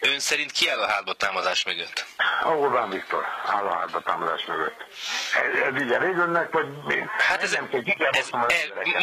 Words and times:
Ön 0.00 0.18
szerint 0.18 0.50
ki 0.50 0.68
áll 0.68 0.80
a 0.80 0.86
hátba 0.86 1.12
támadás 1.12 1.64
mögött? 1.64 2.04
A 2.42 2.48
Orbán 2.48 2.90
Viktor 2.90 3.24
áll 3.46 3.66
a 3.66 3.74
hátba 3.74 4.00
támadás 4.00 4.44
mögött. 4.46 4.76
Ez, 5.34 5.72
ez 5.74 5.82
így 5.82 5.92
elég 5.92 6.16
önnek, 6.16 6.52
vagy 6.52 6.66
mi? 6.86 6.94
Hát 7.18 7.42
ez, 7.42 7.52
nem 7.52 7.68
ez, 7.72 7.84
ez, 8.10 8.30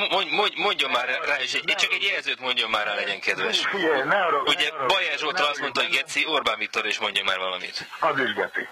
mondj, 0.09 0.35
mondj, 0.35 0.61
mondjon 0.61 0.91
már 0.91 1.07
rá, 1.25 1.39
és 1.39 1.53
egy, 1.53 1.75
csak 1.75 1.91
egy 1.91 2.03
jelzőt 2.03 2.39
mondjon 2.39 2.69
már 2.69 2.85
rá, 2.85 2.93
legyen 2.95 3.19
kedves. 3.19 3.65
Figyelj, 3.65 4.03
ne 4.03 4.25
arra, 4.25 4.41
Ugye 4.41 4.71
Zsoltal 5.17 5.45
ne 5.45 5.49
azt 5.49 5.59
mondta, 5.59 5.81
hogy 5.81 5.89
Geci, 5.89 6.25
Orbán 6.27 6.57
Viktor 6.57 6.85
is 6.85 6.99
mondja 6.99 7.23
már 7.23 7.37
valamit. 7.37 7.87
Az 7.99 8.19
is 8.19 8.33
Geci. 8.33 8.67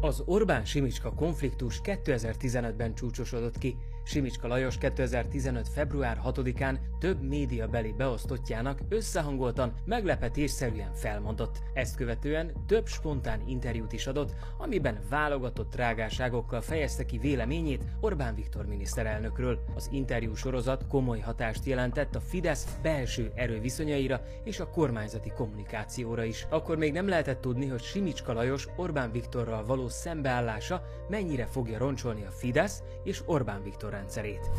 Az 0.00 0.22
Orbán-Simicska 0.26 1.14
konfliktus 1.14 1.80
2015-ben 1.84 2.94
csúcsosodott 2.94 3.58
ki. 3.58 3.76
Simicska 4.04 4.46
Lajos 4.46 4.78
2015. 4.78 5.68
február 5.68 6.20
6-án 6.24 6.78
több 6.98 7.22
médiabeli 7.22 7.94
beosztottjának 7.96 8.80
összehangoltan, 8.88 9.74
meglepetésszerűen 9.84 10.94
felmondott. 10.94 11.58
Ezt 11.74 11.96
követően 11.96 12.52
több 12.66 12.86
spontán 12.86 13.42
interjút 13.46 13.92
is 13.92 14.06
adott, 14.06 14.34
amiben 14.58 14.98
válogatott 15.08 15.70
trágárságokkal 15.70 16.60
fejezte 16.60 17.04
ki 17.04 17.18
véleményét 17.18 17.84
Orbán 18.00 18.34
Viktor 18.34 18.66
miniszterelnökről. 18.66 19.58
Az 19.74 19.88
interjú 19.92 20.34
sorozat 20.34 20.86
komoly 20.86 21.20
hatást 21.20 21.64
jelentett 21.64 22.14
a 22.14 22.20
Fidesz 22.20 22.78
belső 22.82 23.32
erőviszonyaira 23.34 24.20
és 24.44 24.60
a 24.60 24.68
kormányzati 24.68 25.30
kommunikációra 25.30 26.24
is. 26.24 26.46
Akkor 26.50 26.76
még 26.76 26.92
nem 26.92 27.08
lehetett 27.08 27.40
tudni, 27.40 27.66
hogy 27.66 27.82
Simicska 27.82 28.32
Lajos 28.32 28.68
Orbán 28.76 29.12
Viktorral 29.12 29.64
való 29.64 29.88
szembeállása 29.88 30.82
mennyire 31.08 31.46
fogja 31.46 31.78
roncsolni 31.78 32.24
a 32.24 32.30
Fidesz 32.30 32.82
és 33.04 33.22
Orbán 33.26 33.62
Viktor 33.62 33.91
rendszerét. 33.92 34.50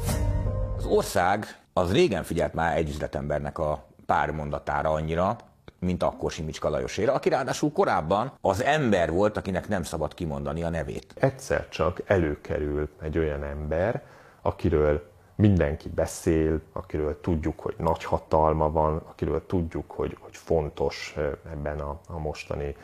Az 0.77 0.85
ország 0.85 1.45
az 1.73 1.91
régen 1.91 2.23
figyelt 2.23 2.53
már 2.53 2.77
egy 2.77 2.89
üzletembernek 2.89 3.57
a 3.57 3.85
pár 4.05 4.31
mondatára 4.31 4.89
annyira, 4.89 5.35
mint 5.79 6.03
akkor 6.03 6.31
Simicska 6.31 6.69
Lajosére, 6.69 7.11
aki 7.11 7.29
ráadásul 7.29 7.71
korábban 7.71 8.33
az 8.41 8.63
ember 8.63 9.11
volt, 9.11 9.37
akinek 9.37 9.67
nem 9.67 9.83
szabad 9.83 10.13
kimondani 10.13 10.63
a 10.63 10.69
nevét. 10.69 11.13
egyszer 11.19 11.69
csak 11.69 12.01
előkerül 12.05 12.89
egy 13.01 13.17
olyan 13.17 13.43
ember, 13.43 14.03
akiről 14.41 15.11
mindenki 15.35 15.89
beszél, 15.89 16.61
akiről 16.73 17.21
tudjuk, 17.21 17.59
hogy 17.59 17.75
nagy 17.77 18.03
hatalma 18.03 18.71
van, 18.71 19.01
akiről 19.09 19.45
tudjuk, 19.45 19.91
hogy, 19.91 20.17
hogy 20.19 20.37
fontos 20.37 21.13
eh, 21.17 21.31
ebben 21.51 21.79
a, 21.79 21.99
a 22.07 22.19
mostani 22.19 22.75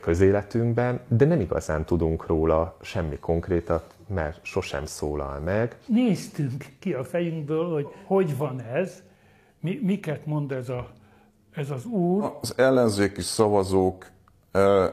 közéletünkben, 0.00 1.00
de 1.08 1.24
nem 1.24 1.40
igazán 1.40 1.84
tudunk 1.84 2.26
róla 2.26 2.76
semmi 2.80 3.18
konkrétat, 3.18 3.94
mert 4.08 4.44
sosem 4.44 4.86
szólal 4.86 5.40
meg. 5.40 5.76
néztünk 5.86 6.64
ki 6.78 6.92
a 6.92 7.04
fejünkből, 7.04 7.72
hogy 7.72 7.86
hogy 8.04 8.36
van 8.36 8.60
ez, 8.60 9.02
mi, 9.60 9.80
miket 9.82 10.26
mond 10.26 10.52
ez, 10.52 10.68
a, 10.68 10.88
ez 11.52 11.70
az 11.70 11.84
úr. 11.84 12.36
Az 12.40 12.54
ellenzéki 12.56 13.20
szavazók, 13.20 14.06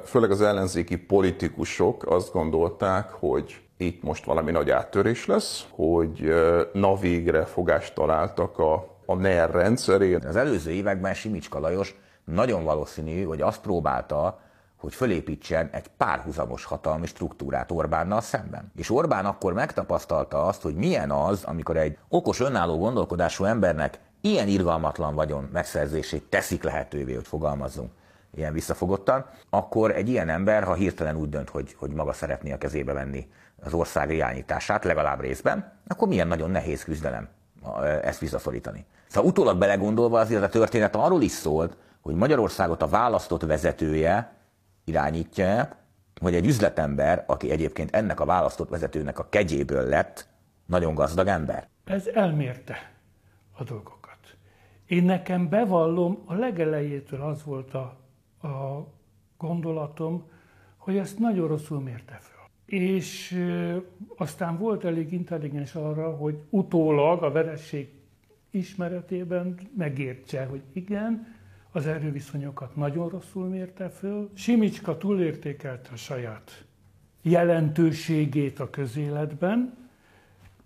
főleg 0.03 0.31
az 0.31 0.41
ellenzéki 0.41 0.97
politikusok 0.97 2.05
azt 2.11 2.31
gondolták, 2.31 3.09
hogy 3.09 3.61
itt 3.77 4.03
most 4.03 4.25
valami 4.25 4.52
nagy 4.52 4.69
áttörés 4.69 5.25
lesz, 5.25 5.66
hogy 5.69 6.33
na 6.73 6.95
végre 6.95 7.45
fogást 7.45 7.95
találtak 7.95 8.59
a, 8.59 8.73
a 9.05 9.16
NER 9.16 9.52
rendszerén. 9.52 10.25
Az 10.27 10.36
előző 10.36 10.71
években 10.71 11.14
Simicska 11.14 11.59
Lajos 11.59 11.95
nagyon 12.25 12.64
valószínű, 12.64 13.23
hogy 13.23 13.41
azt 13.41 13.61
próbálta, 13.61 14.41
hogy 14.84 14.94
fölépítsen 14.94 15.70
egy 15.72 15.88
párhuzamos 15.88 16.64
hatalmi 16.64 17.06
struktúrát 17.06 17.72
Orbánnal 17.72 18.22
szemben. 18.22 18.72
És 18.76 18.89
Orbán 18.89 19.26
akkor 19.26 19.53
megtapasztalta 19.53 20.45
azt, 20.45 20.62
hogy 20.62 20.76
milyen 20.76 21.12
az, 21.12 21.44
amikor 21.44 21.78
egy 21.78 21.98
okos, 22.09 22.39
önálló 22.39 22.78
gondolkodású 22.78 23.44
embernek 23.44 24.00
ilyen 24.22 24.48
irgalmatlan 24.48 25.16
vagyon 25.16 25.50
megszerzését 25.54 26.23
teszik 26.23 26.64
lehetővé, 26.64 27.14
hogy 27.14 27.28
fogalmazzunk 27.28 27.92
ilyen 28.36 28.54
visszafogottan, 28.54 29.26
akkor 29.50 29.92
egy 29.92 30.10
ilyen 30.10 30.30
ember, 30.30 30.64
ha 30.64 30.73
hirtelen 30.73 31.15
úgy 31.15 31.30
dönt, 31.30 31.50
hogy, 31.50 31.76
hogy 31.80 31.92
maga 31.92 32.14
szeretné 32.14 32.52
a 32.52 32.58
kezébe 32.58 32.94
venni 32.94 33.27
az 33.64 33.73
ország 33.73 34.11
irányítását, 34.11 34.83
legalább 34.83 35.20
részben, 35.20 35.71
akkor 35.88 36.08
milyen 36.08 36.27
nagyon 36.27 36.52
nehéz 36.52 36.83
küzdelem 36.83 37.27
a- 37.61 37.83
ezt 37.83 38.20
visszaszorítani. 38.20 38.86
Szóval 39.08 39.30
utólag 39.30 39.58
belegondolva 39.58 40.20
azért 40.20 40.44
a 40.44 40.50
történet 40.50 40.95
arról 40.95 41.21
is 41.21 41.32
szólt, 41.32 41.77
hogy 42.02 42.15
Magyarországot 42.15 42.82
a 42.82 42.88
választott 42.88 43.42
vezetője 43.42 44.42
irányítja, 44.83 45.77
vagy 46.21 46.36
egy 46.36 46.45
üzletember, 46.45 47.23
aki 47.27 47.52
egyébként 47.52 47.95
ennek 47.95 48.20
a 48.20 48.26
választott 48.26 48.70
vezetőnek 48.70 49.20
a 49.20 49.30
kegyéből 49.30 49.88
lett, 49.88 50.27
nagyon 50.66 50.94
gazdag 50.94 51.27
ember. 51.27 51.67
Ez 51.86 52.08
elmérte 52.08 52.92
a 53.58 53.64
dolgokat. 53.64 54.17
Én 54.86 55.04
nekem 55.04 55.49
bevallom, 55.49 56.23
a 56.26 56.33
legelejétől 56.33 57.21
az 57.21 57.44
volt 57.44 57.73
a, 57.73 57.98
a 58.48 58.88
gondolatom, 59.38 60.32
hogy 60.77 60.98
ezt 60.98 61.20
nagyon 61.20 61.48
rosszul 61.48 61.82
mérte 61.82 62.17
fel. 62.21 62.50
És 62.65 63.32
ö, 63.32 63.77
aztán 64.17 64.58
volt 64.58 64.86
elég 64.86 65.14
intelligens 65.14 65.76
arra, 65.76 66.15
hogy 66.15 66.38
utólag 66.50 67.23
a 67.23 67.32
veresség 67.32 67.89
ismeretében 68.52 69.60
megértse, 69.77 70.45
hogy 70.45 70.61
igen, 70.73 71.33
az 71.76 71.88
erőviszonyokat 71.88 72.76
nagyon 72.76 73.10
rosszul 73.10 73.48
mérte 73.48 73.89
föl. 73.89 74.30
Simicska 74.34 74.98
túlértékelte 74.98 75.89
a 75.94 75.95
saját 75.95 76.66
jelentőségét 77.22 78.60
a 78.60 78.70
közéletben, 78.70 79.78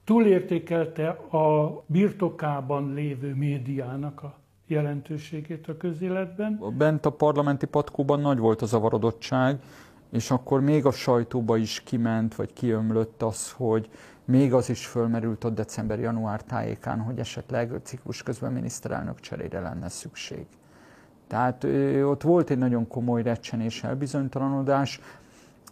túlértékelte 0.04 1.08
a 1.32 1.84
birtokában 1.86 2.94
lévő 2.94 3.34
médiának 3.34 4.24
a 4.24 4.40
jelentőségét 4.68 5.68
a 5.68 5.78
közéletben. 5.78 6.60
Bent 6.78 7.06
a 7.06 7.12
parlamenti 7.12 7.66
patkóban 7.66 8.20
nagy 8.20 8.38
volt 8.38 8.62
a 8.62 8.66
zavarodottság, 8.66 9.60
és 10.10 10.32
akkor 10.32 10.62
még 10.62 10.86
a 10.86 10.92
sajtóba 10.92 11.58
is 11.58 11.82
kiment, 11.82 12.36
vagy 12.36 12.54
kiömlött 12.54 13.22
az, 13.22 13.52
hogy 13.52 13.90
még 14.26 14.54
az 14.54 14.70
is 14.70 14.86
fölmerült 14.86 15.44
a 15.44 15.50
december-január 15.50 16.44
tájékán, 16.44 17.00
hogy 17.00 17.20
esetleg 17.20 17.72
ciklus 17.84 18.24
közben 18.24 18.54
miniszterelnök 18.54 19.20
cserére 19.20 19.60
lenne 19.60 19.90
szükség. 19.90 20.46
Tehát 21.28 21.64
ott 22.04 22.22
volt 22.22 22.50
egy 22.50 22.58
nagyon 22.58 22.88
komoly 22.88 23.24
recsenés, 23.24 23.84
elbizonytalanodás. 23.84 25.00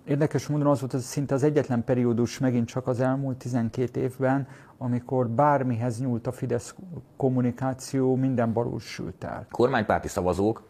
Érdekes 0.03 0.47
módon 0.47 0.67
az 0.67 0.79
volt 0.79 0.93
ez 0.93 1.03
szinte 1.03 1.33
az 1.33 1.43
egyetlen 1.43 1.83
periódus 1.83 2.39
megint 2.39 2.67
csak 2.67 2.88
az 2.88 2.99
elmúlt 2.99 3.38
12 3.38 3.99
évben, 3.99 4.47
amikor 4.77 5.29
bármihez 5.29 5.99
nyúlt 5.99 6.27
a 6.27 6.31
Fidesz 6.31 6.75
kommunikáció, 7.17 8.15
minden 8.15 8.53
balul 8.53 8.79
sült 8.79 9.23
el. 9.23 9.47
kormánypárti 9.51 10.07
szavazók 10.07 10.67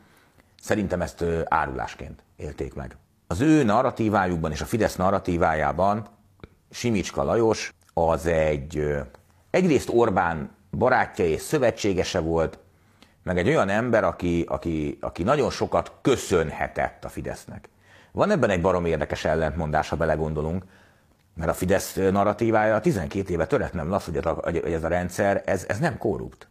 szerintem 0.61 1.01
ezt 1.01 1.25
árulásként 1.45 2.23
élték 2.35 2.73
meg. 2.73 2.97
Az 3.27 3.41
ő 3.41 3.63
narratívájukban 3.63 4.51
és 4.51 4.61
a 4.61 4.65
Fidesz 4.65 4.95
narratívájában 4.95 6.05
Simicska 6.69 7.23
Lajos 7.23 7.73
az 7.93 8.25
egy 8.25 8.95
egyrészt 9.49 9.89
Orbán 9.93 10.49
barátja 10.71 11.25
és 11.25 11.41
szövetségese 11.41 12.19
volt, 12.19 12.59
meg 13.25 13.37
egy 13.37 13.47
olyan 13.47 13.69
ember, 13.69 14.03
aki, 14.03 14.45
aki, 14.47 14.97
aki 15.01 15.23
nagyon 15.23 15.49
sokat 15.49 15.91
köszönhetett 16.01 17.03
a 17.03 17.09
Fidesznek. 17.09 17.69
Van 18.11 18.31
ebben 18.31 18.49
egy 18.49 18.61
barom 18.61 18.85
érdekes 18.85 19.25
ellentmondás, 19.25 19.89
ha 19.89 19.95
belegondolunk, 19.95 20.63
mert 21.35 21.49
a 21.49 21.53
Fidesz 21.53 21.93
narratívája 21.93 22.79
12 22.79 23.33
éve 23.33 23.45
töretlen 23.45 23.91
az, 23.91 24.05
hogy 24.05 24.17
ez 24.17 24.25
a, 24.25 24.39
hogy 24.43 24.57
ez 24.57 24.83
a 24.83 24.87
rendszer, 24.87 25.41
ez, 25.45 25.65
ez 25.67 25.79
nem 25.79 25.97
korrupt. 25.97 26.47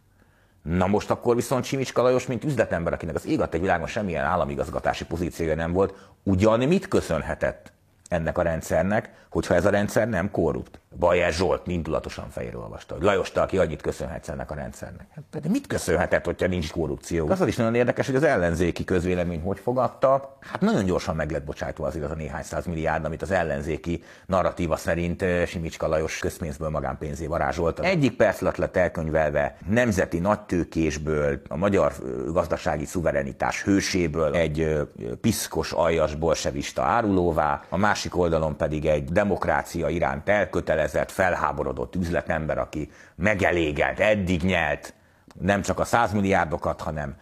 Na 0.61 0.87
most 0.87 1.09
akkor 1.09 1.35
viszont 1.35 1.63
Simicska 1.63 2.01
Lajos, 2.01 2.25
mint 2.25 2.43
üzletember, 2.43 2.93
akinek 2.93 3.15
az 3.15 3.25
ég 3.25 3.39
egy 3.51 3.61
világon 3.61 3.87
semmilyen 3.87 4.25
államigazgatási 4.25 5.05
pozíciója 5.05 5.55
nem 5.55 5.71
volt, 5.71 6.09
ugyan 6.23 6.59
mit 6.59 6.87
köszönhetett 6.87 7.71
ennek 8.09 8.37
a 8.37 8.41
rendszernek, 8.41 9.09
hogyha 9.29 9.53
ez 9.53 9.65
a 9.65 9.69
rendszer 9.69 10.09
nem 10.09 10.31
korrupt? 10.31 10.79
Bajer 10.99 11.33
Zsolt 11.33 11.67
indulatosan 11.67 12.29
fejéről 12.29 12.61
olvasta, 12.61 12.93
hogy 12.93 13.03
Lajos, 13.03 13.31
te, 13.31 13.41
aki 13.41 13.57
annyit 13.57 13.81
köszönhetsz 13.81 14.27
ennek 14.27 14.51
a 14.51 14.55
rendszernek. 14.55 15.07
Hát, 15.15 15.41
de 15.41 15.49
mit 15.49 15.67
köszönhetett, 15.67 16.25
hogyha 16.25 16.47
nincs 16.47 16.71
korrupció? 16.71 17.29
Az 17.29 17.47
is 17.47 17.55
nagyon 17.55 17.75
érdekes, 17.75 18.05
hogy 18.05 18.15
az 18.15 18.23
ellenzéki 18.23 18.83
közvélemény 18.83 19.41
hogy 19.41 19.59
fogadta. 19.59 20.37
Hát 20.39 20.61
nagyon 20.61 20.85
gyorsan 20.85 21.15
meg 21.15 21.31
lett 21.31 21.43
bocsájtva 21.43 21.85
az 21.85 21.95
a 21.95 22.15
néhány 22.15 22.43
száz 22.43 22.65
milliárd, 22.65 23.05
amit 23.05 23.21
az 23.21 23.31
ellenzéki 23.31 24.03
narratíva 24.25 24.75
szerint 24.75 25.21
eh, 25.21 25.45
Simicska 25.45 25.87
Lajos 25.87 26.19
közpénzből 26.19 26.69
magánpénzé 26.69 27.27
varázsolt. 27.27 27.79
Egyik 27.79 28.15
perc 28.15 28.41
alatt 28.41 28.57
lett 28.57 28.77
elkönyvelve 28.77 29.57
nemzeti 29.69 30.19
nagytőkésből, 30.19 31.41
a 31.47 31.57
magyar 31.57 31.93
ö, 32.03 32.31
gazdasági 32.31 32.85
szuverenitás 32.85 33.63
hőséből 33.63 34.35
egy 34.35 34.59
ö, 34.59 34.83
piszkos, 35.21 35.71
aljas 35.71 36.15
bolsevista 36.15 36.81
árulóvá, 36.81 37.61
a 37.69 37.77
másik 37.77 38.17
oldalon 38.17 38.57
pedig 38.57 38.85
egy 38.85 39.03
demokrácia 39.11 39.89
iránt 39.89 40.29
elkötelezett, 40.29 40.84
felháborodott 40.87 41.95
üzletember, 41.95 42.57
aki 42.57 42.91
megelégelt, 43.15 43.99
eddig 43.99 44.41
nyelt, 44.41 44.93
nem 45.39 45.61
csak 45.61 45.79
a 45.79 45.85
százmilliárdokat, 45.85 46.81
hanem 46.81 47.15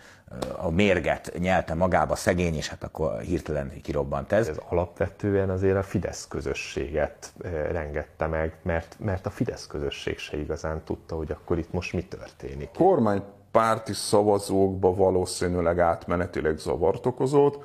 a 0.57 0.69
mérget 0.69 1.33
nyelte 1.39 1.73
magába 1.73 2.15
szegény, 2.15 2.55
és 2.55 2.67
hát 2.67 2.83
akkor 2.83 3.19
hirtelen 3.19 3.81
kirobbant 3.81 4.31
ez. 4.31 4.47
Ez 4.47 4.59
alapvetően 4.69 5.49
azért 5.49 5.77
a 5.77 5.83
Fidesz 5.83 6.27
közösséget 6.27 7.33
rengette 7.71 8.27
meg, 8.27 8.57
mert, 8.61 8.95
mert 8.99 9.25
a 9.25 9.29
Fidesz 9.29 9.67
közösség 9.67 10.17
se 10.17 10.37
igazán 10.37 10.81
tudta, 10.83 11.15
hogy 11.15 11.31
akkor 11.31 11.57
itt 11.57 11.71
most 11.71 11.93
mi 11.93 12.03
történik. 12.03 12.69
Kormánypárti 12.71 13.93
szavazókba 13.93 14.95
valószínűleg 14.95 15.79
átmenetileg 15.79 16.57
zavart 16.57 17.05
okozott, 17.05 17.63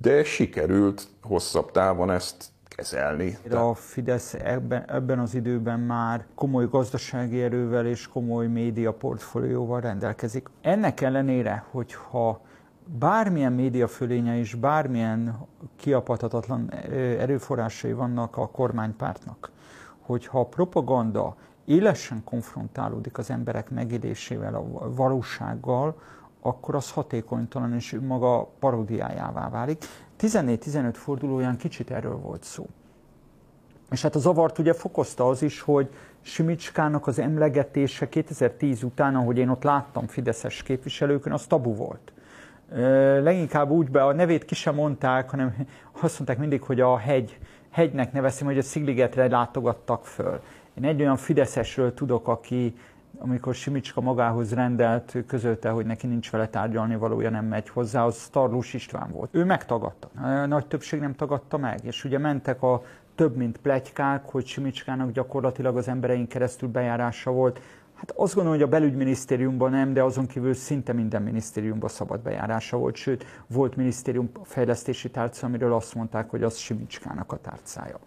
de 0.00 0.24
sikerült 0.24 1.08
hosszabb 1.22 1.70
távon 1.70 2.10
ezt 2.10 2.51
kezelni. 2.74 3.38
A 3.50 3.74
Fidesz 3.74 4.34
ebben, 4.34 4.90
ebben 4.90 5.18
az 5.18 5.34
időben 5.34 5.80
már 5.80 6.24
komoly 6.34 6.68
gazdasági 6.68 7.42
erővel 7.42 7.86
és 7.86 8.08
komoly 8.08 8.46
média 8.46 8.92
portfólióval 8.92 9.80
rendelkezik. 9.80 10.48
Ennek 10.60 11.00
ellenére, 11.00 11.64
hogyha 11.70 12.40
bármilyen 12.84 13.52
média 13.52 13.88
fölénye 13.88 14.38
és 14.38 14.54
bármilyen 14.54 15.38
kiapadhatatlan 15.76 16.72
erőforrásai 17.18 17.92
vannak 17.92 18.36
a 18.36 18.48
kormánypártnak, 18.48 19.50
hogyha 20.00 20.40
a 20.40 20.46
propaganda 20.46 21.36
élesen 21.64 22.24
konfrontálódik 22.24 23.18
az 23.18 23.30
emberek 23.30 23.70
megélésével, 23.70 24.54
a 24.54 24.94
valósággal, 24.94 26.00
akkor 26.40 26.74
az 26.74 26.90
hatékonytalan 26.90 27.74
és 27.74 27.98
maga 28.06 28.48
parodiájává 28.58 29.48
válik. 29.48 29.84
14-15 30.22 30.90
fordulóján 30.92 31.56
kicsit 31.56 31.90
erről 31.90 32.16
volt 32.16 32.42
szó. 32.42 32.66
És 33.90 34.02
hát 34.02 34.14
a 34.14 34.18
zavart 34.18 34.58
ugye 34.58 34.72
fokozta 34.72 35.28
az 35.28 35.42
is, 35.42 35.60
hogy 35.60 35.88
Simicskának 36.20 37.06
az 37.06 37.18
emlegetése 37.18 38.08
2010 38.08 38.82
után, 38.82 39.14
ahogy 39.16 39.38
én 39.38 39.48
ott 39.48 39.62
láttam 39.62 40.06
Fideszes 40.06 40.62
képviselőkön, 40.62 41.32
az 41.32 41.46
tabu 41.46 41.74
volt. 41.74 42.12
Leginkább 43.22 43.70
úgy 43.70 43.90
be, 43.90 44.04
a 44.04 44.12
nevét 44.12 44.44
ki 44.44 44.54
sem 44.54 44.74
mondták, 44.74 45.30
hanem 45.30 45.66
azt 46.00 46.18
mondták 46.18 46.38
mindig, 46.38 46.62
hogy 46.62 46.80
a 46.80 46.96
hegy, 46.96 47.38
hegynek 47.70 48.12
neveztem, 48.12 48.46
hogy 48.46 48.58
a 48.58 48.62
Szigligetre 48.62 49.28
látogattak 49.28 50.04
föl. 50.06 50.40
Én 50.74 50.84
egy 50.84 51.00
olyan 51.00 51.16
Fideszesről 51.16 51.94
tudok, 51.94 52.28
aki 52.28 52.76
amikor 53.22 53.54
Simicska 53.54 54.00
magához 54.00 54.54
rendelt, 54.54 55.16
közölte, 55.26 55.68
hogy 55.68 55.86
neki 55.86 56.06
nincs 56.06 56.30
vele 56.30 56.48
tárgyalni 56.48 56.96
valója, 56.96 57.30
nem 57.30 57.44
megy 57.44 57.68
hozzá, 57.68 58.04
az 58.04 58.16
Starlós 58.16 58.74
István 58.74 59.10
volt. 59.10 59.28
Ő 59.32 59.44
megtagadta. 59.44 60.10
A 60.22 60.46
nagy 60.46 60.66
többség 60.66 61.00
nem 61.00 61.14
tagadta 61.14 61.56
meg, 61.56 61.78
és 61.82 62.04
ugye 62.04 62.18
mentek 62.18 62.62
a 62.62 62.82
több 63.14 63.36
mint 63.36 63.58
plegykák, 63.58 64.30
hogy 64.30 64.46
Simicskának 64.46 65.12
gyakorlatilag 65.12 65.76
az 65.76 65.88
embereink 65.88 66.28
keresztül 66.28 66.68
bejárása 66.68 67.30
volt. 67.30 67.60
Hát 67.94 68.10
azt 68.16 68.34
gondolom, 68.34 68.58
hogy 68.58 68.68
a 68.68 68.70
belügyminisztériumban 68.70 69.70
nem, 69.70 69.92
de 69.92 70.02
azon 70.02 70.26
kívül 70.26 70.54
szinte 70.54 70.92
minden 70.92 71.22
minisztériumban 71.22 71.88
szabad 71.88 72.20
bejárása 72.20 72.76
volt, 72.76 72.94
sőt, 72.94 73.24
volt 73.46 73.76
minisztérium 73.76 74.30
fejlesztési 74.42 75.10
tárca, 75.10 75.46
amiről 75.46 75.72
azt 75.72 75.94
mondták, 75.94 76.30
hogy 76.30 76.42
az 76.42 76.56
Simicskának 76.56 77.32
a 77.32 77.36
tárcája. 77.36 77.98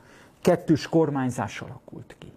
Kettős 0.41 0.89
kormányzás 0.89 1.61
alakult 1.61 2.15
ki. 2.18 2.31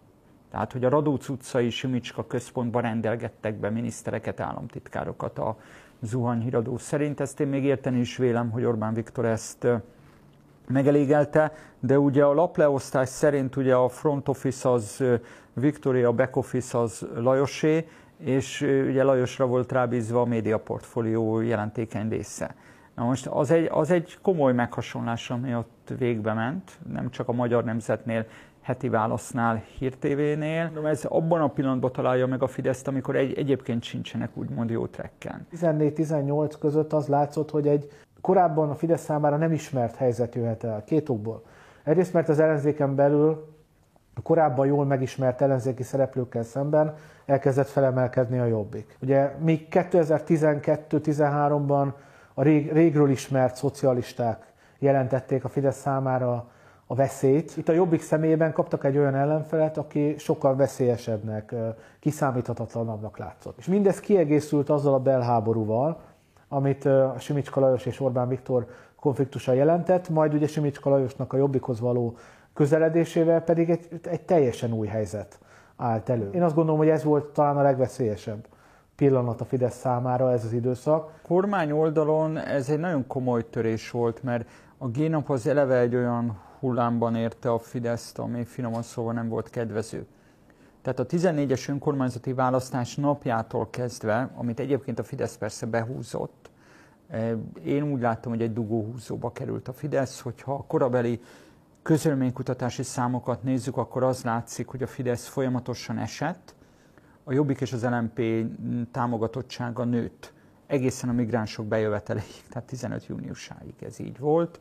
Tehát, 0.50 0.72
hogy 0.72 0.84
a 0.84 0.88
Radóc 0.88 1.28
utcai 1.28 1.70
Simicska 1.70 2.26
központban 2.26 2.82
rendelgettek 2.82 3.54
be 3.54 3.70
minisztereket, 3.70 4.40
államtitkárokat 4.40 5.38
a 5.38 5.56
zuhanyhíradó 6.00 6.78
szerint. 6.78 7.20
Ezt 7.20 7.40
én 7.40 7.46
még 7.46 7.64
érteni 7.64 7.98
is 7.98 8.16
vélem, 8.16 8.50
hogy 8.50 8.64
Orbán 8.64 8.94
Viktor 8.94 9.24
ezt 9.24 9.66
megelégelte, 10.68 11.52
de 11.80 11.98
ugye 11.98 12.24
a 12.24 12.34
lapleosztás 12.34 13.08
szerint 13.08 13.56
ugye 13.56 13.74
a 13.74 13.88
front 13.88 14.28
office 14.28 14.70
az 14.70 15.04
Victoria, 15.52 16.08
a 16.08 16.12
back 16.12 16.36
office 16.36 16.78
az 16.78 17.06
Lajosé, 17.14 17.88
és 18.18 18.60
ugye 18.60 19.02
Lajosra 19.02 19.46
volt 19.46 19.72
rábízva 19.72 20.20
a 20.20 20.24
média 20.24 20.58
portfólió 20.58 21.40
jelentékeny 21.40 22.08
része. 22.08 22.54
Na 22.94 23.04
most 23.04 23.26
az 23.26 23.50
egy, 23.50 23.68
az 23.70 23.90
egy 23.90 24.18
komoly 24.22 24.52
meghasonlás, 24.52 25.30
ami 25.30 25.54
ott 25.54 25.92
végbe 25.98 26.32
ment, 26.32 26.78
nem 26.92 27.10
csak 27.10 27.28
a 27.28 27.32
Magyar 27.32 27.64
Nemzetnél, 27.64 28.26
heti 28.69 28.88
válasznál, 28.88 29.62
hírtévénél. 29.79 30.70
Ez 30.85 31.05
abban 31.05 31.41
a 31.41 31.49
pillanatban 31.49 31.93
találja 31.93 32.26
meg 32.26 32.43
a 32.43 32.47
Fideszt, 32.47 32.88
amikor 32.88 33.17
egy, 33.17 33.38
egyébként 33.38 33.82
sincsenek 33.82 34.31
úgymond 34.35 34.70
jó 34.70 34.87
trekken. 34.87 35.47
14-18 35.56 36.53
között 36.61 36.93
az 36.93 37.06
látszott, 37.06 37.50
hogy 37.50 37.69
egy 37.69 37.91
korábban 38.20 38.70
a 38.70 38.75
Fidesz 38.75 39.03
számára 39.03 39.37
nem 39.37 39.53
ismert 39.53 39.97
helyzet 39.97 40.35
jöhet 40.35 40.65
el, 40.65 40.85
két 40.85 41.09
okból. 41.09 41.43
Egyrészt, 41.85 42.12
mert 42.12 42.29
az 42.29 42.38
ellenzéken 42.38 42.94
belül 42.94 43.56
a 44.15 44.23
korábban 44.23 44.67
jól 44.67 44.85
megismert 44.85 45.41
ellenzéki 45.41 45.82
szereplőkkel 45.82 46.43
szemben 46.43 46.94
elkezdett 47.26 47.69
felemelkedni 47.69 48.38
a 48.38 48.44
jobbik. 48.44 48.97
Ugye 49.00 49.35
míg 49.38 49.67
2012-13-ban 49.70 51.93
a 52.35 52.43
rég, 52.43 52.73
régről 52.73 53.11
ismert 53.11 53.56
szocialisták 53.56 54.53
jelentették 54.79 55.44
a 55.44 55.49
Fidesz 55.49 55.79
számára 55.79 56.47
a 56.90 56.94
veszélyt. 56.94 57.56
Itt 57.56 57.69
a 57.69 57.73
Jobbik 57.73 58.02
személyében 58.02 58.52
kaptak 58.52 58.85
egy 58.85 58.99
olyan 58.99 59.14
ellenfelet, 59.14 59.76
aki 59.76 60.14
sokkal 60.19 60.56
veszélyesebbnek, 60.56 61.55
kiszámíthatatlanabbnak 62.00 63.19
látszott. 63.19 63.58
És 63.58 63.67
mindez 63.67 64.00
kiegészült 64.00 64.70
azzal 64.70 64.94
a 64.94 64.99
belháborúval, 64.99 66.00
amit 66.49 66.85
a 66.85 67.14
Simicska 67.19 67.61
Lajos 67.61 67.87
és 67.87 68.00
Orbán 68.00 68.29
Viktor 68.29 68.67
konfliktusa 69.00 69.52
jelentett, 69.52 70.08
majd 70.08 70.35
ugye 70.35 70.46
Simicska 70.46 70.90
Lajosnak 70.90 71.32
a 71.32 71.37
Jobbikhoz 71.37 71.81
való 71.81 72.17
közeledésével 72.55 73.43
pedig 73.43 73.70
egy, 73.70 73.88
egy 74.02 74.23
teljesen 74.23 74.73
új 74.73 74.87
helyzet 74.87 75.38
állt 75.76 76.08
elő. 76.08 76.31
Én 76.32 76.43
azt 76.43 76.55
gondolom, 76.55 76.79
hogy 76.79 76.88
ez 76.88 77.05
volt 77.05 77.25
talán 77.25 77.56
a 77.56 77.62
legveszélyesebb 77.62 78.46
pillanat 78.96 79.41
a 79.41 79.44
Fidesz 79.44 79.79
számára 79.79 80.32
ez 80.32 80.44
az 80.44 80.52
időszak. 80.52 81.20
Kormány 81.23 81.70
oldalon 81.70 82.38
ez 82.38 82.69
egy 82.69 82.79
nagyon 82.79 83.06
komoly 83.06 83.50
törés 83.50 83.91
volt, 83.91 84.23
mert 84.23 84.49
a 84.79 84.88
G-nap 84.88 85.31
az 85.31 85.46
eleve 85.46 85.79
egy 85.79 85.94
olyan 85.94 86.46
hullámban 86.60 87.14
érte 87.14 87.50
a 87.50 87.58
Fideszt, 87.58 88.19
ami 88.19 88.44
finoman 88.44 88.82
szóval 88.82 89.12
nem 89.12 89.28
volt 89.28 89.50
kedvező. 89.50 90.06
Tehát 90.82 90.99
a 90.99 91.06
14-es 91.06 91.69
önkormányzati 91.69 92.32
választás 92.32 92.96
napjától 92.96 93.70
kezdve, 93.70 94.31
amit 94.34 94.60
egyébként 94.60 94.99
a 94.99 95.05
Fidesz 95.05 95.37
persze 95.37 95.66
behúzott, 95.66 96.50
eh, 97.08 97.32
én 97.64 97.82
úgy 97.82 98.00
láttam, 98.00 98.32
hogy 98.32 98.43
egy 98.43 98.52
dugóhúzóba 98.52 99.32
került 99.32 99.69
a 99.69 99.72
Fidesz, 99.72 100.20
hogyha 100.20 100.55
a 100.55 100.64
korabeli 100.66 101.20
közölménykutatási 101.82 102.82
számokat 102.82 103.43
nézzük, 103.43 103.76
akkor 103.76 104.02
az 104.02 104.22
látszik, 104.22 104.66
hogy 104.66 104.82
a 104.82 104.87
Fidesz 104.87 105.26
folyamatosan 105.26 105.99
esett, 105.99 106.55
a 107.25 107.32
Jobbik 107.32 107.60
és 107.60 107.72
az 107.72 107.84
LMP 107.84 108.20
támogatottsága 108.90 109.84
nőtt 109.84 110.32
egészen 110.66 111.08
a 111.08 111.12
migránsok 111.12 111.66
bejöveteleig, 111.66 112.43
tehát 112.49 112.69
15 112.69 113.06
júniusáig 113.06 113.75
ez 113.81 114.00
így 114.00 114.19
volt. 114.19 114.60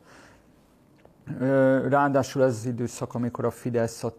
Ráadásul 1.88 2.42
ez 2.42 2.54
az 2.54 2.66
időszak, 2.66 3.14
amikor 3.14 3.44
a 3.44 3.50
Fidesz 3.50 4.04
a 4.04 4.14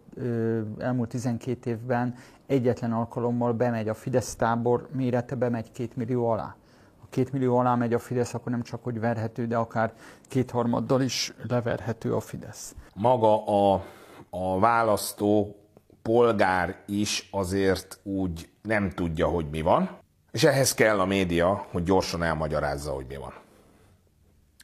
elmúlt 0.77 1.09
12 1.09 1.69
évben 1.69 2.15
egyetlen 2.47 2.91
alkalommal 2.91 3.53
bemegy 3.53 3.87
a 3.87 3.93
Fidesz 3.93 4.35
tábor 4.35 4.87
mérete, 4.91 5.35
bemegy 5.35 5.71
két 5.71 5.95
millió 5.95 6.29
alá. 6.29 6.55
A 7.03 7.05
két 7.09 7.31
millió 7.31 7.57
alá 7.57 7.75
megy 7.75 7.93
a 7.93 7.99
Fidesz, 7.99 8.33
akkor 8.33 8.51
nem 8.51 8.61
csak 8.61 8.83
hogy 8.83 8.99
verhető, 8.99 9.47
de 9.47 9.57
akár 9.57 9.93
kétharmaddal 10.27 11.01
is 11.01 11.33
leverhető 11.47 12.15
a 12.15 12.19
Fidesz. 12.19 12.75
Maga 12.95 13.45
a, 13.45 13.83
a 14.29 14.59
választó 14.59 15.55
polgár 16.01 16.75
is 16.85 17.27
azért 17.31 17.99
úgy 18.03 18.49
nem 18.61 18.89
tudja, 18.89 19.27
hogy 19.27 19.49
mi 19.49 19.61
van, 19.61 19.89
és 20.31 20.43
ehhez 20.43 20.73
kell 20.73 20.99
a 20.99 21.05
média, 21.05 21.65
hogy 21.71 21.83
gyorsan 21.83 22.23
elmagyarázza, 22.23 22.91
hogy 22.91 23.05
mi 23.07 23.15
van. 23.15 23.33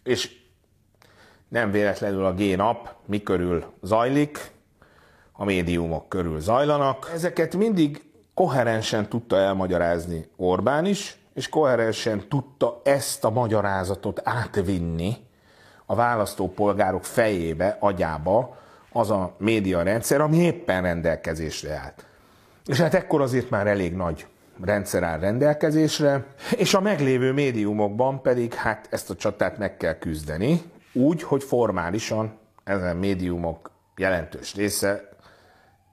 És 0.03 0.44
nem 1.47 1.71
véletlenül 1.71 2.25
a 2.25 2.33
G-nap 2.33 2.95
mi 3.05 3.23
körül 3.23 3.65
zajlik, 3.81 4.51
a 5.31 5.43
médiumok 5.43 6.09
körül 6.09 6.39
zajlanak. 6.39 7.11
Ezeket 7.13 7.55
mindig 7.55 8.03
koherensen 8.33 9.09
tudta 9.09 9.37
elmagyarázni 9.37 10.27
Orbán 10.35 10.85
is, 10.85 11.17
és 11.33 11.49
koherensen 11.49 12.27
tudta 12.29 12.81
ezt 12.83 13.23
a 13.23 13.29
magyarázatot 13.29 14.21
átvinni 14.23 15.17
a 15.85 15.95
választópolgárok 15.95 17.03
fejébe, 17.03 17.77
agyába 17.79 18.57
az 18.91 19.11
a 19.11 19.35
média 19.37 19.83
rendszer, 19.83 20.21
ami 20.21 20.37
éppen 20.37 20.81
rendelkezésre 20.81 21.73
állt. 21.73 22.05
És 22.65 22.79
hát 22.79 22.93
ekkor 22.93 23.21
azért 23.21 23.49
már 23.49 23.67
elég 23.67 23.93
nagy 23.93 24.27
rendszer 24.63 25.03
áll 25.03 25.19
rendelkezésre, 25.19 26.25
és 26.57 26.73
a 26.73 26.81
meglévő 26.81 27.31
médiumokban 27.31 28.21
pedig 28.21 28.53
hát 28.53 28.87
ezt 28.89 29.09
a 29.09 29.15
csatát 29.15 29.57
meg 29.57 29.77
kell 29.77 29.97
küzdeni, 29.97 30.61
úgy, 30.95 31.23
hogy 31.23 31.43
formálisan 31.43 32.37
ezen 32.63 32.97
médiumok 32.97 33.71
jelentős 33.95 34.55
része 34.55 35.09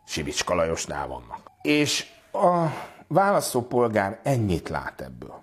Sibicska 0.07 0.55
Lajosnál 0.55 1.07
vannak. 1.07 1.51
És 1.63 2.07
a 2.33 2.67
választópolgár 3.07 4.19
ennyit 4.23 4.69
lát 4.69 5.01
ebből. 5.01 5.41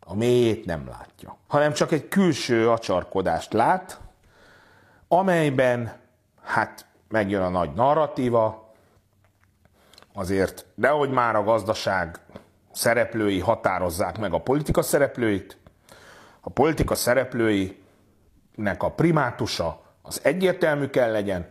A 0.00 0.14
mélyét 0.14 0.64
nem 0.64 0.88
látja, 0.88 1.36
hanem 1.46 1.72
csak 1.72 1.92
egy 1.92 2.08
külső 2.08 2.70
acsarkodást 2.70 3.52
lát, 3.52 4.00
amelyben 5.08 5.92
hát 6.42 6.86
megjön 7.08 7.42
a 7.42 7.48
nagy 7.48 7.72
narratíva, 7.72 8.74
azért, 10.14 10.66
nehogy 10.74 11.10
már 11.10 11.36
a 11.36 11.44
gazdaság 11.44 12.18
szereplői 12.72 13.40
határozzák 13.40 14.18
meg 14.18 14.32
a 14.32 14.40
politika 14.40 14.82
szereplőit, 14.82 15.58
a 16.40 16.50
politika 16.50 16.94
szereplőinek 18.56 18.82
a 18.82 18.90
primátusa 18.90 19.80
az 20.02 20.20
egyértelmű 20.22 20.86
kell 20.86 21.10
legyen, 21.10 21.46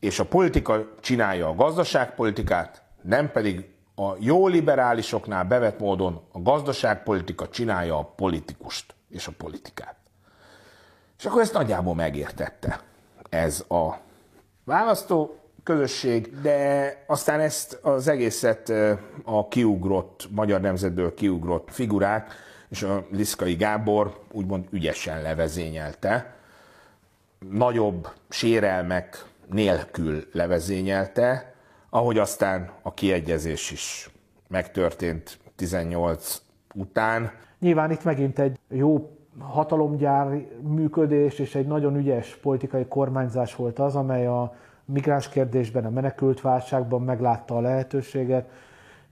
és 0.00 0.18
a 0.18 0.24
politika 0.24 0.94
csinálja 1.00 1.48
a 1.48 1.54
gazdaságpolitikát, 1.54 2.82
nem 3.02 3.30
pedig 3.32 3.68
a 3.96 4.12
jó 4.18 4.46
liberálisoknál 4.46 5.44
bevett 5.44 5.78
módon 5.78 6.20
a 6.32 6.42
gazdaságpolitika 6.42 7.48
csinálja 7.48 7.98
a 7.98 8.04
politikust 8.16 8.94
és 9.10 9.26
a 9.26 9.32
politikát. 9.36 9.96
És 11.18 11.24
akkor 11.24 11.40
ezt 11.40 11.52
nagyjából 11.52 11.94
megértette 11.94 12.80
ez 13.30 13.64
a 13.68 13.96
választó 14.64 15.38
közösség, 15.62 16.40
de 16.40 16.92
aztán 17.06 17.40
ezt 17.40 17.78
az 17.82 18.08
egészet 18.08 18.72
a 19.24 19.48
kiugrott, 19.48 20.28
magyar 20.30 20.60
nemzetből 20.60 21.14
kiugrott 21.14 21.68
figurák, 21.70 22.32
és 22.68 22.82
a 22.82 23.06
Liszkai 23.10 23.54
Gábor 23.54 24.20
úgymond 24.32 24.64
ügyesen 24.70 25.22
levezényelte, 25.22 26.34
nagyobb 27.50 28.08
sérelmek 28.28 29.24
nélkül 29.50 30.24
levezényelte, 30.32 31.54
ahogy 31.90 32.18
aztán 32.18 32.70
a 32.82 32.94
kiegyezés 32.94 33.70
is 33.70 34.10
megtörtént 34.48 35.38
18 35.56 36.42
után. 36.74 37.30
Nyilván 37.58 37.90
itt 37.90 38.04
megint 38.04 38.38
egy 38.38 38.58
jó 38.68 39.16
hatalomgyár 39.38 40.46
működés 40.60 41.38
és 41.38 41.54
egy 41.54 41.66
nagyon 41.66 41.96
ügyes 41.96 42.36
politikai 42.42 42.86
kormányzás 42.86 43.54
volt 43.54 43.78
az, 43.78 43.96
amely 43.96 44.26
a 44.26 44.54
migráns 44.84 45.28
kérdésben, 45.28 45.84
a 45.84 45.90
menekült 45.90 46.40
válságban 46.40 47.02
meglátta 47.02 47.56
a 47.56 47.60
lehetőséget, 47.60 48.48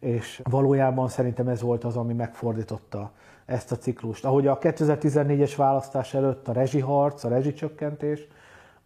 és 0.00 0.40
valójában 0.44 1.08
szerintem 1.08 1.48
ez 1.48 1.60
volt 1.60 1.84
az, 1.84 1.96
ami 1.96 2.12
megfordította 2.12 3.10
ezt 3.52 3.72
a 3.72 3.76
ciklust. 3.76 4.24
Ahogy 4.24 4.46
a 4.46 4.58
2014-es 4.58 5.52
választás 5.56 6.14
előtt 6.14 6.48
a 6.48 6.52
rezsiharc, 6.52 7.24
a 7.24 7.28
rezsicsökkentés, 7.28 8.28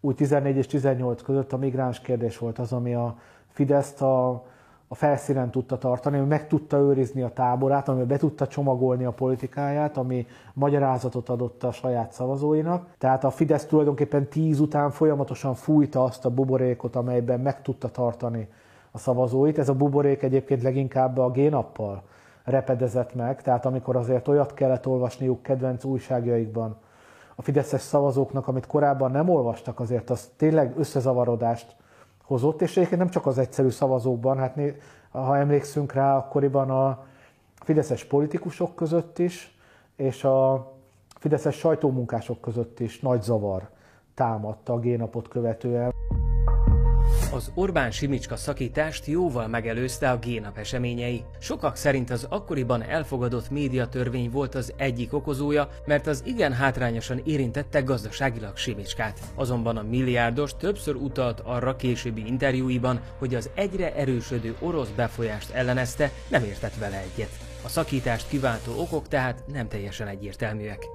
úgy 0.01 0.15
14 0.15 0.55
és 0.55 0.67
18 0.67 1.21
között 1.21 1.53
a 1.53 1.57
migráns 1.57 1.99
kérdés 1.99 2.37
volt 2.37 2.59
az, 2.59 2.73
ami 2.73 2.93
a 2.93 3.15
Fideszt 3.47 4.01
a, 4.01 4.29
a 4.87 4.95
felszínen 4.95 5.51
tudta 5.51 5.77
tartani, 5.77 6.17
ami 6.17 6.27
meg 6.27 6.47
tudta 6.47 6.77
őrizni 6.77 7.21
a 7.21 7.33
táborát, 7.33 7.89
ami 7.89 8.03
be 8.03 8.17
tudta 8.17 8.47
csomagolni 8.47 9.05
a 9.05 9.11
politikáját, 9.11 9.97
ami 9.97 10.27
magyarázatot 10.53 11.29
adott 11.29 11.63
a 11.63 11.71
saját 11.71 12.11
szavazóinak. 12.11 12.87
Tehát 12.97 13.23
a 13.23 13.29
Fidesz 13.29 13.65
tulajdonképpen 13.65 14.27
tíz 14.27 14.59
után 14.59 14.91
folyamatosan 14.91 15.53
fújta 15.53 16.03
azt 16.03 16.25
a 16.25 16.29
buborékot, 16.29 16.95
amelyben 16.95 17.39
meg 17.39 17.61
tudta 17.61 17.89
tartani 17.89 18.47
a 18.91 18.97
szavazóit. 18.97 19.57
Ez 19.57 19.69
a 19.69 19.73
buborék 19.73 20.21
egyébként 20.21 20.61
leginkább 20.61 21.17
a 21.17 21.31
génappal 21.31 22.03
repedezett 22.47 23.15
meg, 23.15 23.41
tehát 23.41 23.65
amikor 23.65 23.95
azért 23.95 24.27
olyat 24.27 24.53
kellett 24.53 24.87
olvasniuk 24.87 25.43
kedvenc 25.43 25.83
újságjaikban 25.83 26.77
a 27.35 27.41
fideszes 27.41 27.81
szavazóknak, 27.81 28.47
amit 28.47 28.67
korábban 28.67 29.11
nem 29.11 29.29
olvastak, 29.29 29.79
azért 29.79 30.09
az 30.09 30.29
tényleg 30.37 30.73
összezavarodást 30.77 31.75
hozott, 32.23 32.61
és 32.61 32.77
egyébként 32.77 33.01
nem 33.01 33.09
csak 33.09 33.25
az 33.25 33.37
egyszerű 33.37 33.69
szavazókban, 33.69 34.37
hát 34.37 34.59
ha 35.11 35.37
emlékszünk 35.37 35.93
rá, 35.93 36.17
akkoriban 36.17 36.69
a 36.69 37.05
fideszes 37.55 38.05
politikusok 38.05 38.75
között 38.75 39.19
is, 39.19 39.57
és 39.95 40.23
a 40.23 40.67
fideszes 41.19 41.55
sajtómunkások 41.55 42.41
között 42.41 42.79
is 42.79 42.99
nagy 42.99 43.21
zavar 43.21 43.69
támadta 44.13 44.73
a 44.73 44.79
génapot 44.79 45.27
követően. 45.27 45.96
Az 47.47 47.53
Orbán 47.55 47.91
Simicska 47.91 48.35
szakítást 48.35 49.05
jóval 49.05 49.47
megelőzte 49.47 50.11
a 50.11 50.17
génap 50.17 50.57
eseményei. 50.57 51.23
Sokak 51.39 51.75
szerint 51.75 52.09
az 52.09 52.25
akkoriban 52.29 52.83
elfogadott 52.83 53.49
médiatörvény 53.49 54.29
volt 54.29 54.55
az 54.55 54.73
egyik 54.77 55.13
okozója, 55.13 55.69
mert 55.85 56.07
az 56.07 56.23
igen 56.25 56.53
hátrányosan 56.53 57.21
érintette 57.23 57.81
gazdaságilag 57.81 58.57
Simicskát. 58.57 59.19
Azonban 59.35 59.77
a 59.77 59.83
milliárdos 59.83 60.55
többször 60.57 60.95
utalt 60.95 61.39
arra 61.39 61.75
későbbi 61.75 62.25
interjúiban, 62.25 63.01
hogy 63.17 63.35
az 63.35 63.49
egyre 63.53 63.95
erősödő 63.95 64.55
orosz 64.59 64.91
befolyást 64.95 65.51
ellenezte, 65.51 66.11
nem 66.29 66.43
értett 66.43 66.75
vele 66.75 67.03
egyet. 67.13 67.31
A 67.63 67.69
szakítást 67.69 68.27
kiváltó 68.29 68.71
okok 68.79 69.07
tehát 69.07 69.43
nem 69.53 69.67
teljesen 69.67 70.07
egyértelműek. 70.07 70.85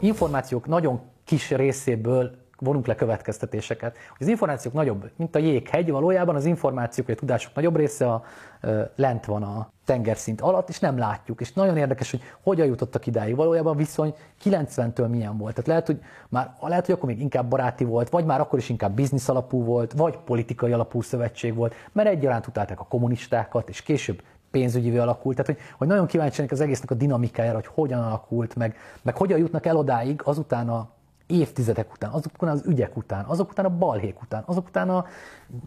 Információk 0.00 0.66
nagyon 0.66 1.00
kis 1.24 1.50
részéből 1.50 2.43
vonunk 2.58 2.86
le 2.86 2.94
következtetéseket. 2.94 3.96
Az 4.18 4.26
információk 4.26 4.74
nagyobb, 4.74 5.10
mint 5.16 5.34
a 5.34 5.38
jéghegy, 5.38 5.90
valójában 5.90 6.34
az 6.34 6.44
információk, 6.44 7.06
vagy 7.06 7.16
a 7.16 7.18
tudások 7.18 7.54
nagyobb 7.54 7.76
része 7.76 8.12
a, 8.12 8.24
ö, 8.60 8.82
lent 8.96 9.24
van 9.24 9.42
a 9.42 9.70
tengerszint 9.84 10.40
alatt, 10.40 10.68
és 10.68 10.78
nem 10.78 10.98
látjuk. 10.98 11.40
És 11.40 11.52
nagyon 11.52 11.76
érdekes, 11.76 12.10
hogy 12.10 12.22
hogyan 12.42 12.66
jutottak 12.66 13.06
idáig. 13.06 13.36
Valójában 13.36 13.76
viszony 13.76 14.14
90-től 14.44 15.08
milyen 15.08 15.36
volt. 15.36 15.54
Tehát 15.54 15.68
lehet, 15.68 15.86
hogy 15.86 16.00
már 16.28 16.54
lehet, 16.60 16.86
hogy 16.86 16.94
akkor 16.94 17.08
még 17.08 17.20
inkább 17.20 17.48
baráti 17.48 17.84
volt, 17.84 18.08
vagy 18.08 18.24
már 18.24 18.40
akkor 18.40 18.58
is 18.58 18.68
inkább 18.68 18.94
biznisz 18.94 19.28
alapú 19.28 19.64
volt, 19.64 19.92
vagy 19.92 20.16
politikai 20.16 20.72
alapú 20.72 21.00
szövetség 21.00 21.54
volt, 21.54 21.74
mert 21.92 22.08
egyaránt 22.08 22.46
utálták 22.46 22.80
a 22.80 22.86
kommunistákat, 22.88 23.68
és 23.68 23.82
később 23.82 24.22
pénzügyivé 24.50 24.96
alakult. 24.98 25.36
Tehát, 25.36 25.52
hogy, 25.52 25.70
hogy 25.78 25.86
nagyon 25.86 26.06
kíváncsi 26.06 26.44
az 26.50 26.60
egésznek 26.60 26.90
a 26.90 26.94
dinamikájára, 26.94 27.54
hogy 27.54 27.66
hogyan 27.66 28.02
alakult, 28.02 28.56
meg, 28.56 28.76
meg 29.02 29.16
hogyan 29.16 29.38
jutnak 29.38 29.66
el 29.66 29.76
odáig 29.76 30.20
azután 30.24 30.68
a 30.68 30.88
évtizedek 31.26 31.92
után, 31.92 32.10
azok 32.10 32.32
után 32.34 32.50
az 32.50 32.62
ügyek 32.66 32.96
után, 32.96 33.24
azok 33.24 33.50
után 33.50 33.64
a 33.64 33.76
balhék 33.78 34.22
után, 34.22 34.42
azok 34.46 34.66
után 34.66 34.88
a, 34.88 35.04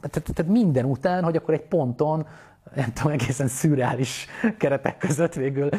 tehát, 0.01 0.33
tehát 0.33 0.51
minden 0.51 0.85
után, 0.85 1.23
hogy 1.23 1.35
akkor 1.35 1.53
egy 1.53 1.67
ponton 1.67 2.25
nem 2.75 2.93
tudom, 2.93 3.11
egészen 3.11 3.47
szürreális 3.47 4.27
keretek 4.57 4.97
között 4.97 5.33
végül 5.33 5.69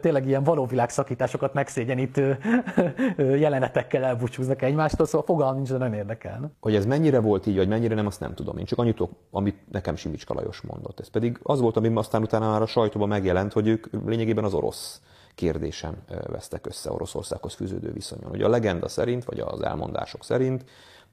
tényleg 0.00 0.26
ilyen 0.26 0.44
valóvilág 0.44 0.90
szakításokat 0.90 1.54
megszégyenítő 1.54 2.38
jelenetekkel 3.16 4.04
elbúcsúznak 4.04 4.62
egymástól, 4.62 5.06
szóval 5.06 5.26
fogalmam 5.26 5.56
nincs, 5.56 5.70
de 5.70 5.78
nem 5.78 5.92
érdekel. 5.92 6.52
Hogy 6.60 6.74
ez 6.74 6.86
mennyire 6.86 7.20
volt 7.20 7.46
így, 7.46 7.56
vagy 7.56 7.68
mennyire 7.68 7.94
nem, 7.94 8.06
azt 8.06 8.20
nem 8.20 8.34
tudom. 8.34 8.58
Én 8.58 8.64
csak 8.64 8.78
annyit 8.78 9.02
amit 9.30 9.70
nekem 9.70 9.96
Simicska 9.96 10.34
Lajos 10.34 10.60
mondott. 10.60 11.00
Ez 11.00 11.08
pedig 11.08 11.38
az 11.42 11.60
volt, 11.60 11.76
ami 11.76 11.90
aztán 11.94 12.22
utána 12.22 12.50
már 12.50 12.62
a 12.62 12.66
sajtóban 12.66 13.08
megjelent, 13.08 13.52
hogy 13.52 13.68
ők 13.68 13.86
lényegében 14.06 14.44
az 14.44 14.54
orosz 14.54 15.00
kérdésen 15.34 16.02
vesztek 16.26 16.66
össze 16.66 16.92
Oroszországhoz 16.92 17.54
fűződő 17.54 17.92
viszonyon. 17.92 18.30
Ugye 18.30 18.44
a 18.44 18.48
legenda 18.48 18.88
szerint, 18.88 19.24
vagy 19.24 19.40
az 19.40 19.62
elmondások 19.62 20.24
szerint 20.24 20.64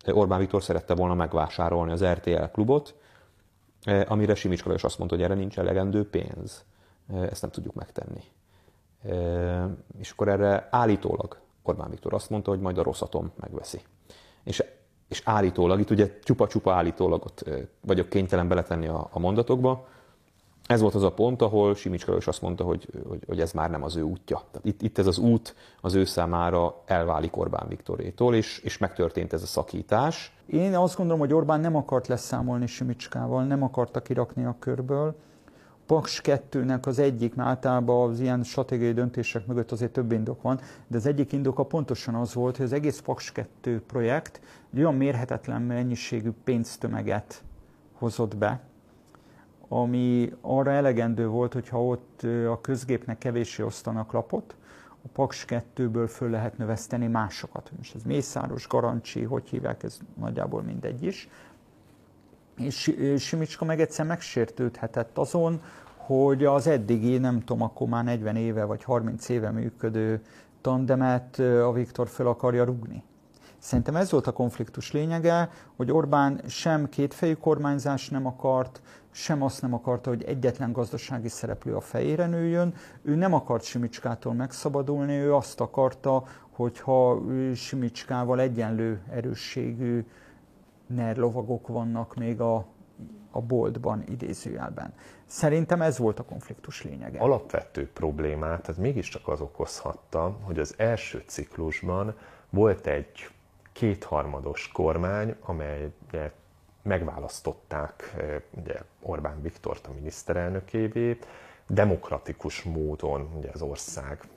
Orbán 0.06 0.40
Viktor 0.40 0.64
szerette 0.64 0.96
volna 0.96 1.14
megvásárolni 1.14 1.92
az 1.92 2.06
RTL 2.06 2.44
klubot, 2.52 2.96
amire 4.06 4.36
Simicska 4.36 4.68
Lajos 4.68 4.84
azt 4.84 4.98
mondta, 4.98 5.16
hogy 5.16 5.26
erre 5.26 5.34
nincs 5.34 5.60
elegendő 5.60 6.10
pénz. 6.10 6.66
Ezt 7.30 7.42
nem 7.42 7.52
tudjuk 7.52 7.74
megtenni. 7.74 8.24
És 9.98 10.12
akkor 10.12 10.28
erre 10.28 10.68
állítólag 10.72 11.38
Orbán 11.64 11.90
Viktor 11.90 12.14
azt 12.14 12.30
mondta, 12.30 12.50
hogy 12.50 12.60
majd 12.60 12.78
a 12.78 12.84
Rosszatom 12.84 13.32
megveszi. 13.40 13.82
És, 14.44 14.64
és 15.08 15.22
állítólag, 15.26 15.80
itt 15.80 15.90
ugye 15.90 16.20
csupa-csupa 16.24 16.74
állítólagot 16.74 17.44
vagyok 17.82 18.10
kénytelen 18.10 18.48
beletenni 18.48 18.88
a, 18.88 19.08
a 19.12 19.20
mondatokba, 19.20 19.88
ez 20.70 20.82
volt 20.82 20.96
az 20.96 21.04
a 21.04 21.12
pont, 21.12 21.42
ahol 21.42 21.76
Simicska 21.76 22.18
is 22.18 22.28
azt 22.28 22.42
mondta, 22.42 22.64
hogy, 22.64 22.88
hogy, 23.08 23.20
hogy 23.28 23.40
ez 23.40 23.52
már 23.52 23.70
nem 23.70 23.84
az 23.84 23.96
ő 23.96 24.02
útja. 24.02 24.42
Tehát 24.52 24.68
itt, 24.68 24.82
itt 24.82 24.98
ez 24.98 25.08
az 25.08 25.18
út 25.18 25.56
az 25.82 25.94
ő 25.94 26.06
számára 26.06 26.82
elválik 26.86 27.38
Orbán 27.38 27.68
Viktorétól, 27.68 28.36
és, 28.36 28.60
és 28.60 28.78
megtörtént 28.78 29.34
ez 29.34 29.42
a 29.42 29.46
szakítás. 29.46 30.36
Én 30.46 30.76
azt 30.76 30.96
gondolom, 30.96 31.20
hogy 31.20 31.34
Orbán 31.34 31.60
nem 31.60 31.76
akart 31.76 32.08
leszámolni 32.08 32.68
Simicskával, 32.68 33.44
nem 33.44 33.64
akarta 33.64 34.02
kirakni 34.02 34.46
a 34.46 34.56
körből. 34.60 35.16
Paks 35.86 36.22
2-nek 36.24 36.82
az 36.88 37.00
egyik, 37.00 37.36
mert 37.36 37.50
általában 37.50 38.10
az 38.10 38.20
ilyen 38.20 38.44
stratégiai 38.44 38.94
döntések 38.94 39.46
mögött 39.46 39.72
azért 39.72 39.92
több 39.92 40.12
indok 40.12 40.42
van, 40.42 40.60
de 40.88 40.98
az 40.98 41.06
egyik 41.06 41.32
indoka 41.32 41.64
pontosan 41.64 42.16
az 42.16 42.34
volt, 42.34 42.58
hogy 42.58 42.66
az 42.66 42.74
egész 42.74 43.00
Paks 43.00 43.32
2 43.32 43.82
projekt 43.88 44.42
egy 44.74 44.80
olyan 44.80 44.96
mérhetetlen 44.96 45.62
mennyiségű 45.62 46.32
pénztömeget 46.44 47.44
hozott 47.94 48.38
be, 48.38 48.62
ami 49.70 50.34
arra 50.42 50.72
elegendő 50.72 51.28
volt, 51.28 51.54
hogyha 51.54 51.86
ott 51.86 52.22
a 52.50 52.62
közgépnek 52.62 53.18
kevéssé 53.18 53.64
osztanak 53.64 54.12
lapot, 54.12 54.56
a 55.06 55.08
Paks 55.14 55.46
2-ből 55.48 56.10
föl 56.10 56.30
lehet 56.30 56.58
növeszteni 56.58 57.08
másokat. 57.08 57.72
Most 57.78 57.96
ez 57.96 58.04
Mészáros, 58.04 58.68
Garancsi, 58.68 59.24
hogy 59.24 59.50
hívják, 59.50 59.84
ez 59.84 60.00
nagyjából 60.20 60.62
mindegy 60.62 61.04
is. 61.04 61.30
És 62.56 62.96
Simicska 63.18 63.66
meg 63.66 63.82
egyszer 63.82 64.06
megsértődhetett 64.06 65.18
azon, 65.18 65.62
hogy 65.98 66.46
az 66.46 66.68
eddigi, 66.68 67.18
nem 67.18 67.40
tudom, 67.40 67.62
akkor 67.62 67.88
már 67.88 68.04
40 68.04 68.36
éve 68.36 68.64
vagy 68.64 68.84
30 68.84 69.30
éve 69.30 69.52
működő 69.52 70.22
tandemet 70.62 71.40
a 71.40 71.72
Viktor 71.72 72.08
föl 72.08 72.28
akarja 72.28 72.64
rugni. 72.64 73.04
Szerintem 73.58 73.96
ez 73.96 74.12
volt 74.12 74.28
a 74.28 74.32
konfliktus 74.32 74.92
lényege, 74.92 75.50
hogy 75.76 75.92
Orbán 75.92 76.42
sem 76.48 76.90
kétfejű 76.90 77.34
kormányzás 77.34 78.10
nem 78.10 78.26
akart, 78.26 78.82
sem 79.12 79.44
azt 79.44 79.62
nem 79.62 79.74
akarta, 79.74 80.10
hogy 80.10 80.24
egyetlen 80.24 80.72
gazdasági 80.72 81.28
szereplő 81.28 81.76
a 81.76 81.82
fejére 81.82 82.26
nőjön. 82.26 82.74
Ő 83.02 83.16
nem 83.16 83.34
akart 83.34 83.64
Simicskától 83.64 84.34
megszabadulni, 84.34 85.14
ő 85.14 85.34
azt 85.34 85.60
akarta, 85.60 86.24
hogyha 86.50 87.22
Simicskával 87.56 88.40
egyenlő 88.40 89.02
erősségű 89.12 90.06
ner 90.88 91.18
lovagok 91.18 91.68
vannak 91.68 92.16
még 92.16 92.42
a 92.42 92.66
a 93.32 93.42
boltban 93.42 94.04
idézőjelben. 94.08 94.94
Szerintem 95.26 95.82
ez 95.82 95.98
volt 95.98 96.20
a 96.20 96.24
konfliktus 96.24 96.84
lényege. 96.84 97.20
Alapvető 97.20 97.90
problémát 97.94 98.70
ez 98.70 98.78
mégiscsak 98.78 99.28
az 99.28 99.42
okozhatta, 99.42 100.38
hogy 100.42 100.60
az 100.60 100.74
első 100.78 101.24
ciklusban 101.26 102.16
volt 102.50 102.88
egy 102.88 103.30
kétharmados 103.74 104.70
kormány, 104.74 105.36
amelyet 105.42 105.92
megválasztották 106.90 108.16
ugye 108.52 108.82
Orbán 109.02 109.42
Viktort 109.42 109.88
a 109.88 109.94
miniszterelnökévé, 109.94 111.18
demokratikus 111.68 112.64
módon 112.64 113.30
ugye 113.38 113.50
az 113.54 113.62
ország 113.62 114.28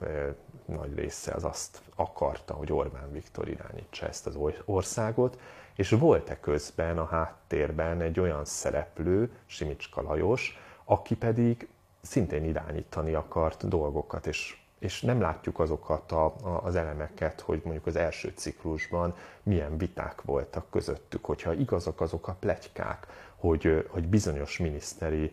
nagy 0.64 0.94
része 0.94 1.32
az 1.32 1.44
azt 1.44 1.80
akarta, 1.94 2.54
hogy 2.54 2.72
Orbán 2.72 3.12
Viktor 3.12 3.48
irányítsa 3.48 4.06
ezt 4.06 4.26
az 4.26 4.38
országot, 4.64 5.38
és 5.76 5.90
volt-e 5.90 6.40
közben 6.40 6.98
a 6.98 7.04
háttérben 7.04 8.00
egy 8.00 8.20
olyan 8.20 8.44
szereplő, 8.44 9.30
Simicska 9.46 10.02
Lajos, 10.02 10.58
aki 10.84 11.16
pedig 11.16 11.68
szintén 12.02 12.44
irányítani 12.44 13.14
akart 13.14 13.68
dolgokat, 13.68 14.26
és, 14.26 14.61
és 14.82 15.00
nem 15.00 15.20
látjuk 15.20 15.58
azokat 15.58 16.12
a, 16.12 16.24
a, 16.24 16.60
az 16.62 16.74
elemeket, 16.76 17.40
hogy 17.40 17.60
mondjuk 17.64 17.86
az 17.86 17.96
első 17.96 18.32
ciklusban 18.36 19.14
milyen 19.42 19.78
viták 19.78 20.22
voltak 20.22 20.70
közöttük, 20.70 21.24
hogyha 21.24 21.52
igazak 21.52 22.00
azok 22.00 22.28
a 22.28 22.36
plegykák, 22.40 23.06
hogy, 23.36 23.86
hogy 23.88 24.08
bizonyos 24.08 24.58
miniszteri 24.58 25.32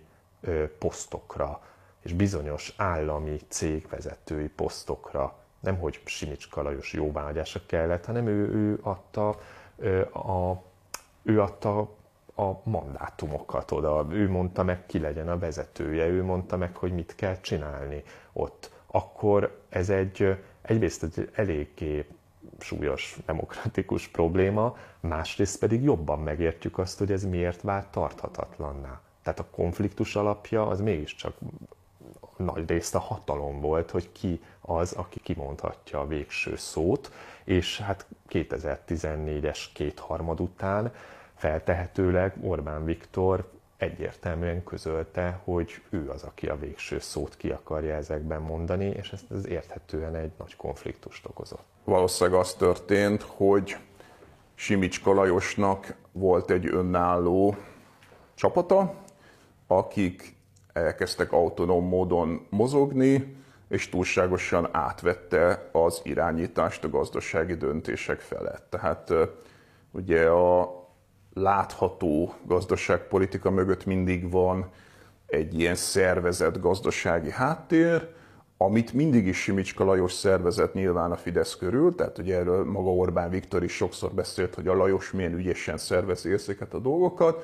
posztokra 0.78 1.62
és 2.02 2.14
bizonyos 2.14 2.74
állami 2.78 3.40
cégvezetői 3.48 4.48
posztokra 4.48 5.36
nem 5.60 5.78
hogy 5.78 6.02
Simicska 6.06 6.62
Lajos 6.62 6.94
jóvágyása 6.94 7.62
kellett, 7.66 8.06
hanem 8.06 8.28
ő, 8.28 8.54
ő 8.54 8.80
adta 8.82 9.30
a, 10.14 10.62
ő 11.22 11.42
adta 11.42 11.80
a 12.36 12.60
mandátumokat 12.64 13.72
oda, 13.72 14.08
ő 14.12 14.30
mondta 14.30 14.64
meg, 14.64 14.86
ki 14.86 15.00
legyen 15.00 15.30
a 15.30 15.40
vezetője, 15.40 16.08
ő 16.08 16.24
mondta 16.24 16.58
meg, 16.58 16.76
hogy 16.76 16.92
mit 16.92 17.16
kell 17.16 17.40
csinálni 17.40 18.04
ott. 18.34 18.72
Akkor 18.92 19.62
ez 19.70 19.90
egy, 19.90 20.38
egyrészt 20.62 21.04
egy 21.04 21.30
eléggé 21.34 22.06
súlyos 22.60 23.18
demokratikus 23.26 24.08
probléma, 24.08 24.78
másrészt 25.00 25.60
pedig 25.60 25.84
jobban 25.84 26.20
megértjük 26.20 26.78
azt, 26.78 26.98
hogy 26.98 27.12
ez 27.12 27.24
miért 27.24 27.62
vált 27.62 27.88
tarthatatlanná. 27.88 29.02
Tehát 29.24 29.40
a 29.40 29.48
konfliktus 29.52 30.16
alapja 30.16 30.68
az 30.68 30.82
mégiscsak 30.82 31.34
nagy 32.38 32.70
részt 32.70 32.96
a 32.96 33.00
hatalom 33.00 33.62
volt, 33.62 33.92
hogy 33.92 34.12
ki 34.12 34.42
az, 34.62 34.92
aki 34.92 35.20
kimondhatja 35.20 36.00
a 36.00 36.08
végső 36.08 36.56
szót, 36.56 37.12
és 37.44 37.80
hát 37.80 38.06
2014-es 38.30 39.60
kétharmad 39.74 40.40
után 40.40 40.94
feltehetőleg 41.36 42.34
Orbán 42.42 42.86
Viktor 42.86 43.52
egyértelműen 43.80 44.64
közölte, 44.64 45.40
hogy 45.44 45.82
ő 45.90 46.10
az, 46.10 46.24
aki 46.24 46.48
a 46.48 46.58
végső 46.58 47.00
szót 47.00 47.38
ki 47.38 47.50
akarja 47.50 47.96
ezekben 47.96 48.42
mondani, 48.42 48.86
és 48.86 49.12
ez, 49.12 49.22
ez 49.32 49.48
érthetően 49.48 50.16
egy 50.16 50.32
nagy 50.38 50.56
konfliktust 50.56 51.26
okozott. 51.26 51.64
Valószínűleg 51.84 52.40
az 52.40 52.54
történt, 52.54 53.22
hogy 53.22 53.78
Simicska 54.56 55.14
Lajosnak 55.14 55.96
volt 56.12 56.52
egy 56.52 56.66
önálló 56.66 57.56
csapata, 58.34 58.94
akik 59.68 60.36
elkezdtek 60.74 61.32
autonóm 61.32 61.88
módon 61.88 62.46
mozogni, 62.50 63.38
és 63.68 63.90
túlságosan 63.90 64.70
átvette 64.72 65.70
az 65.72 66.02
irányítást 66.04 66.84
a 66.84 66.90
gazdasági 66.90 67.56
döntések 67.56 68.20
felett. 68.20 68.70
Tehát 68.70 69.14
ugye 69.92 70.30
a 70.30 70.79
látható 71.40 72.34
gazdaságpolitika 72.46 73.50
mögött 73.50 73.86
mindig 73.86 74.32
van 74.32 74.70
egy 75.26 75.60
ilyen 75.60 75.76
szervezett 75.76 76.60
gazdasági 76.60 77.32
háttér, 77.32 78.08
amit 78.58 78.94
mindig 78.94 79.28
is 79.28 79.38
Simicska 79.38 79.84
Lajos 79.84 80.12
szervezett 80.14 80.74
nyilván 80.74 81.12
a 81.12 81.16
Fidesz 81.16 81.56
körül, 81.56 81.96
tehát 81.96 82.18
ugye 82.18 82.36
erről 82.36 82.66
maga 82.66 82.90
Orbán 82.90 83.30
Viktor 83.30 83.64
is 83.64 83.72
sokszor 83.72 84.12
beszélt, 84.12 84.56
hogy 84.56 84.68
a 84.68 84.76
Lajos 84.76 85.12
milyen 85.12 85.34
ügyesen 85.34 85.78
szervezi 85.78 86.32
ezeket 86.32 86.74
a 86.74 86.80
dolgokat, 86.80 87.44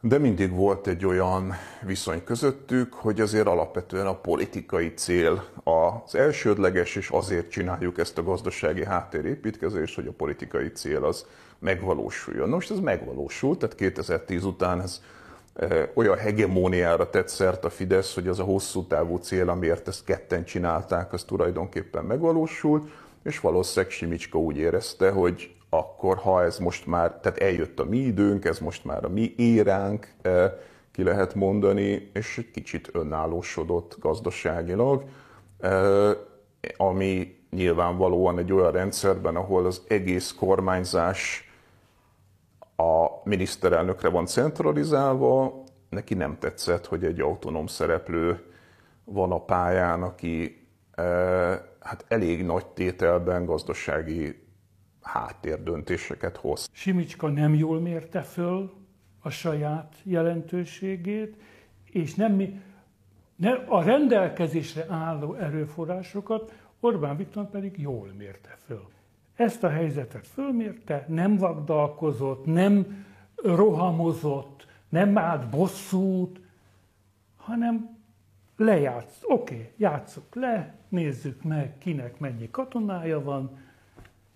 de 0.00 0.18
mindig 0.18 0.54
volt 0.54 0.86
egy 0.86 1.06
olyan 1.06 1.52
viszony 1.82 2.24
közöttük, 2.24 2.94
hogy 2.94 3.20
azért 3.20 3.46
alapvetően 3.46 4.06
a 4.06 4.14
politikai 4.14 4.94
cél 4.94 5.44
az 5.64 6.14
elsődleges, 6.14 6.96
és 6.96 7.10
azért 7.10 7.50
csináljuk 7.50 7.98
ezt 7.98 8.18
a 8.18 8.22
gazdasági 8.22 8.84
háttérépítkezést, 8.84 9.94
hogy 9.94 10.06
a 10.06 10.12
politikai 10.12 10.68
cél 10.72 11.04
az 11.04 11.26
megvalósuljon. 11.66 12.48
Most 12.48 12.70
ez 12.70 12.78
megvalósult, 12.78 13.58
tehát 13.58 13.74
2010 13.74 14.44
után 14.44 14.80
ez 14.80 15.02
e, 15.54 15.90
olyan 15.94 16.16
hegemóniára 16.16 17.10
tett 17.10 17.28
szert 17.28 17.64
a 17.64 17.70
Fidesz, 17.70 18.14
hogy 18.14 18.28
az 18.28 18.38
a 18.38 18.44
hosszú 18.44 18.86
távú 18.86 19.16
cél, 19.16 19.48
amiért 19.48 19.88
ezt 19.88 20.04
ketten 20.04 20.44
csinálták, 20.44 21.12
az 21.12 21.24
tulajdonképpen 21.24 22.04
megvalósult, 22.04 22.90
és 23.22 23.40
valószínűleg 23.40 23.92
Simicska 23.92 24.38
úgy 24.38 24.56
érezte, 24.56 25.10
hogy 25.10 25.54
akkor 25.70 26.16
ha 26.16 26.42
ez 26.42 26.58
most 26.58 26.86
már, 26.86 27.18
tehát 27.20 27.38
eljött 27.38 27.80
a 27.80 27.84
mi 27.84 27.98
időnk, 27.98 28.44
ez 28.44 28.58
most 28.58 28.84
már 28.84 29.04
a 29.04 29.08
mi 29.08 29.34
éránk, 29.36 30.08
e, 30.22 30.58
ki 30.92 31.02
lehet 31.02 31.34
mondani, 31.34 32.10
és 32.12 32.38
egy 32.38 32.50
kicsit 32.50 32.88
önállósodott 32.92 33.96
gazdaságilag, 34.00 35.04
e, 35.60 35.70
ami 36.76 37.36
nyilvánvalóan 37.50 38.38
egy 38.38 38.52
olyan 38.52 38.72
rendszerben, 38.72 39.36
ahol 39.36 39.66
az 39.66 39.82
egész 39.88 40.34
kormányzás 40.38 41.45
a 42.76 43.20
miniszterelnökre 43.24 44.08
van 44.08 44.26
centralizálva, 44.26 45.62
neki 45.88 46.14
nem 46.14 46.38
tetszett, 46.38 46.86
hogy 46.86 47.04
egy 47.04 47.20
autonóm 47.20 47.66
szereplő 47.66 48.40
van 49.04 49.32
a 49.32 49.44
pályán, 49.44 50.02
aki 50.02 50.66
e, 50.90 51.02
hát 51.80 52.04
elég 52.08 52.44
nagy 52.44 52.66
tételben 52.66 53.44
gazdasági 53.44 54.44
háttérdöntéseket 55.02 56.36
hoz. 56.36 56.68
Simicska 56.72 57.28
nem 57.28 57.54
jól 57.54 57.80
mérte 57.80 58.22
föl 58.22 58.72
a 59.20 59.30
saját 59.30 59.94
jelentőségét, 60.02 61.36
és 61.84 62.14
nem, 62.14 62.62
ne, 63.36 63.52
a 63.52 63.82
rendelkezésre 63.82 64.86
álló 64.88 65.34
erőforrásokat 65.34 66.52
Orbán 66.80 67.16
Viktor 67.16 67.50
pedig 67.50 67.78
jól 67.78 68.12
mérte 68.16 68.56
föl. 68.66 68.88
Ezt 69.36 69.64
a 69.64 69.68
helyzetet 69.68 70.26
fölmérte, 70.26 71.04
nem 71.08 71.36
vagdalkozott, 71.36 72.44
nem 72.44 73.04
rohamozott, 73.34 74.66
nem 74.88 75.18
állt 75.18 75.48
bosszút, 75.48 76.40
hanem 77.36 77.96
lejátsz. 78.56 79.18
Oké, 79.22 79.54
okay, 79.54 79.72
játsszuk 79.76 80.34
le, 80.34 80.74
nézzük 80.88 81.42
meg, 81.42 81.78
kinek 81.78 82.18
mennyi 82.18 82.50
katonája 82.50 83.22
van, 83.22 83.58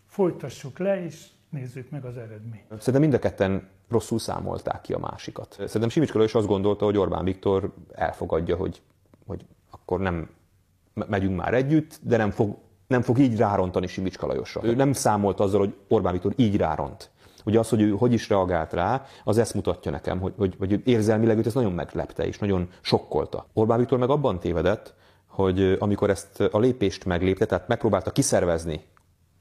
folytassuk 0.06 0.78
le, 0.78 1.04
és 1.04 1.26
nézzük 1.48 1.90
meg 1.90 2.04
az 2.04 2.16
eredményt. 2.16 2.64
Szerintem 2.68 3.00
mind 3.00 3.14
a 3.14 3.18
ketten 3.18 3.68
rosszul 3.88 4.18
számolták 4.18 4.80
ki 4.80 4.92
a 4.92 4.98
másikat. 4.98 5.52
Szerintem 5.52 5.88
Simicska 5.88 6.22
is 6.22 6.34
azt 6.34 6.46
gondolta, 6.46 6.84
hogy 6.84 6.96
Orbán 6.96 7.24
Viktor 7.24 7.74
elfogadja, 7.92 8.56
hogy, 8.56 8.82
hogy 9.26 9.44
akkor 9.70 10.00
nem 10.00 10.28
megyünk 10.92 11.36
már 11.36 11.54
együtt, 11.54 11.98
de 12.02 12.16
nem 12.16 12.30
fog, 12.30 12.56
nem 12.90 13.02
fog 13.02 13.18
így 13.18 13.36
rárontani 13.36 13.86
Simicska 13.86 14.26
Lajosra. 14.26 14.64
Ő 14.64 14.74
nem 14.74 14.92
számolt 14.92 15.40
azzal, 15.40 15.60
hogy 15.60 15.74
Orbán 15.88 16.12
Viktor 16.12 16.32
így 16.36 16.56
ráront. 16.56 17.10
Ugye 17.44 17.58
az, 17.58 17.68
hogy 17.68 17.80
ő 17.80 17.90
hogy 17.90 18.12
is 18.12 18.28
reagált 18.28 18.72
rá, 18.72 19.04
az 19.24 19.38
ezt 19.38 19.54
mutatja 19.54 19.90
nekem, 19.90 20.20
hogy, 20.20 20.32
hogy, 20.36 20.54
hogy 20.58 20.80
érzelmileg 20.84 21.38
őt 21.38 21.46
ez 21.46 21.54
nagyon 21.54 21.72
meglepte 21.72 22.26
és 22.26 22.38
nagyon 22.38 22.68
sokkolta. 22.80 23.46
Orbán 23.52 23.78
Viktor 23.78 23.98
meg 23.98 24.10
abban 24.10 24.38
tévedett, 24.38 24.94
hogy 25.26 25.76
amikor 25.78 26.10
ezt 26.10 26.40
a 26.40 26.58
lépést 26.58 27.04
meglépte, 27.04 27.46
tehát 27.46 27.68
megpróbálta 27.68 28.10
kiszervezni 28.10 28.84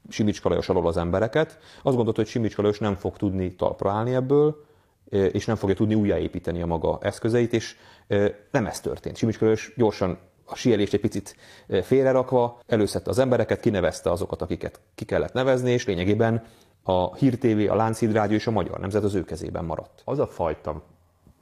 Simicska 0.08 0.48
Lajos 0.48 0.68
alól 0.68 0.86
az 0.86 0.96
embereket, 0.96 1.58
azt 1.82 1.96
gondolta, 1.96 2.20
hogy 2.20 2.30
Simicska 2.30 2.62
Lajos 2.62 2.78
nem 2.78 2.94
fog 2.94 3.16
tudni 3.16 3.54
talpra 3.54 3.90
állni 3.90 4.14
ebből, 4.14 4.64
és 5.10 5.44
nem 5.44 5.56
fogja 5.56 5.74
tudni 5.74 5.94
újjáépíteni 5.94 6.62
a 6.62 6.66
maga 6.66 6.98
eszközeit, 7.00 7.52
és 7.52 7.76
nem 8.50 8.66
ez 8.66 8.80
történt. 8.80 9.16
Simicska 9.16 9.44
Lajos 9.44 9.72
gyorsan 9.76 10.18
a 10.50 10.56
sielést 10.56 10.94
egy 10.94 11.00
picit 11.00 11.36
félrerakva, 11.82 12.60
előszette 12.66 13.10
az 13.10 13.18
embereket, 13.18 13.60
kinevezte 13.60 14.10
azokat, 14.10 14.42
akiket 14.42 14.80
ki 14.94 15.04
kellett 15.04 15.32
nevezni, 15.32 15.70
és 15.70 15.86
lényegében 15.86 16.44
a 16.82 17.14
Hír 17.14 17.38
TV, 17.38 17.70
a 17.70 17.74
Lánchíd 17.74 18.12
Rádió 18.12 18.36
és 18.36 18.46
a 18.46 18.50
Magyar 18.50 18.78
Nemzet 18.78 19.04
az 19.04 19.14
ő 19.14 19.24
kezében 19.24 19.64
maradt. 19.64 20.02
Az 20.04 20.18
a 20.18 20.26
fajta 20.26 20.82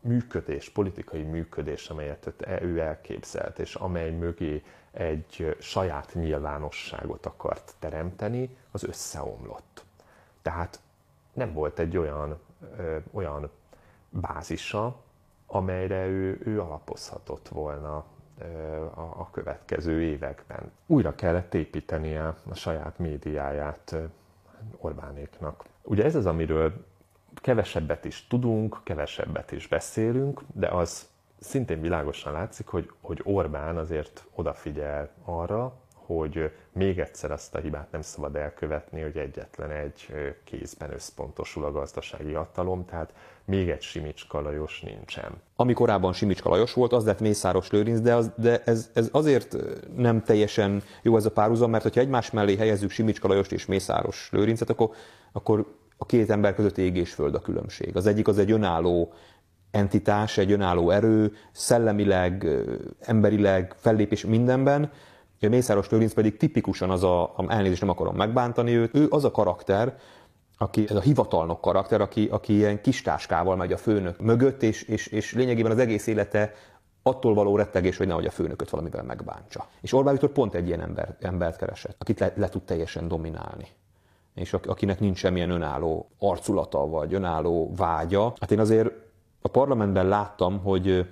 működés, 0.01 0.69
politikai 0.69 1.23
működés, 1.23 1.89
amelyet 1.89 2.35
ő 2.61 2.81
elképzelt, 2.81 3.59
és 3.59 3.75
amely 3.75 4.11
mögé 4.11 4.63
egy 4.91 5.57
saját 5.61 6.15
nyilvánosságot 6.15 7.27
akart 7.27 7.75
teremteni, 7.79 8.57
az 8.71 8.85
összeomlott. 8.85 9.85
Tehát 10.43 10.81
nem 11.33 11.53
volt 11.53 11.79
egy 11.79 11.97
olyan, 11.97 12.39
ö, 12.79 12.97
olyan 13.13 13.51
bázisa, 14.11 14.97
amelyre 15.47 16.07
ő, 16.07 16.41
ő 16.45 16.61
alapozhatott 16.61 17.49
volna 17.49 18.05
a, 18.95 19.31
következő 19.31 20.03
években. 20.03 20.71
Újra 20.87 21.15
kellett 21.15 21.55
építenie 21.55 22.35
a 22.51 22.55
saját 22.55 22.99
médiáját 22.99 23.97
Orbánéknak. 24.77 25.65
Ugye 25.83 26.05
ez 26.05 26.15
az, 26.15 26.27
amiről 26.27 26.87
kevesebbet 27.35 28.05
is 28.05 28.27
tudunk, 28.27 28.81
kevesebbet 28.83 29.53
is 29.53 29.69
beszélünk, 29.69 30.41
de 30.55 30.69
az 30.69 31.09
szintén 31.41 31.81
világosan 31.81 32.33
látszik, 32.33 32.67
hogy, 32.67 32.91
hogy 33.01 33.21
Orbán 33.25 33.77
azért 33.77 34.25
odafigyel 34.35 35.11
arra, 35.25 35.73
hogy 36.09 36.51
még 36.73 36.99
egyszer 36.99 37.31
azt 37.31 37.55
a 37.55 37.59
hibát 37.59 37.93
nem 37.93 38.01
szabad 38.01 38.37
elkövetni, 38.37 39.01
hogy 39.01 39.17
egyetlen 39.17 39.71
egy 39.71 40.09
kézben 40.45 40.93
összpontosul 40.93 41.65
a 41.65 41.73
gazdasági 41.73 42.33
hatalom, 42.33 42.85
tehát 42.85 43.13
még 43.45 43.69
egy 43.69 43.83
Simicska 43.83 44.41
Lajos 44.41 44.81
nincsen. 44.81 45.33
Ami 45.57 45.73
korábban 45.73 46.13
Simicska 46.13 46.49
Lajos 46.49 46.73
volt, 46.73 46.93
az 46.93 47.05
lett 47.05 47.21
Mészáros 47.21 47.71
Lőrinc, 47.71 48.01
de, 48.01 48.15
az, 48.15 48.31
de 48.37 48.63
ez, 48.65 48.91
ez 48.95 49.09
azért 49.13 49.57
nem 49.97 50.23
teljesen 50.23 50.83
jó 51.03 51.17
ez 51.17 51.25
a 51.25 51.31
párhuzam, 51.31 51.71
mert 51.71 51.95
ha 51.95 52.01
egymás 52.01 52.31
mellé 52.31 52.57
helyezzük 52.57 52.91
Simicska 52.91 53.29
Lajost 53.29 53.53
és 53.53 53.67
Mészáros 53.67 54.29
Lőrincet, 54.33 54.71
akkor, 54.71 54.91
akkor 55.33 55.75
a 55.97 56.07
két 56.07 56.31
ember 56.31 56.55
között 56.55 56.79
ég 56.79 56.97
és 56.97 57.13
föld 57.13 57.35
a 57.35 57.41
különbség. 57.41 57.97
Az 57.97 58.07
egyik 58.07 58.29
az 58.29 58.39
egy 58.39 58.51
önálló 58.51 59.13
entitás, 59.71 60.39
egy 60.39 60.53
önálló 60.53 60.91
erő, 60.91 61.33
szellemileg, 61.53 62.47
emberileg, 63.01 63.75
fellépés 63.77 64.25
mindenben, 64.25 64.91
Mészáros 65.41 65.89
Lőrinc 65.89 66.13
pedig 66.13 66.37
tipikusan 66.37 66.91
az 66.91 67.03
a, 67.03 67.35
elnézést 67.49 67.81
nem 67.81 67.91
akarom 67.91 68.17
megbántani 68.17 68.75
őt, 68.75 68.95
ő 68.95 69.07
az 69.11 69.25
a 69.25 69.31
karakter, 69.31 69.97
aki, 70.59 70.85
ez 70.89 70.97
a 70.97 71.01
hivatalnok 71.01 71.61
karakter, 71.61 72.01
aki, 72.01 72.29
aki 72.31 72.55
ilyen 72.55 72.81
kis 72.81 73.03
táskával 73.03 73.57
megy 73.57 73.73
a 73.73 73.77
főnök 73.77 74.21
mögött, 74.21 74.63
és, 74.63 74.83
és, 74.83 75.07
és 75.07 75.35
lényegében 75.35 75.71
az 75.71 75.79
egész 75.79 76.07
élete 76.07 76.53
attól 77.03 77.35
való 77.35 77.57
rettegés, 77.57 77.97
hogy 77.97 78.07
nehogy 78.07 78.27
a 78.27 78.31
főnököt 78.31 78.71
valamivel 78.71 79.03
megbántsa. 79.03 79.67
És 79.81 79.93
Orbán 79.93 80.13
Viktor 80.13 80.31
pont 80.31 80.55
egy 80.55 80.67
ilyen 80.67 80.81
ember, 80.81 81.17
embert 81.21 81.57
keresett, 81.57 81.97
akit 81.99 82.19
le, 82.19 82.33
le 82.37 82.49
tud 82.49 82.63
teljesen 82.63 83.09
dominálni 83.09 83.69
és 84.39 84.53
akinek 84.53 85.01
nincs 85.01 85.19
semmilyen 85.19 85.51
önálló 85.51 86.11
arculata, 86.19 86.87
vagy 86.87 87.15
önálló 87.15 87.73
vágya. 87.77 88.33
Hát 88.41 88.51
én 88.51 88.59
azért 88.59 88.91
a 89.41 89.49
parlamentben 89.49 90.09
láttam, 90.09 90.59
hogy 90.59 91.07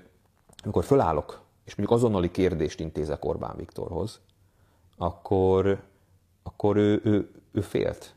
amikor 0.64 0.84
fölállok, 0.84 1.40
és 1.66 1.74
mondjuk 1.74 1.98
azonnali 1.98 2.31
kérdést 2.31 2.81
intézek 2.81 3.24
Orbán 3.24 3.57
Viktorhoz, 3.57 4.20
akkor, 4.96 5.83
akkor 6.42 6.76
ő, 6.76 7.00
ő, 7.05 7.31
ő 7.52 7.61
félt. 7.61 8.14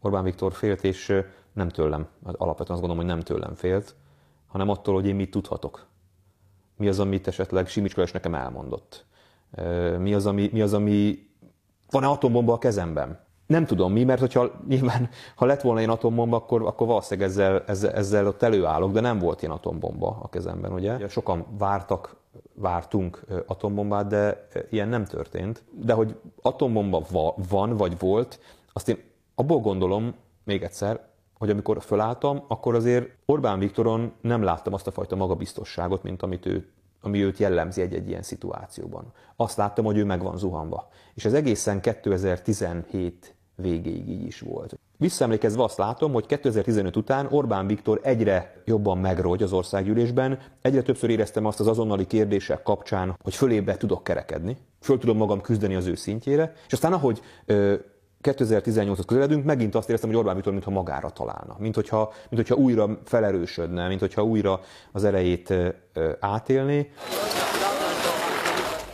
Orbán 0.00 0.24
Viktor 0.24 0.52
félt, 0.52 0.84
és 0.84 1.22
nem 1.52 1.68
tőlem, 1.68 2.08
alapvetően 2.22 2.78
azt 2.78 2.80
gondolom, 2.80 2.96
hogy 2.96 3.06
nem 3.06 3.20
tőlem 3.20 3.54
félt, 3.54 3.94
hanem 4.46 4.68
attól, 4.68 4.94
hogy 4.94 5.06
én 5.06 5.14
mit 5.14 5.30
tudhatok. 5.30 5.86
Mi 6.76 6.88
az, 6.88 6.98
amit 6.98 7.26
esetleg 7.26 7.68
Simicska 7.68 8.02
is 8.02 8.12
nekem 8.12 8.34
elmondott. 8.34 9.04
Mi 9.98 10.14
az, 10.14 10.26
ami, 10.26 10.48
mi 10.52 10.60
az, 10.60 10.74
ami 10.74 11.18
van-e 11.90 12.06
atombomba 12.06 12.52
a 12.52 12.58
kezemben? 12.58 13.26
Nem 13.46 13.66
tudom 13.66 13.92
mi, 13.92 14.04
mert 14.04 14.20
hogyha 14.20 14.50
nyilván, 14.68 15.08
ha 15.34 15.46
lett 15.46 15.60
volna 15.60 15.78
ilyen 15.78 15.92
atombomba, 15.92 16.36
akkor, 16.36 16.62
akkor 16.62 16.86
valószínűleg 16.86 17.28
ezzel, 17.28 17.62
ezzel, 17.66 17.92
ezzel 17.92 18.26
ott 18.26 18.42
előállok, 18.42 18.92
de 18.92 19.00
nem 19.00 19.18
volt 19.18 19.42
ilyen 19.42 19.54
atombomba 19.54 20.18
a 20.22 20.28
kezemben, 20.28 20.72
ugye? 20.72 21.08
Sokan 21.08 21.46
vártak, 21.58 22.16
vártunk 22.54 23.24
atombombát, 23.46 24.06
de 24.06 24.46
ilyen 24.70 24.88
nem 24.88 25.04
történt. 25.04 25.64
De 25.70 25.92
hogy 25.92 26.20
atombomba 26.42 27.02
va, 27.10 27.34
van, 27.48 27.76
vagy 27.76 27.98
volt, 27.98 28.40
azt 28.72 28.88
én 28.88 28.98
abból 29.34 29.60
gondolom, 29.60 30.14
még 30.44 30.62
egyszer, 30.62 31.06
hogy 31.38 31.50
amikor 31.50 31.82
fölálltam, 31.82 32.44
akkor 32.48 32.74
azért 32.74 33.16
Orbán 33.26 33.58
Viktoron 33.58 34.12
nem 34.20 34.42
láttam 34.42 34.72
azt 34.72 34.86
a 34.86 34.90
fajta 34.90 35.16
magabiztosságot, 35.16 36.02
mint 36.02 36.22
amit 36.22 36.46
ő, 36.46 36.68
ami 37.00 37.24
őt 37.24 37.38
jellemzi 37.38 37.80
egy-egy 37.80 38.08
ilyen 38.08 38.22
szituációban. 38.22 39.12
Azt 39.36 39.56
láttam, 39.56 39.84
hogy 39.84 39.96
ő 39.96 40.04
meg 40.04 40.22
van 40.22 40.36
zuhanva. 40.36 40.88
És 41.14 41.24
ez 41.24 41.32
egészen 41.32 41.80
2017 41.80 43.34
végéig 43.54 44.08
így 44.08 44.26
is 44.26 44.40
volt. 44.40 44.78
Visszaemlékezve 45.00 45.62
azt 45.62 45.78
látom, 45.78 46.12
hogy 46.12 46.26
2015 46.26 46.96
után 46.96 47.26
Orbán 47.30 47.66
Viktor 47.66 48.00
egyre 48.02 48.62
jobban 48.64 48.98
megrogy 48.98 49.42
az 49.42 49.52
országgyűlésben, 49.52 50.38
egyre 50.62 50.82
többször 50.82 51.10
éreztem 51.10 51.44
azt 51.44 51.60
az 51.60 51.66
azonnali 51.66 52.06
kérdések 52.06 52.62
kapcsán, 52.62 53.16
hogy 53.22 53.34
fölébe 53.34 53.76
tudok 53.76 54.04
kerekedni, 54.04 54.56
föl 54.80 54.98
tudom 54.98 55.16
magam 55.16 55.40
küzdeni 55.40 55.74
az 55.74 55.86
ő 55.86 55.94
szintjére, 55.94 56.52
és 56.66 56.72
aztán 56.72 56.92
ahogy 56.92 57.20
2018-ot 58.22 59.02
közeledünk, 59.06 59.44
megint 59.44 59.74
azt 59.74 59.88
éreztem, 59.88 60.10
hogy 60.10 60.18
Orbán 60.18 60.34
Viktor 60.34 60.52
mintha 60.52 60.70
magára 60.70 61.10
találna, 61.10 61.56
mint 61.58 61.74
hogyha, 61.74 62.12
mint 62.30 62.48
hogyha 62.48 62.62
újra 62.62 62.98
felerősödne, 63.04 63.88
mint 63.88 64.00
hogyha 64.00 64.24
újra 64.24 64.60
az 64.92 65.04
erejét 65.04 65.54
átélné. 66.20 66.90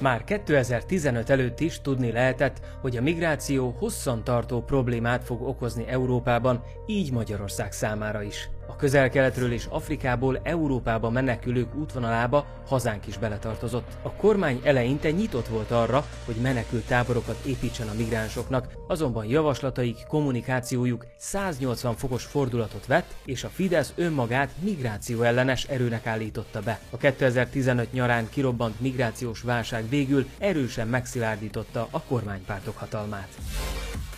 Már 0.04 0.24
2015 0.24 1.30
előtt 1.30 1.60
is 1.60 1.80
tudni 1.80 2.12
lehetett, 2.12 2.60
hogy 2.80 2.96
a 2.96 3.02
migráció 3.02 3.74
hosszantartó 3.78 4.62
problémát 4.62 5.24
fog 5.24 5.42
okozni 5.42 5.86
Európában, 5.86 6.62
így 6.86 7.12
Magyarország 7.12 7.72
számára 7.72 8.22
is. 8.22 8.48
A 8.66 8.76
közel-keletről 8.76 9.52
és 9.52 9.66
Afrikából 9.68 10.40
Európába 10.42 11.10
menekülők 11.10 11.74
útvonalába 11.74 12.46
hazánk 12.66 13.06
is 13.06 13.18
beletartozott. 13.18 13.92
A 14.02 14.12
kormány 14.12 14.60
eleinte 14.64 15.10
nyitott 15.10 15.46
volt 15.46 15.70
arra, 15.70 16.04
hogy 16.24 16.34
menekült 16.34 16.86
táborokat 16.86 17.44
építsen 17.44 17.88
a 17.88 17.94
migránsoknak, 17.96 18.68
azonban 18.88 19.24
javaslataik, 19.24 19.96
kommunikációjuk 20.08 21.06
180 21.16 21.94
fokos 21.94 22.24
fordulatot 22.24 22.86
vett, 22.86 23.14
és 23.24 23.44
a 23.44 23.48
Fidesz 23.48 23.92
önmagát 23.96 24.50
migráció 24.58 25.22
ellenes 25.22 25.64
erőnek 25.64 26.06
állította 26.06 26.60
be. 26.60 26.78
A 26.90 26.96
2015 26.96 27.92
nyarán 27.92 28.28
kirobbant 28.28 28.80
migrációs 28.80 29.40
válság 29.40 29.88
végül 29.88 30.26
erősen 30.38 30.88
megszilárdította 30.88 31.88
a 31.90 32.00
kormánypártok 32.02 32.76
hatalmát 32.76 33.28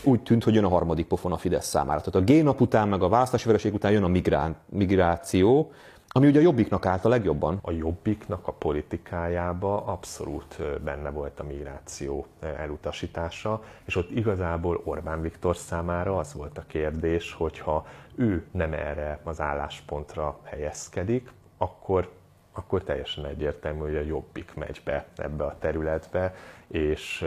úgy 0.07 0.23
tűnt, 0.23 0.45
hogy 0.45 0.55
jön 0.55 0.65
a 0.65 0.69
harmadik 0.69 1.07
pofon 1.07 1.33
a 1.33 1.37
Fidesz 1.37 1.67
számára. 1.67 2.01
Tehát 2.01 2.29
a 2.29 2.33
G-nap 2.33 2.61
után, 2.61 2.89
meg 2.89 3.03
a 3.03 3.09
választási 3.09 3.47
vereség 3.47 3.75
után 3.75 3.93
jön 3.93 4.03
a 4.03 4.09
migrá- 4.09 4.57
migráció, 4.67 5.73
ami 6.09 6.27
ugye 6.27 6.39
a 6.39 6.43
Jobbiknak 6.43 6.87
állt 6.87 7.05
a 7.05 7.09
legjobban. 7.09 7.59
A 7.63 7.71
Jobbiknak 7.71 8.49
a 8.49 8.53
politikájába 8.53 9.85
abszolút 9.85 10.81
benne 10.85 11.11
volt 11.11 11.41
a 11.41 11.45
migráció 11.45 12.27
elutasítása, 12.41 13.63
és 13.85 13.97
ott 13.97 14.11
igazából 14.11 14.81
Orbán 14.85 15.21
Viktor 15.21 15.57
számára 15.57 16.19
az 16.19 16.33
volt 16.33 16.59
a 16.59 16.65
kérdés, 16.67 17.33
hogyha 17.33 17.87
ő 18.15 18.45
nem 18.51 18.73
erre 18.73 19.21
az 19.23 19.41
álláspontra 19.41 20.39
helyezkedik, 20.43 21.33
akkor 21.59 22.15
akkor 22.59 22.83
teljesen 22.83 23.25
egyértelmű, 23.25 23.81
hogy 23.81 23.97
a 23.97 24.01
Jobbik 24.01 24.55
megy 24.55 24.81
be 24.85 25.07
ebbe 25.17 25.45
a 25.45 25.57
területbe, 25.59 26.35
és, 26.69 27.27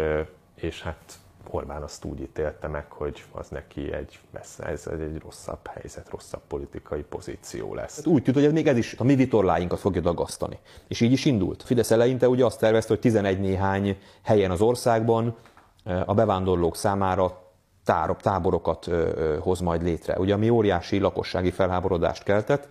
és 0.55 0.81
hát 0.81 1.19
Orbán 1.49 1.83
azt 1.83 2.05
úgy 2.05 2.21
ítélte 2.21 2.67
meg, 2.67 2.91
hogy 2.91 3.23
az 3.31 3.49
neki 3.49 3.93
egy, 3.93 4.19
ez 4.57 4.87
egy 4.87 5.19
rosszabb 5.23 5.67
helyzet, 5.67 6.09
rosszabb 6.09 6.41
politikai 6.47 7.01
pozíció 7.01 7.73
lesz. 7.73 7.95
Hát 7.95 8.05
úgy 8.05 8.23
tűnt, 8.23 8.37
hogy 8.37 8.53
még 8.53 8.67
ez 8.67 8.77
is 8.77 8.95
a 8.97 9.03
mi 9.03 9.15
vitorláinkat 9.15 9.79
fogja 9.79 10.01
dagasztani. 10.01 10.59
És 10.87 11.01
így 11.01 11.11
is 11.11 11.25
indult. 11.25 11.63
Fidesz 11.63 11.91
eleinte 11.91 12.29
ugye 12.29 12.45
azt 12.45 12.59
tervezte, 12.59 12.93
hogy 12.93 12.99
11 12.99 13.39
néhány 13.39 13.97
helyen 14.21 14.51
az 14.51 14.61
országban 14.61 15.35
a 16.05 16.13
bevándorlók 16.13 16.75
számára 16.75 17.47
tárobb 17.83 18.21
táborokat 18.21 18.89
hoz 19.39 19.59
majd 19.59 19.83
létre. 19.83 20.17
Ugye 20.17 20.33
ami 20.33 20.49
óriási 20.49 20.99
lakossági 20.99 21.51
felháborodást 21.51 22.23
keltett, 22.23 22.67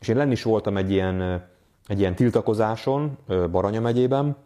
és 0.00 0.08
én 0.08 0.16
lenni 0.16 0.32
is 0.32 0.42
voltam 0.42 0.76
egy 0.76 0.90
ilyen, 0.90 1.46
egy 1.86 1.98
ilyen 1.98 2.14
tiltakozáson 2.14 3.18
Baranya 3.50 3.80
megyében, 3.80 4.36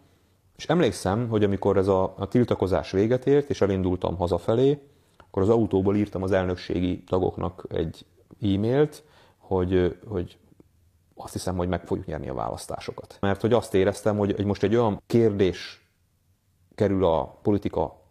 és 0.57 0.65
emlékszem, 0.65 1.27
hogy 1.27 1.43
amikor 1.43 1.77
ez 1.77 1.87
a, 1.87 2.13
a 2.17 2.27
tiltakozás 2.27 2.91
véget 2.91 3.27
ért, 3.27 3.49
és 3.49 3.61
elindultam 3.61 4.17
hazafelé, 4.17 4.81
akkor 5.17 5.41
az 5.41 5.49
autóból 5.49 5.95
írtam 5.95 6.23
az 6.23 6.31
elnökségi 6.31 7.03
tagoknak 7.03 7.65
egy 7.69 8.05
e-mailt, 8.41 9.03
hogy, 9.37 9.97
hogy 10.07 10.37
azt 11.15 11.33
hiszem, 11.33 11.55
hogy 11.57 11.67
meg 11.67 11.85
fogjuk 11.85 12.05
nyerni 12.05 12.29
a 12.29 12.33
választásokat. 12.33 13.17
Mert 13.21 13.41
hogy 13.41 13.53
azt 13.53 13.73
éreztem, 13.73 14.17
hogy, 14.17 14.35
hogy 14.35 14.45
most 14.45 14.63
egy 14.63 14.75
olyan 14.75 15.01
kérdés 15.07 15.87
kerül 16.75 17.05
a 17.05 17.23
politika 17.41 18.01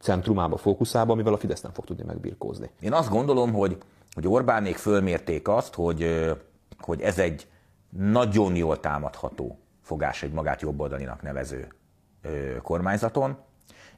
centrumába, 0.00 0.56
fókuszába, 0.56 1.12
amivel 1.12 1.32
a 1.32 1.36
Fidesz 1.36 1.60
nem 1.60 1.72
fog 1.72 1.84
tudni 1.84 2.04
megbirkózni. 2.04 2.70
Én 2.80 2.92
azt 2.92 3.10
gondolom, 3.10 3.52
hogy, 3.52 3.76
hogy 4.12 4.28
Orbánék 4.28 4.76
fölmérték 4.76 5.48
azt, 5.48 5.74
hogy, 5.74 6.30
hogy 6.78 7.00
ez 7.00 7.18
egy 7.18 7.46
nagyon 7.90 8.56
jól 8.56 8.80
támadható 8.80 9.58
fogás 9.82 10.22
egy 10.22 10.32
magát 10.32 10.60
jobboldalinak 10.60 11.22
nevező 11.22 11.68
kormányzaton, 12.62 13.36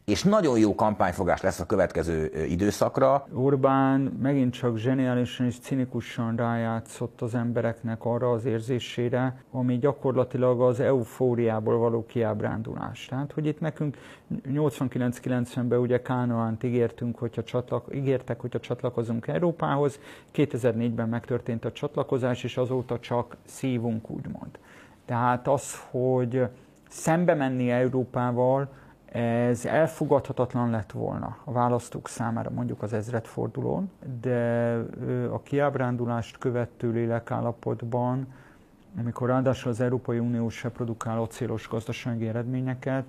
és 0.09 0.23
nagyon 0.23 0.59
jó 0.59 0.75
kampányfogás 0.75 1.41
lesz 1.41 1.61
a 1.61 1.67
következő 1.67 2.45
időszakra. 2.49 3.27
Orbán 3.33 4.01
megint 4.01 4.53
csak 4.53 4.77
zseniálisan 4.77 5.47
és 5.47 5.59
cinikusan 5.59 6.37
rájátszott 6.37 7.21
az 7.21 7.35
embereknek 7.35 8.05
arra 8.05 8.31
az 8.31 8.45
érzésére, 8.45 9.43
ami 9.51 9.79
gyakorlatilag 9.79 10.61
az 10.61 10.81
eufóriából 10.81 11.79
való 11.79 12.07
kiábrándulás. 12.07 13.07
Tehát, 13.07 13.33
hogy 13.33 13.47
itt 13.47 13.61
nekünk 13.61 13.97
89-90-ben 14.49 15.79
ugye 15.79 16.03
Kánoánt 16.03 16.62
ígértünk, 16.62 17.19
hogyha 17.19 17.43
csatlak, 17.43 17.87
ígértek, 17.95 18.41
hogyha 18.41 18.61
csatlakozunk 18.61 19.27
Európához, 19.27 20.01
2004-ben 20.35 21.09
megtörtént 21.09 21.64
a 21.64 21.73
csatlakozás, 21.73 22.45
és 22.45 22.57
azóta 22.57 22.99
csak 22.99 23.37
szívunk, 23.45 24.11
úgymond. 24.11 24.59
Tehát 25.05 25.49
az, 25.49 25.81
hogy 25.91 26.49
szembe 26.88 27.35
menni 27.35 27.70
Európával, 27.70 28.68
Ez 29.12 29.64
elfogadhatatlan 29.64 30.70
lett 30.70 30.92
volna 30.92 31.37
a 31.44 31.53
választók 31.53 32.09
számára 32.09 32.51
mondjuk 32.51 32.83
az 32.83 32.92
ezredfordulón, 32.92 33.90
de 34.20 34.72
a 35.33 35.42
kiábrándulást 35.42 36.38
követő 36.38 36.90
lélekállapotban, 36.90 38.27
amikor 38.98 39.29
ráadásul 39.29 39.70
az 39.70 39.81
Európai 39.81 40.18
Unió 40.18 40.48
se 40.48 40.68
produkál 40.68 41.20
acélos 41.20 41.68
gazdasági 41.68 42.29
eredményeket, 42.29 43.05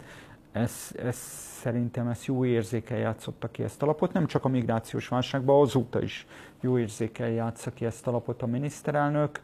ez, 0.51 0.91
ez 1.03 1.15
szerintem 1.61 2.07
ezt 2.07 2.25
jó 2.25 2.45
érzékel 2.45 2.97
játszotta 2.97 3.47
ki 3.47 3.63
ezt 3.63 3.81
a 3.81 3.85
lapot, 3.85 4.13
nem 4.13 4.25
csak 4.25 4.45
a 4.45 4.49
migrációs 4.49 5.07
válságban, 5.07 5.61
azóta 5.61 6.01
is 6.01 6.27
jó 6.59 6.77
érzékel 6.77 7.29
játsza 7.29 7.71
ki 7.71 7.85
ezt 7.85 8.07
a 8.07 8.11
lapot 8.11 8.41
a 8.41 8.45
miniszterelnök. 8.45 9.41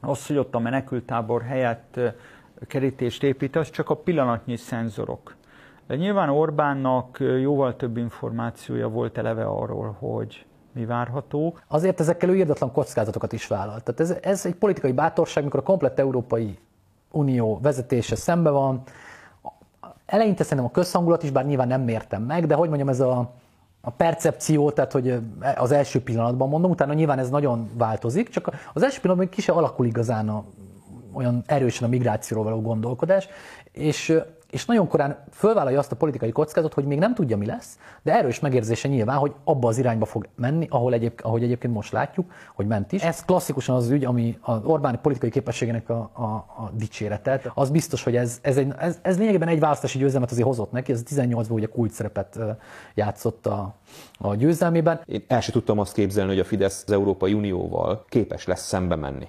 Az, 0.00 0.26
hogy 0.26 0.36
ott 0.36 0.54
a 0.54 0.58
menekültábor 0.58 1.42
helyett 1.42 2.00
kerítést 2.66 3.22
épít, 3.22 3.56
az 3.56 3.70
csak 3.70 3.90
a 3.90 3.96
pillanatnyi 3.96 4.56
szenzorok. 4.56 5.36
De 5.86 5.96
nyilván 5.96 6.28
Orbánnak 6.28 7.18
jóval 7.40 7.76
több 7.76 7.96
információja 7.96 8.88
volt 8.88 9.18
eleve 9.18 9.44
arról, 9.44 9.96
hogy 9.98 10.46
mi 10.72 10.84
várható. 10.84 11.58
Azért 11.68 12.00
ezekkel 12.00 12.28
ő 12.28 12.36
írdatlan 12.36 12.72
kockázatokat 12.72 13.32
is 13.32 13.46
vállalt. 13.46 13.84
Tehát 13.84 14.00
ez, 14.00 14.18
ez 14.22 14.46
egy 14.46 14.54
politikai 14.54 14.92
bátorság, 14.92 15.44
mikor 15.44 15.60
a 15.60 15.62
komplett 15.62 15.98
Európai 15.98 16.58
Unió 17.10 17.58
vezetése 17.62 18.16
szembe 18.16 18.50
van, 18.50 18.82
eleinte 20.06 20.42
szerintem 20.42 20.66
a 20.66 20.70
közhangulat 20.70 21.22
is, 21.22 21.30
bár 21.30 21.46
nyilván 21.46 21.68
nem 21.68 21.80
mértem 21.80 22.22
meg, 22.22 22.46
de 22.46 22.54
hogy 22.54 22.68
mondjam, 22.68 22.88
ez 22.88 23.00
a, 23.00 23.32
a 23.80 23.90
percepció, 23.90 24.70
tehát 24.70 24.92
hogy 24.92 25.18
az 25.56 25.72
első 25.72 26.02
pillanatban 26.02 26.48
mondom, 26.48 26.70
utána 26.70 26.92
nyilván 26.92 27.18
ez 27.18 27.30
nagyon 27.30 27.70
változik, 27.74 28.28
csak 28.28 28.50
az 28.72 28.82
első 28.82 29.00
pillanatban 29.00 29.32
ki 29.32 29.40
se 29.40 29.52
alakul 29.52 29.86
igazán 29.86 30.28
a, 30.28 30.44
olyan 31.14 31.42
erősen 31.46 31.88
a 31.88 31.90
migrációról 31.90 32.44
való 32.44 32.60
gondolkodás, 32.60 33.28
és 33.72 34.22
és 34.52 34.64
nagyon 34.64 34.88
korán 34.88 35.24
fölvállalja 35.30 35.78
azt 35.78 35.92
a 35.92 35.96
politikai 35.96 36.32
kockázatot, 36.32 36.74
hogy 36.74 36.84
még 36.84 36.98
nem 36.98 37.14
tudja, 37.14 37.36
mi 37.36 37.46
lesz, 37.46 37.78
de 38.02 38.12
erős 38.12 38.40
megérzése 38.40 38.88
nyilván, 38.88 39.16
hogy 39.16 39.32
abba 39.44 39.68
az 39.68 39.78
irányba 39.78 40.04
fog 40.04 40.28
menni, 40.34 40.66
ahol 40.70 40.92
egyéb, 40.92 41.20
ahogy 41.22 41.42
egyébként 41.42 41.74
most 41.74 41.92
látjuk, 41.92 42.32
hogy 42.54 42.66
ment 42.66 42.92
is. 42.92 43.02
Ez 43.02 43.24
klasszikusan 43.24 43.76
az 43.76 43.90
ügy, 43.90 44.04
ami 44.04 44.38
az 44.40 44.60
Orbáni 44.64 44.98
politikai 45.02 45.30
képességének 45.30 45.88
a, 45.88 46.10
a, 46.12 46.22
a 46.22 46.70
dicsérete. 46.74 47.40
Az 47.54 47.70
biztos, 47.70 48.02
hogy 48.02 48.16
ez, 48.16 48.38
ez, 48.42 48.56
egy, 48.56 48.72
ez, 48.78 48.98
ez 49.02 49.18
lényegében 49.18 49.48
egy 49.48 49.60
választási 49.60 49.98
győzelmet 49.98 50.30
azért 50.30 50.46
hozott 50.46 50.72
neki, 50.72 50.92
ez 50.92 51.02
18-ban 51.10 51.50
ugye 51.50 51.66
kulcs 51.66 51.92
szerepet 51.92 52.38
játszott 52.94 53.46
a, 53.46 53.74
a 54.18 54.34
győzelmében. 54.34 55.00
Én 55.06 55.24
el 55.28 55.40
sem 55.40 55.52
tudtam 55.52 55.78
azt 55.78 55.92
képzelni, 55.92 56.30
hogy 56.30 56.40
a 56.40 56.44
Fidesz 56.44 56.82
az 56.86 56.92
Európai 56.92 57.32
Unióval 57.32 58.04
képes 58.08 58.46
lesz 58.46 58.66
szembe 58.66 58.96
menni. 58.96 59.28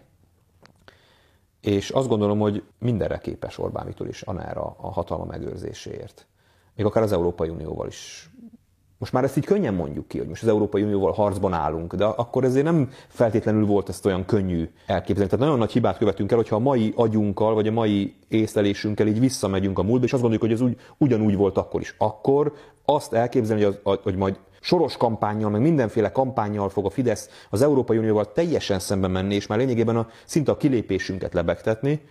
És 1.63 1.89
azt 1.89 2.07
gondolom, 2.07 2.39
hogy 2.39 2.63
mindenre 2.79 3.17
képes 3.17 3.57
Orbán 3.57 3.85
Viktor 3.85 4.07
is 4.07 4.21
Anára 4.21 4.75
a 4.77 4.91
hatalma 4.91 5.25
megőrzéséért. 5.25 6.27
Még 6.75 6.85
akár 6.85 7.03
az 7.03 7.11
Európai 7.11 7.49
Unióval 7.49 7.87
is. 7.87 8.29
Most 8.97 9.13
már 9.13 9.23
ezt 9.23 9.37
így 9.37 9.45
könnyen 9.45 9.73
mondjuk 9.73 10.07
ki, 10.07 10.17
hogy 10.17 10.27
most 10.27 10.41
az 10.41 10.47
Európai 10.47 10.83
Unióval 10.83 11.11
harcban 11.11 11.53
állunk, 11.53 11.93
de 11.93 12.05
akkor 12.05 12.43
ezért 12.43 12.65
nem 12.65 12.89
feltétlenül 13.07 13.65
volt 13.65 13.89
ezt 13.89 14.05
olyan 14.05 14.25
könnyű 14.25 14.69
elképzelni. 14.85 15.29
Tehát 15.29 15.45
nagyon 15.45 15.59
nagy 15.59 15.71
hibát 15.71 15.97
követünk 15.97 16.31
el, 16.31 16.37
hogyha 16.37 16.55
a 16.55 16.59
mai 16.59 16.93
agyunkkal, 16.95 17.53
vagy 17.53 17.67
a 17.67 17.71
mai 17.71 18.15
észlelésünkkel 18.27 19.07
így 19.07 19.19
visszamegyünk 19.19 19.79
a 19.79 19.83
múltba, 19.83 20.05
és 20.05 20.13
azt 20.13 20.21
gondoljuk, 20.21 20.51
hogy 20.51 20.61
ez 20.61 20.71
úgy, 20.71 20.81
ugyanúgy 20.97 21.35
volt 21.35 21.57
akkor 21.57 21.81
is. 21.81 21.95
Akkor 21.97 22.53
azt 22.85 23.13
elképzelni, 23.13 23.63
hogy, 23.63 23.79
az, 23.83 23.99
hogy 24.03 24.15
majd 24.15 24.39
soros 24.63 24.97
kampányjal, 24.97 25.49
meg 25.49 25.61
mindenféle 25.61 26.11
kampányjal 26.11 26.69
fog 26.69 26.85
a 26.85 26.89
Fidesz 26.89 27.29
az 27.49 27.61
Európai 27.61 27.97
Unióval 27.97 28.31
teljesen 28.31 28.79
szembe 28.79 29.07
menni, 29.07 29.35
és 29.35 29.47
már 29.47 29.57
lényegében 29.57 29.95
a, 29.95 30.07
szinte 30.25 30.51
a 30.51 30.57
kilépésünket 30.57 31.33
lebegtetni, 31.33 32.01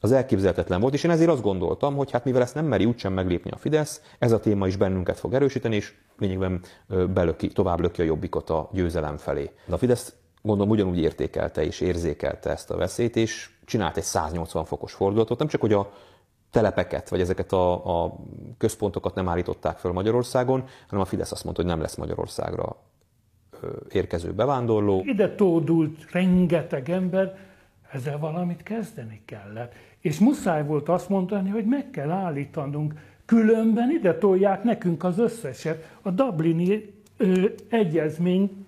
az 0.00 0.12
elképzelhetetlen 0.12 0.80
volt, 0.80 0.94
és 0.94 1.04
én 1.04 1.10
ezért 1.10 1.30
azt 1.30 1.42
gondoltam, 1.42 1.96
hogy 1.96 2.10
hát 2.10 2.24
mivel 2.24 2.42
ezt 2.42 2.54
nem 2.54 2.66
meri 2.66 2.84
úgysem 2.84 3.12
meglépni 3.12 3.50
a 3.50 3.56
Fidesz, 3.56 4.00
ez 4.18 4.32
a 4.32 4.40
téma 4.40 4.66
is 4.66 4.76
bennünket 4.76 5.18
fog 5.18 5.34
erősíteni, 5.34 5.76
és 5.76 5.94
lényegében 6.18 6.60
belöki, 7.14 7.48
tovább 7.48 7.80
löki 7.80 8.00
a 8.00 8.04
jobbikot 8.04 8.50
a 8.50 8.68
győzelem 8.72 9.16
felé. 9.16 9.50
De 9.66 9.74
a 9.74 9.78
Fidesz 9.78 10.14
gondolom 10.42 10.72
ugyanúgy 10.72 10.98
értékelte 10.98 11.64
és 11.64 11.80
érzékelte 11.80 12.50
ezt 12.50 12.70
a 12.70 12.76
veszélyt, 12.76 13.16
és 13.16 13.50
csinált 13.64 13.96
egy 13.96 14.02
180 14.02 14.64
fokos 14.64 14.92
fordulatot, 14.92 15.38
nem 15.38 15.48
csak 15.48 15.60
hogy 15.60 15.72
a 15.72 15.92
telepeket, 16.52 17.08
vagy 17.08 17.20
ezeket 17.20 17.52
a, 17.52 18.04
a 18.04 18.16
központokat 18.58 19.14
nem 19.14 19.28
állították 19.28 19.78
föl 19.78 19.92
Magyarországon, 19.92 20.64
hanem 20.88 21.04
a 21.04 21.08
Fidesz 21.08 21.32
azt 21.32 21.44
mondta, 21.44 21.62
hogy 21.62 21.70
nem 21.70 21.80
lesz 21.80 21.96
Magyarországra 21.96 22.76
érkező 23.92 24.32
bevándorló. 24.32 25.02
Ide 25.04 25.34
tódult 25.34 26.10
rengeteg 26.10 26.90
ember, 26.90 27.38
ezzel 27.92 28.18
valamit 28.18 28.62
kezdeni 28.62 29.22
kellett. 29.24 29.74
És 30.00 30.18
muszáj 30.18 30.64
volt 30.64 30.88
azt 30.88 31.08
mondani, 31.08 31.50
hogy 31.50 31.64
meg 31.64 31.90
kell 31.90 32.10
állítanunk, 32.10 32.94
különben 33.24 33.90
ide 33.90 34.18
tolják 34.18 34.62
nekünk 34.62 35.04
az 35.04 35.18
összeset. 35.18 35.96
A 36.02 36.10
Dublini 36.10 36.94
ö, 37.16 37.48
egyezmény 37.68 38.66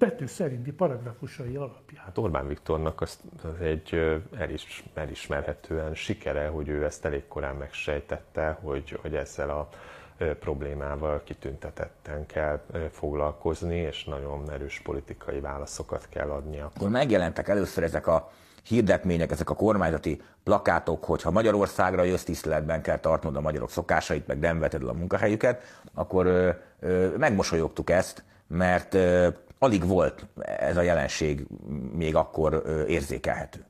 betű 0.00 0.26
szerinti 0.26 0.72
paragrafusai 0.72 1.56
alapján. 1.56 2.04
Hát 2.04 2.18
Orbán 2.18 2.48
Viktornak 2.48 3.00
az, 3.00 3.18
az 3.42 3.60
egy 3.60 4.20
elis, 4.38 4.84
elismerhetően 4.94 5.94
sikere, 5.94 6.46
hogy 6.46 6.68
ő 6.68 6.84
ezt 6.84 7.04
elég 7.04 7.28
korán 7.28 7.56
megsejtette, 7.56 8.58
hogy, 8.62 8.98
hogy 9.02 9.14
ezzel 9.14 9.50
a 9.50 9.68
problémával 10.40 11.22
kitüntetetten 11.24 12.26
kell 12.26 12.60
foglalkozni, 12.90 13.76
és 13.76 14.04
nagyon 14.04 14.50
erős 14.50 14.80
politikai 14.84 15.40
válaszokat 15.40 16.06
kell 16.08 16.30
adnia. 16.30 16.70
Akkor 16.74 16.88
megjelentek 16.88 17.48
először 17.48 17.84
ezek 17.84 18.06
a 18.06 18.30
hirdetmények, 18.64 19.30
ezek 19.30 19.50
a 19.50 19.54
kormányzati 19.54 20.22
plakátok, 20.42 21.04
hogy 21.04 21.22
ha 21.22 21.30
Magyarországra 21.30 22.02
jössz, 22.02 22.22
tiszteletben 22.22 22.82
kell 22.82 22.98
tartnod 22.98 23.36
a 23.36 23.40
magyarok 23.40 23.70
szokásait, 23.70 24.26
meg 24.26 24.38
nem 24.38 24.58
veted 24.58 24.82
el 24.82 24.88
a 24.88 24.92
munkahelyüket, 24.92 25.62
akkor 25.94 26.26
ö, 26.26 26.50
ö, 26.80 27.16
megmosolyogtuk 27.16 27.90
ezt, 27.90 28.24
mert 28.46 28.94
ö, 28.94 29.28
alig 29.62 29.86
volt 29.86 30.26
ez 30.42 30.76
a 30.76 30.82
jelenség 30.82 31.46
még 31.92 32.16
akkor 32.16 32.62
érzékelhető. 32.88 33.64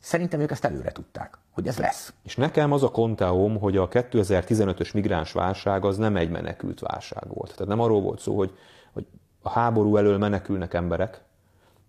Szerintem 0.00 0.40
ők 0.40 0.50
ezt 0.50 0.64
előre 0.64 0.92
tudták, 0.92 1.38
hogy 1.50 1.66
ez 1.66 1.78
lesz. 1.78 2.12
És 2.22 2.36
nekem 2.36 2.72
az 2.72 2.82
a 2.82 2.90
konteóm, 2.90 3.58
hogy 3.58 3.76
a 3.76 3.88
2015-ös 3.88 4.94
migráns 4.94 5.32
válság 5.32 5.84
az 5.84 5.96
nem 5.96 6.16
egy 6.16 6.30
menekült 6.30 6.80
válság 6.80 7.28
volt. 7.28 7.50
Tehát 7.50 7.68
nem 7.68 7.80
arról 7.80 8.00
volt 8.00 8.20
szó, 8.20 8.36
hogy, 8.36 8.56
hogy 8.92 9.06
a 9.42 9.48
háború 9.48 9.96
elől 9.96 10.18
menekülnek 10.18 10.74
emberek, 10.74 11.22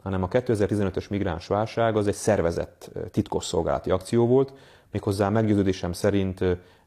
hanem 0.03 0.23
a 0.23 0.27
2015-ös 0.27 1.09
migráns 1.09 1.47
válság 1.47 1.95
az 1.95 2.07
egy 2.07 2.13
szervezett 2.13 2.91
titkosszolgálati 3.11 3.91
akció 3.91 4.27
volt, 4.27 4.53
méghozzá 4.91 5.29
meggyőződésem 5.29 5.93
szerint 5.93 6.39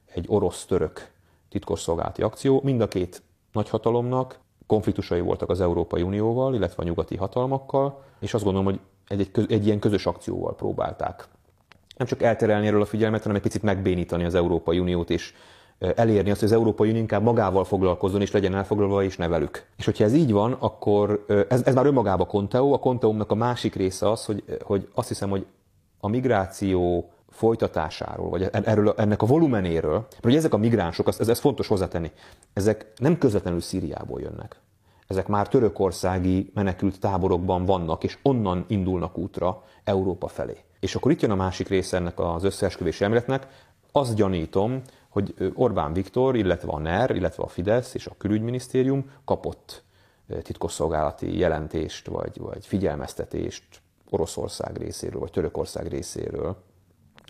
egy 0.06 0.24
orosz-török 0.26 1.10
titkosszolgálati 1.48 2.22
akció. 2.22 2.60
Mind 2.64 2.80
a 2.80 2.88
két 2.88 3.22
nagyhatalomnak 3.52 4.38
konfliktusai 4.68 5.20
voltak 5.20 5.50
az 5.50 5.60
Európai 5.60 6.02
Unióval, 6.02 6.54
illetve 6.54 6.82
a 6.82 6.86
nyugati 6.86 7.16
hatalmakkal, 7.16 8.02
és 8.20 8.34
azt 8.34 8.44
gondolom, 8.44 8.68
hogy 8.68 8.80
egy, 9.08 9.30
egy, 9.34 9.52
egy 9.52 9.66
ilyen 9.66 9.78
közös 9.78 10.06
akcióval 10.06 10.54
próbálták 10.54 11.28
nem 11.98 12.06
csak 12.06 12.22
elterelni 12.22 12.66
erről 12.66 12.80
a 12.80 12.86
figyelmet, 12.86 13.22
hanem 13.22 13.36
egy 13.36 13.42
picit 13.42 13.62
megbénítani 13.62 14.24
az 14.24 14.34
Európai 14.34 14.78
Uniót, 14.78 15.10
és 15.10 15.34
elérni 15.78 16.30
azt, 16.30 16.40
hogy 16.40 16.48
az 16.48 16.54
Európai 16.54 16.88
Unió 16.88 17.00
inkább 17.00 17.22
magával 17.22 17.64
foglalkozzon, 17.64 18.20
és 18.20 18.30
legyen 18.30 18.54
elfoglalva, 18.54 19.02
és 19.02 19.16
ne 19.16 19.28
velük. 19.28 19.66
És 19.76 19.84
hogyha 19.84 20.04
ez 20.04 20.12
így 20.12 20.32
van, 20.32 20.52
akkor 20.52 21.24
ez, 21.48 21.62
ez 21.64 21.74
már 21.74 21.86
önmagában 21.86 22.26
konteó. 22.26 22.72
A 22.72 22.78
konteómnak 22.78 23.30
a 23.30 23.34
másik 23.34 23.74
része 23.74 24.10
az, 24.10 24.24
hogy, 24.24 24.44
hogy 24.62 24.88
azt 24.94 25.08
hiszem, 25.08 25.30
hogy 25.30 25.46
a 26.00 26.08
migráció 26.08 27.10
folytatásáról, 27.38 28.30
vagy 28.30 28.48
erről, 28.52 28.94
ennek 28.96 29.22
a 29.22 29.26
volumenéről, 29.26 29.92
mert 29.92 30.22
hogy 30.22 30.36
ezek 30.36 30.54
a 30.54 30.56
migránsok, 30.56 31.08
ez, 31.08 31.28
ez 31.28 31.38
fontos 31.38 31.66
hozzátenni, 31.66 32.10
ezek 32.52 32.92
nem 32.96 33.18
közvetlenül 33.18 33.60
Szíriából 33.60 34.20
jönnek. 34.20 34.60
Ezek 35.06 35.26
már 35.26 35.48
törökországi 35.48 36.50
menekült 36.54 37.00
táborokban 37.00 37.64
vannak, 37.64 38.04
és 38.04 38.18
onnan 38.22 38.64
indulnak 38.68 39.18
útra 39.18 39.62
Európa 39.84 40.28
felé. 40.28 40.56
És 40.80 40.94
akkor 40.94 41.10
itt 41.10 41.20
jön 41.20 41.30
a 41.30 41.34
másik 41.34 41.68
része 41.68 41.96
ennek 41.96 42.18
az 42.20 42.44
összeesküvési 42.44 43.02
elméletnek. 43.02 43.46
Azt 43.92 44.14
gyanítom, 44.14 44.82
hogy 45.08 45.34
Orbán 45.54 45.92
Viktor, 45.92 46.36
illetve 46.36 46.72
a 46.72 46.78
NER, 46.78 47.10
illetve 47.10 47.42
a 47.42 47.48
Fidesz 47.48 47.94
és 47.94 48.06
a 48.06 48.14
külügyminisztérium 48.18 49.10
kapott 49.24 49.82
titkosszolgálati 50.42 51.38
jelentést, 51.38 52.06
vagy, 52.06 52.38
vagy 52.38 52.66
figyelmeztetést 52.66 53.64
Oroszország 54.10 54.76
részéről, 54.76 55.20
vagy 55.20 55.30
Törökország 55.30 55.86
részéről, 55.86 56.56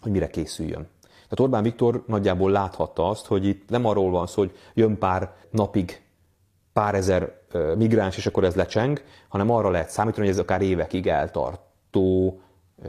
hogy 0.01 0.13
mire 0.13 0.29
készüljön. 0.29 0.87
Tehát 1.03 1.41
Orbán 1.41 1.63
Viktor 1.63 2.03
nagyjából 2.07 2.51
láthatta 2.51 3.09
azt, 3.09 3.27
hogy 3.27 3.47
itt 3.47 3.69
nem 3.69 3.85
arról 3.85 4.11
van 4.11 4.27
szó, 4.27 4.41
hogy 4.41 4.57
jön 4.75 4.99
pár 4.99 5.35
napig 5.51 6.03
pár 6.73 6.95
ezer 6.95 7.33
migráns, 7.77 8.17
és 8.17 8.27
akkor 8.27 8.45
ez 8.45 8.55
lecseng, 8.55 9.03
hanem 9.29 9.51
arra 9.51 9.71
lehet 9.71 9.91
számítani, 9.91 10.27
hogy 10.27 10.35
ez 10.35 10.41
akár 10.41 10.63
évekig 10.63 11.07
eltartó 11.07 12.41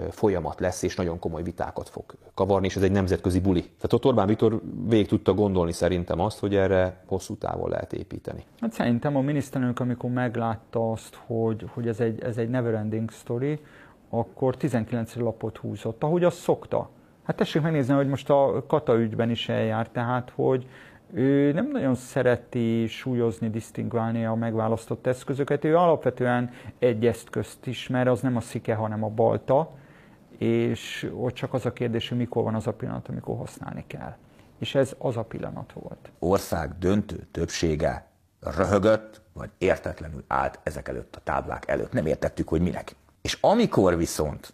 folyamat 0.09 0.59
lesz, 0.59 0.81
és 0.81 0.95
nagyon 0.95 1.19
komoly 1.19 1.43
vitákat 1.43 1.89
fog 1.89 2.03
kavarni, 2.33 2.67
és 2.67 2.75
ez 2.75 2.81
egy 2.81 2.91
nemzetközi 2.91 3.39
buli. 3.39 3.61
Tehát 3.61 3.93
ott 3.93 4.05
Orbán 4.05 4.27
Viktor 4.27 4.61
végig 4.87 5.07
tudta 5.07 5.33
gondolni 5.33 5.71
szerintem 5.71 6.19
azt, 6.19 6.39
hogy 6.39 6.55
erre 6.55 7.03
hosszú 7.05 7.35
távon 7.35 7.69
lehet 7.69 7.93
építeni. 7.93 8.43
Hát 8.59 8.71
szerintem 8.71 9.15
a 9.15 9.21
miniszterelnök, 9.21 9.79
amikor 9.79 10.09
meglátta 10.09 10.91
azt, 10.91 11.19
hogy, 11.25 11.65
hogy 11.73 11.87
ez, 11.87 11.99
egy, 11.99 12.21
ez 12.21 12.37
egy 12.37 12.49
neverending 12.49 13.11
story, 13.11 13.59
akkor 14.09 14.57
19 14.57 15.15
lapot 15.15 15.57
húzott, 15.57 16.03
ahogy 16.03 16.23
azt 16.23 16.37
szokta. 16.37 16.89
Hát 17.29 17.37
tessék 17.37 17.61
megnézni, 17.61 17.93
hogy 17.93 18.07
most 18.07 18.29
a 18.29 18.63
Kata 18.67 18.99
ügyben 18.99 19.29
is 19.29 19.49
eljár, 19.49 19.89
tehát 19.89 20.31
hogy 20.35 20.67
ő 21.13 21.51
nem 21.51 21.69
nagyon 21.71 21.95
szereti 21.95 22.87
súlyozni, 22.87 23.49
disztingválni 23.49 24.25
a 24.25 24.35
megválasztott 24.35 25.07
eszközöket. 25.07 25.63
Ő 25.63 25.77
alapvetően 25.77 26.51
egy 26.79 27.05
eszközt 27.05 27.67
ismer, 27.67 28.07
az 28.07 28.21
nem 28.21 28.35
a 28.35 28.39
szike, 28.39 28.75
hanem 28.75 29.03
a 29.03 29.09
balta, 29.09 29.71
és 30.37 31.11
ott 31.15 31.33
csak 31.33 31.53
az 31.53 31.65
a 31.65 31.73
kérdés, 31.73 32.09
hogy 32.09 32.17
mikor 32.17 32.43
van 32.43 32.55
az 32.55 32.67
a 32.67 32.73
pillanat, 32.73 33.07
amikor 33.07 33.37
használni 33.37 33.83
kell. 33.87 34.15
És 34.59 34.75
ez 34.75 34.95
az 34.97 35.17
a 35.17 35.23
pillanat 35.23 35.73
volt. 35.73 36.11
Ország 36.19 36.77
döntő 36.79 37.27
többsége 37.31 38.07
röhögött, 38.39 39.21
vagy 39.33 39.49
értetlenül 39.57 40.23
állt 40.27 40.59
ezek 40.63 40.87
előtt 40.87 41.15
a 41.15 41.21
táblák 41.23 41.67
előtt. 41.67 41.91
Nem 41.91 42.05
értettük, 42.05 42.47
hogy 42.47 42.61
minek. 42.61 42.95
És 43.21 43.37
amikor 43.41 43.97
viszont 43.97 44.53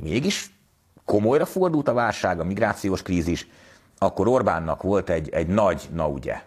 mégis 0.00 0.60
komolyra 1.04 1.44
fordult 1.44 1.88
a 1.88 1.92
válság, 1.92 2.40
a 2.40 2.44
migrációs 2.44 3.02
krízis, 3.02 3.46
akkor 3.98 4.28
Orbánnak 4.28 4.82
volt 4.82 5.10
egy, 5.10 5.28
egy 5.28 5.46
nagy, 5.46 5.88
na 5.92 6.08
ugye, 6.08 6.42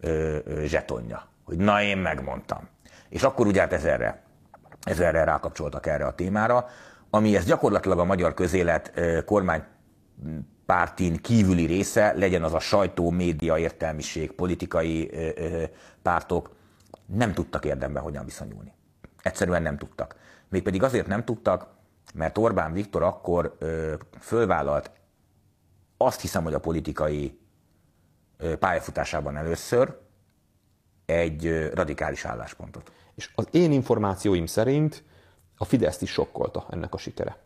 ö, 0.00 0.36
ö, 0.44 0.64
zsetonja, 0.64 1.26
hogy 1.44 1.56
na 1.56 1.82
én 1.82 1.98
megmondtam. 1.98 2.68
És 3.08 3.22
akkor 3.22 3.46
ugye 3.46 3.60
hát 3.60 3.72
ezerre, 3.72 4.22
ezerre 4.82 5.24
rákapcsoltak 5.24 5.86
erre 5.86 6.06
a 6.06 6.14
témára, 6.14 6.66
ami 7.10 7.36
ez 7.36 7.44
gyakorlatilag 7.44 7.98
a 7.98 8.04
magyar 8.04 8.34
közélet 8.34 8.92
ö, 8.94 9.24
kormánypártin 9.24 11.16
kívüli 11.16 11.66
része, 11.66 12.12
legyen 12.12 12.42
az 12.42 12.54
a 12.54 12.58
sajtó, 12.58 13.10
média, 13.10 13.58
értelmiség, 13.58 14.32
politikai 14.32 15.10
ö, 15.12 15.28
ö, 15.36 15.62
pártok, 16.02 16.50
nem 17.06 17.32
tudtak 17.32 17.64
érdemben 17.64 18.02
hogyan 18.02 18.24
viszonyulni. 18.24 18.74
Egyszerűen 19.22 19.62
nem 19.62 19.78
tudtak. 19.78 20.16
Mégpedig 20.48 20.82
azért 20.82 21.06
nem 21.06 21.24
tudtak, 21.24 21.73
mert 22.14 22.38
Orbán 22.38 22.72
Viktor 22.72 23.02
akkor 23.02 23.56
ö, 23.58 23.94
fölvállalt 24.20 24.90
azt 25.96 26.20
hiszem, 26.20 26.42
hogy 26.42 26.54
a 26.54 26.60
politikai 26.60 27.38
pályafutásában 28.58 29.36
először 29.36 29.98
egy 31.06 31.70
radikális 31.74 32.24
álláspontot. 32.24 32.92
És 33.14 33.30
az 33.34 33.46
én 33.50 33.72
információim 33.72 34.46
szerint 34.46 35.04
a 35.56 35.64
Fideszt 35.64 36.02
is 36.02 36.10
sokkolta 36.10 36.66
ennek 36.70 36.94
a 36.94 36.98
sikere. 36.98 37.38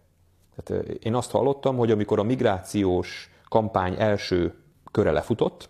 Tehát 0.56 0.88
én 0.88 1.14
azt 1.14 1.30
hallottam, 1.30 1.76
hogy 1.76 1.90
amikor 1.90 2.18
a 2.18 2.22
migrációs 2.22 3.30
kampány 3.48 3.94
első 3.98 4.54
köre 4.90 5.10
lefutott, 5.10 5.68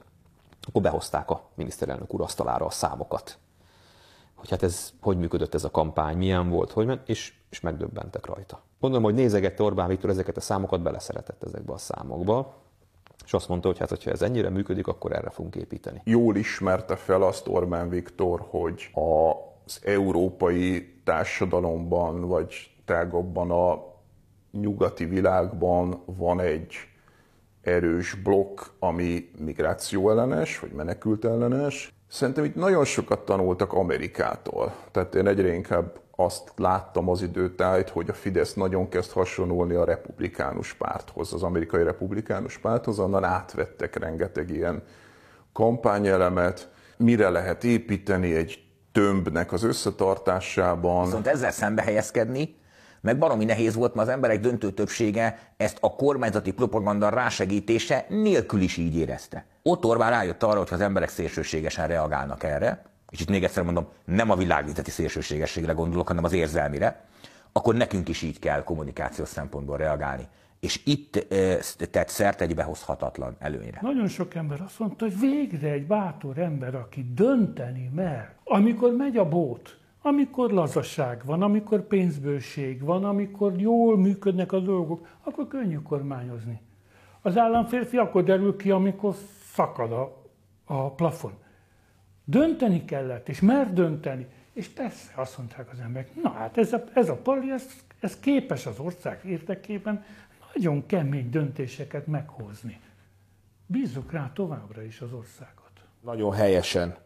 akkor 0.61 0.83
behozták 0.83 1.31
a 1.31 1.51
miniszterelnök 1.55 2.15
úr 2.15 2.21
asztalára 2.21 2.67
a 2.67 2.71
számokat. 2.71 3.39
Hogy 4.35 4.51
hát 4.51 4.63
ez, 4.63 4.93
hogy 5.01 5.19
működött 5.19 5.55
ez 5.55 5.65
a 5.65 5.71
kampány, 5.71 6.17
milyen 6.17 6.49
volt, 6.49 6.73
hogy 6.73 6.87
ment, 6.87 7.09
és, 7.09 7.35
és 7.51 7.61
megdöbbentek 7.61 8.27
rajta. 8.27 8.63
Mondom, 8.81 9.03
hogy 9.03 9.15
nézegette 9.15 9.63
Orbán 9.63 9.89
Viktor 9.89 10.11
ezeket 10.11 10.37
a 10.37 10.41
számokat, 10.41 10.83
beleszeretett 10.83 11.45
ezekbe 11.45 11.73
a 11.73 11.79
számokba, 11.79 12.55
és 13.25 13.35
azt 13.35 13.49
mondta, 13.49 13.69
hogy 13.69 13.79
hát, 13.79 13.89
hogyha 13.89 14.11
ez 14.11 14.23
ennyire 14.23 14.51
működik, 14.51 14.87
akkor 14.87 15.13
erre 15.13 15.31
fogunk 15.31 15.57
építeni. 15.57 16.01
Jól 16.05 16.37
ismerte 16.37 16.97
fel 16.97 17.23
azt 17.23 17.49
Orbán 17.49 17.89
Viktor, 17.89 18.47
hogy 18.51 18.91
az 18.93 19.81
európai 19.85 20.95
társadalomban, 21.05 22.21
vagy 22.21 22.71
tágabban 22.85 23.51
a 23.51 23.85
nyugati 24.53 25.05
világban 25.05 26.03
van 26.05 26.41
egy 26.41 26.75
erős 27.63 28.15
blokk, 28.15 28.61
ami 28.79 29.31
migráció 29.39 30.11
ellenes, 30.11 30.59
vagy 30.59 30.73
menekült 30.73 31.25
ellenes. 31.25 31.93
Szerintem 32.09 32.45
itt 32.45 32.55
nagyon 32.55 32.85
sokat 32.85 33.25
tanultak 33.25 33.73
Amerikától. 33.73 34.75
Tehát 34.91 35.15
én 35.15 35.27
egyre 35.27 35.55
inkább 35.55 36.01
azt 36.21 36.53
láttam 36.57 37.09
az 37.09 37.23
időtájt, 37.23 37.89
hogy 37.89 38.09
a 38.09 38.13
Fidesz 38.13 38.55
nagyon 38.55 38.89
kezd 38.89 39.11
hasonlulni 39.11 39.75
a 39.75 39.85
republikánus 39.85 40.73
párthoz, 40.73 41.33
az 41.33 41.43
amerikai 41.43 41.83
republikánus 41.83 42.59
párthoz, 42.59 42.99
onnan 42.99 43.25
átvettek 43.25 43.97
rengeteg 43.97 44.51
ilyen 44.51 44.83
kampányelemet, 45.53 46.69
mire 46.97 47.29
lehet 47.29 47.65
építeni 47.65 48.35
egy 48.35 48.65
tömbnek 48.93 49.53
az 49.53 49.63
összetartásában. 49.63 51.05
Viszont 51.05 51.27
ezzel 51.27 51.51
szembe 51.51 51.83
helyezkedni, 51.83 52.57
meg 53.01 53.19
baromi 53.19 53.45
nehéz 53.45 53.75
volt, 53.75 53.95
mert 53.95 54.09
az 54.09 54.15
emberek 54.15 54.41
döntő 54.41 54.71
többsége 54.71 55.53
ezt 55.57 55.79
a 55.81 55.95
kormányzati 55.95 56.53
propaganda 56.53 57.09
rásegítése 57.09 58.07
nélkül 58.09 58.61
is 58.61 58.77
így 58.77 58.97
érezte. 58.97 59.47
Ott 59.63 59.85
Orbán 59.85 60.11
rájött 60.11 60.43
arra, 60.43 60.59
hogy 60.59 60.69
az 60.73 60.81
emberek 60.81 61.09
szélsőségesen 61.09 61.87
reagálnak 61.87 62.43
erre, 62.43 62.83
itt 63.11 63.29
még 63.29 63.45
egyszer 63.45 63.65
mondom, 63.65 63.87
nem 64.05 64.31
a 64.31 64.37
világnézeti 64.37 64.91
szélsőségességre 64.91 65.73
gondolok, 65.73 66.09
hanem 66.09 66.25
az 66.25 66.33
érzelmire, 66.33 67.05
akkor 67.53 67.75
nekünk 67.75 68.09
is 68.09 68.23
így 68.23 68.39
kell 68.39 68.63
kommunikációs 68.63 69.29
szempontból 69.29 69.77
reagálni. 69.77 70.27
És 70.61 70.81
itt 70.85 71.27
tett 71.91 72.09
szert 72.09 72.41
egy 72.41 72.55
behozhatatlan 72.55 73.37
előnyre. 73.39 73.79
Nagyon 73.83 74.09
sok 74.09 74.35
ember 74.35 74.61
azt 74.61 74.79
mondta, 74.79 75.05
hogy 75.05 75.19
végre 75.21 75.71
egy 75.71 75.87
bátor 75.87 76.39
ember, 76.39 76.75
aki 76.75 77.07
dönteni 77.15 77.91
mer, 77.95 78.35
amikor 78.45 78.93
megy 78.93 79.17
a 79.17 79.29
bót, 79.29 79.79
amikor 80.03 80.51
lazaság 80.51 81.23
van, 81.25 81.43
amikor 81.43 81.87
pénzbőség 81.87 82.85
van, 82.85 83.05
amikor 83.05 83.61
jól 83.61 83.99
működnek 83.99 84.53
a 84.53 84.61
dolgok, 84.61 85.07
akkor 85.23 85.49
könnyű 85.49 85.77
kormányozni. 85.77 86.61
Az 87.21 87.37
államférfi 87.37 87.97
akkor 87.97 88.25
derül 88.25 88.57
ki, 88.57 88.71
amikor 88.71 89.15
szakad 89.53 89.93
a, 89.93 90.23
a 90.65 90.91
plafon. 90.91 91.33
Dönteni 92.31 92.85
kellett, 92.85 93.29
és 93.29 93.41
mer 93.41 93.73
dönteni. 93.73 94.27
És 94.53 94.69
persze 94.69 95.13
azt 95.15 95.39
mondták 95.39 95.73
az 95.73 95.79
emberek, 95.79 96.15
na 96.23 96.31
hát 96.31 96.59
ez 96.59 96.73
a, 96.73 96.85
ez 96.95 97.09
a 97.09 97.17
pali, 97.17 97.51
ez, 97.51 97.65
ez 98.01 98.21
képes 98.21 98.67
az 98.67 98.79
ország 98.79 99.21
érdekében 99.25 100.05
nagyon 100.55 100.87
kemény 100.87 101.31
döntéseket 101.31 102.07
meghozni. 102.07 102.81
Bízzuk 103.67 104.13
rá 104.13 104.31
továbbra 104.35 104.83
is 104.83 105.01
az 105.01 105.13
országot. 105.13 105.71
Nagyon 106.01 106.33
helyesen 106.33 106.97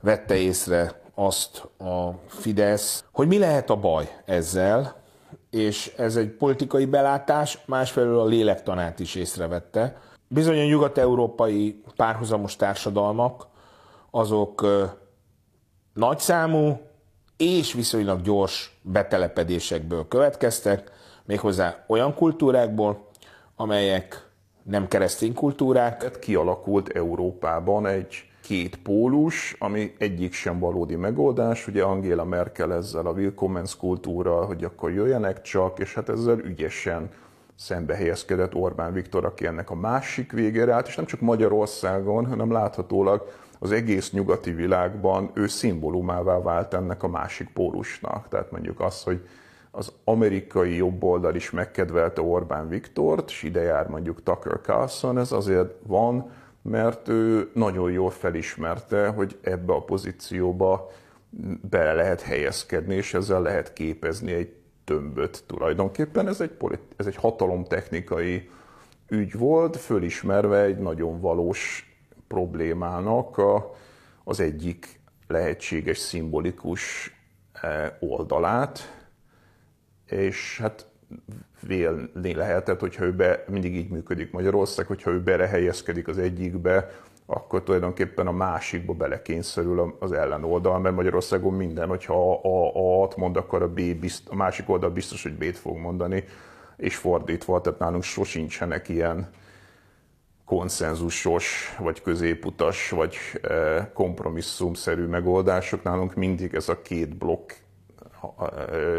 vette 0.00 0.36
észre 0.36 1.00
azt 1.14 1.58
a 1.78 2.20
Fidesz, 2.26 3.04
hogy 3.12 3.26
mi 3.26 3.38
lehet 3.38 3.70
a 3.70 3.76
baj 3.76 4.08
ezzel, 4.24 5.02
és 5.50 5.92
ez 5.96 6.16
egy 6.16 6.30
politikai 6.30 6.84
belátás, 6.84 7.58
másfelől 7.66 8.20
a 8.20 8.24
lélektanát 8.24 9.00
is 9.00 9.14
észrevette. 9.14 10.00
Bizony 10.28 10.58
a 10.58 10.64
nyugat-európai 10.64 11.82
párhuzamos 11.96 12.56
társadalmak 12.56 13.52
azok 14.14 14.66
nagyszámú 15.92 16.80
és 17.36 17.72
viszonylag 17.72 18.20
gyors 18.20 18.78
betelepedésekből 18.82 20.08
következtek, 20.08 20.90
méghozzá 21.24 21.84
olyan 21.86 22.14
kultúrákból, 22.14 23.08
amelyek 23.56 24.28
nem 24.62 24.88
keresztény 24.88 25.34
kultúrák. 25.34 25.96
Tehát 25.96 26.18
kialakult 26.18 26.88
Európában 26.88 27.86
egy 27.86 28.30
két 28.42 28.76
pólus, 28.82 29.56
ami 29.58 29.94
egyik 29.98 30.32
sem 30.32 30.58
valódi 30.58 30.96
megoldás. 30.96 31.66
Ugye 31.66 31.82
Angela 31.82 32.24
Merkel 32.24 32.72
ezzel 32.72 33.06
a 33.06 33.12
Willkommens 33.12 33.76
kultúra, 33.76 34.44
hogy 34.44 34.64
akkor 34.64 34.92
jöjjenek 34.92 35.42
csak, 35.42 35.78
és 35.78 35.94
hát 35.94 36.08
ezzel 36.08 36.38
ügyesen 36.38 37.08
szembe 37.54 37.94
helyezkedett 37.94 38.54
Orbán 38.54 38.92
Viktor, 38.92 39.24
aki 39.24 39.46
ennek 39.46 39.70
a 39.70 39.74
másik 39.74 40.32
végére 40.32 40.72
állt, 40.72 40.86
és 40.86 40.96
nem 40.96 41.06
csak 41.06 41.20
Magyarországon, 41.20 42.26
hanem 42.26 42.52
láthatólag 42.52 43.42
az 43.58 43.72
egész 43.72 44.12
nyugati 44.12 44.50
világban 44.50 45.30
ő 45.34 45.46
szimbólumává 45.46 46.38
vált 46.38 46.74
ennek 46.74 47.02
a 47.02 47.08
másik 47.08 47.48
pólusnak. 47.48 48.28
Tehát 48.28 48.50
mondjuk 48.50 48.80
az, 48.80 49.02
hogy 49.02 49.26
az 49.70 49.92
amerikai 50.04 50.76
jobboldal 50.76 51.34
is 51.34 51.50
megkedvelte 51.50 52.22
Orbán 52.22 52.68
Viktort, 52.68 53.30
és 53.30 53.42
ide 53.42 53.60
jár 53.60 53.88
mondjuk 53.88 54.22
Tucker 54.22 54.60
Carlson, 54.62 55.18
ez 55.18 55.32
azért 55.32 55.72
van, 55.86 56.30
mert 56.62 57.08
ő 57.08 57.50
nagyon 57.54 57.90
jól 57.90 58.10
felismerte, 58.10 59.08
hogy 59.08 59.38
ebbe 59.40 59.72
a 59.72 59.82
pozícióba 59.82 60.90
bele 61.70 61.92
lehet 61.92 62.20
helyezkedni, 62.20 62.94
és 62.94 63.14
ezzel 63.14 63.42
lehet 63.42 63.72
képezni 63.72 64.32
egy 64.32 64.52
tömböt 64.84 65.44
tulajdonképpen. 65.46 66.28
Ez 66.28 66.40
egy, 66.40 66.50
politi- 66.50 66.94
ez 66.96 67.06
egy 67.06 67.16
hatalomtechnikai 67.16 68.48
ügy 69.08 69.38
volt, 69.38 69.76
fölismerve 69.76 70.62
egy 70.62 70.78
nagyon 70.78 71.20
valós 71.20 71.93
problémának 72.28 73.38
a, 73.38 73.74
az 74.24 74.40
egyik 74.40 75.00
lehetséges 75.26 75.98
szimbolikus 75.98 77.14
eh, 77.52 77.92
oldalát, 78.00 79.04
és 80.06 80.58
hát 80.58 80.86
vélni 81.60 82.34
lehetett, 82.34 82.80
hogyha 82.80 83.04
ő 83.04 83.12
be, 83.12 83.44
mindig 83.48 83.76
így 83.76 83.88
működik 83.88 84.32
Magyarország, 84.32 84.86
hogyha 84.86 85.10
ő 85.10 85.22
belehelyezkedik 85.22 86.08
az 86.08 86.18
egyikbe, 86.18 86.90
akkor 87.26 87.62
tulajdonképpen 87.62 88.26
a 88.26 88.32
másikba 88.32 88.92
belekényszerül 88.92 89.96
az 90.00 90.12
ellenoldal, 90.12 90.78
mert 90.78 90.94
Magyarországon 90.94 91.54
minden, 91.54 91.88
hogyha 91.88 92.32
a, 92.32 92.74
a 92.74 93.02
A-t 93.02 93.16
mond, 93.16 93.36
akkor 93.36 93.62
a, 93.62 93.68
B 93.68 93.80
bizt, 93.80 94.28
a 94.28 94.34
másik 94.34 94.68
oldal 94.68 94.90
biztos, 94.90 95.22
hogy 95.22 95.34
B-t 95.34 95.58
fog 95.58 95.76
mondani, 95.76 96.24
és 96.76 96.96
fordítva, 96.96 97.60
tehát 97.60 97.78
nálunk 97.78 98.02
sosincsenek 98.02 98.88
ilyen 98.88 99.30
konszenzusos, 100.44 101.74
vagy 101.78 102.02
középutas, 102.02 102.90
vagy 102.90 103.16
kompromisszumszerű 103.94 105.06
megoldások. 105.06 105.82
Nálunk 105.82 106.14
mindig 106.14 106.54
ez 106.54 106.68
a 106.68 106.82
két 106.82 107.16
blokk, 107.16 107.52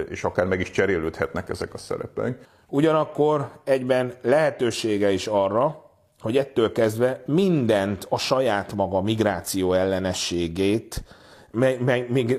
és 0.10 0.24
akár 0.24 0.46
meg 0.46 0.60
is 0.60 0.72
cserélődhetnek 0.72 1.50
ezek 1.50 1.74
a 1.74 1.78
szerepek. 1.78 2.48
Ugyanakkor 2.68 3.50
egyben 3.64 4.14
lehetősége 4.22 5.12
is 5.12 5.28
arra, 5.28 5.84
hogy 6.20 6.38
ettől 6.38 6.72
kezdve 6.72 7.24
mindent 7.26 8.06
a 8.10 8.18
saját 8.18 8.74
maga 8.74 9.02
migráció 9.02 9.74
ellenességét, 9.74 11.04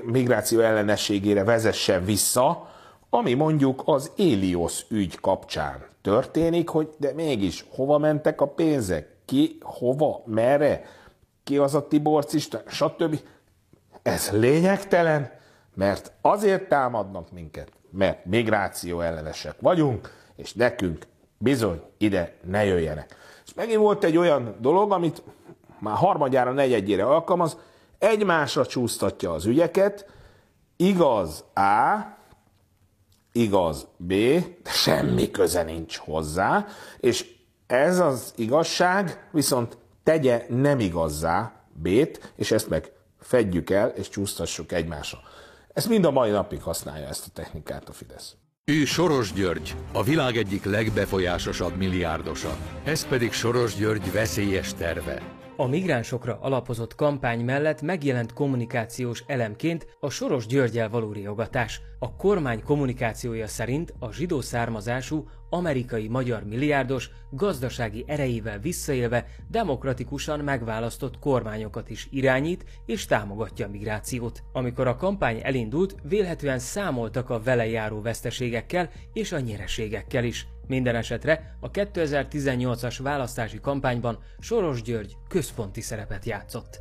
migráció 0.03 0.59
ellenességére 0.59 1.43
vezessen 1.43 2.05
vissza, 2.05 2.69
ami 3.09 3.33
mondjuk 3.33 3.81
az 3.85 4.11
Éliosz 4.15 4.85
ügy 4.89 5.19
kapcsán 5.19 5.85
történik, 6.01 6.69
hogy 6.69 6.89
de 6.97 7.13
mégis 7.13 7.65
hova 7.69 7.97
mentek 7.97 8.41
a 8.41 8.47
pénzek, 8.47 9.15
ki, 9.25 9.57
hova, 9.61 10.21
merre, 10.25 10.81
ki 11.43 11.57
az 11.57 11.75
a 11.75 11.87
Tiborcista, 11.87 12.61
stb. 12.67 13.19
Ez 14.01 14.29
lényegtelen, 14.31 15.31
mert 15.73 16.11
azért 16.21 16.67
támadnak 16.67 17.31
minket, 17.31 17.71
mert 17.91 18.25
migráció 18.25 19.01
ellenesek 19.01 19.55
vagyunk, 19.59 20.11
és 20.35 20.53
nekünk 20.53 21.05
bizony 21.37 21.81
ide 21.97 22.35
ne 22.43 22.65
jöjjenek. 22.65 23.15
És 23.45 23.53
megint 23.53 23.79
volt 23.79 24.03
egy 24.03 24.17
olyan 24.17 24.55
dolog, 24.59 24.91
amit 24.91 25.23
már 25.79 25.95
harmadjára, 25.95 26.51
negyedjére 26.51 27.05
alkalmaz, 27.05 27.57
egymásra 27.97 28.65
csúsztatja 28.65 29.31
az 29.31 29.45
ügyeket, 29.45 30.05
igaz 30.75 31.43
A, 31.53 32.16
igaz 33.31 33.87
B, 33.97 34.13
de 34.63 34.71
semmi 34.71 35.31
köze 35.31 35.63
nincs 35.63 35.97
hozzá, 35.97 36.65
és 36.99 37.25
ez 37.67 37.99
az 37.99 38.33
igazság 38.35 39.29
viszont 39.31 39.77
tegye 40.03 40.45
nem 40.49 40.79
igazzá 40.79 41.51
B-t, 41.73 42.33
és 42.35 42.51
ezt 42.51 42.69
meg 42.69 42.91
fedjük 43.19 43.69
el, 43.69 43.89
és 43.89 44.09
csúsztassuk 44.09 44.71
egymásra. 44.71 45.19
Ezt 45.73 45.89
mind 45.89 46.05
a 46.05 46.11
mai 46.11 46.29
napig 46.29 46.61
használja 46.61 47.07
ezt 47.07 47.25
a 47.25 47.31
technikát 47.33 47.89
a 47.89 47.91
Fidesz. 47.91 48.35
Ő 48.65 48.85
Soros 48.85 49.33
György, 49.33 49.75
a 49.91 50.03
világ 50.03 50.37
egyik 50.37 50.65
legbefolyásosabb 50.65 51.77
milliárdosa. 51.77 52.57
Ez 52.83 53.07
pedig 53.07 53.31
Soros 53.31 53.75
György 53.75 54.11
veszélyes 54.11 54.73
terve. 54.73 55.36
A 55.59 55.67
migránsokra 55.67 56.37
alapozott 56.41 56.95
kampány 56.95 57.45
mellett 57.45 57.81
megjelent 57.81 58.33
kommunikációs 58.33 59.23
elemként 59.27 59.97
a 59.99 60.09
Soros 60.09 60.45
Györgyel 60.45 60.89
való 60.89 61.11
riogatás. 61.11 61.81
A 61.99 62.15
kormány 62.15 62.63
kommunikációja 62.63 63.47
szerint 63.47 63.93
a 63.99 64.11
zsidó 64.11 64.41
származású 64.41 65.27
amerikai-magyar 65.49 66.43
milliárdos 66.43 67.09
gazdasági 67.31 68.03
erejével 68.07 68.59
visszaélve 68.59 69.25
demokratikusan 69.49 70.39
megválasztott 70.39 71.19
kormányokat 71.19 71.89
is 71.89 72.07
irányít 72.11 72.65
és 72.85 73.05
támogatja 73.05 73.65
a 73.65 73.69
migrációt. 73.69 74.43
Amikor 74.53 74.87
a 74.87 74.95
kampány 74.95 75.39
elindult, 75.43 75.95
vélhetően 76.03 76.59
számoltak 76.59 77.29
a 77.29 77.41
vele 77.41 77.67
járó 77.67 78.01
veszteségekkel 78.01 78.89
és 79.13 79.31
a 79.31 79.39
nyereségekkel 79.39 80.23
is. 80.23 80.47
Minden 80.67 80.95
esetre 80.95 81.57
a 81.59 81.71
2018-as 81.71 82.99
választási 83.03 83.59
kampányban 83.59 84.19
Soros 84.39 84.81
György 84.81 85.17
központi 85.27 85.81
szerepet 85.81 86.25
játszott. 86.25 86.79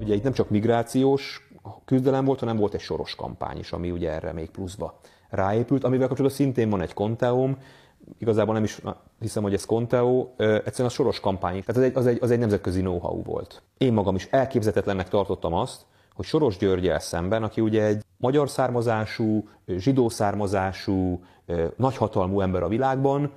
Ugye 0.00 0.14
itt 0.14 0.22
nem 0.22 0.32
csak 0.32 0.50
migrációs 0.50 1.48
küzdelem 1.84 2.24
volt, 2.24 2.40
hanem 2.40 2.56
volt 2.56 2.74
egy 2.74 2.80
soros 2.80 3.14
kampány 3.14 3.58
is, 3.58 3.72
ami 3.72 3.90
ugye 3.90 4.10
erre 4.10 4.32
még 4.32 4.50
pluszba 4.50 5.00
ráépült, 5.34 5.84
amivel 5.84 6.08
kapcsolatban 6.08 6.40
szintén 6.40 6.70
van 6.70 6.80
egy 6.80 6.94
konteum, 6.94 7.56
igazából 8.18 8.54
nem 8.54 8.64
is 8.64 8.80
hiszem, 9.20 9.42
hogy 9.42 9.54
ez 9.54 9.64
Conteo, 9.64 10.28
egyszerűen 10.36 10.88
a 10.88 10.94
soros 10.94 11.20
kampány, 11.20 11.62
tehát 11.64 11.76
az 11.76 11.82
egy, 11.82 11.96
az 11.96 12.06
egy, 12.06 12.18
az 12.20 12.30
egy 12.30 12.38
nemzetközi 12.38 12.80
know-how 12.80 13.22
volt. 13.22 13.62
Én 13.78 13.92
magam 13.92 14.14
is 14.14 14.28
elképzetetlennek 14.30 15.08
tartottam 15.08 15.54
azt, 15.54 15.82
hogy 16.14 16.24
Soros 16.24 16.56
Györgyel 16.56 16.98
szemben, 16.98 17.42
aki 17.42 17.60
ugye 17.60 17.84
egy 17.84 18.04
magyar 18.16 18.48
származású, 18.48 19.48
zsidó 19.66 20.08
származású, 20.08 21.24
nagyhatalmú 21.76 22.40
ember 22.40 22.62
a 22.62 22.68
világban, 22.68 23.32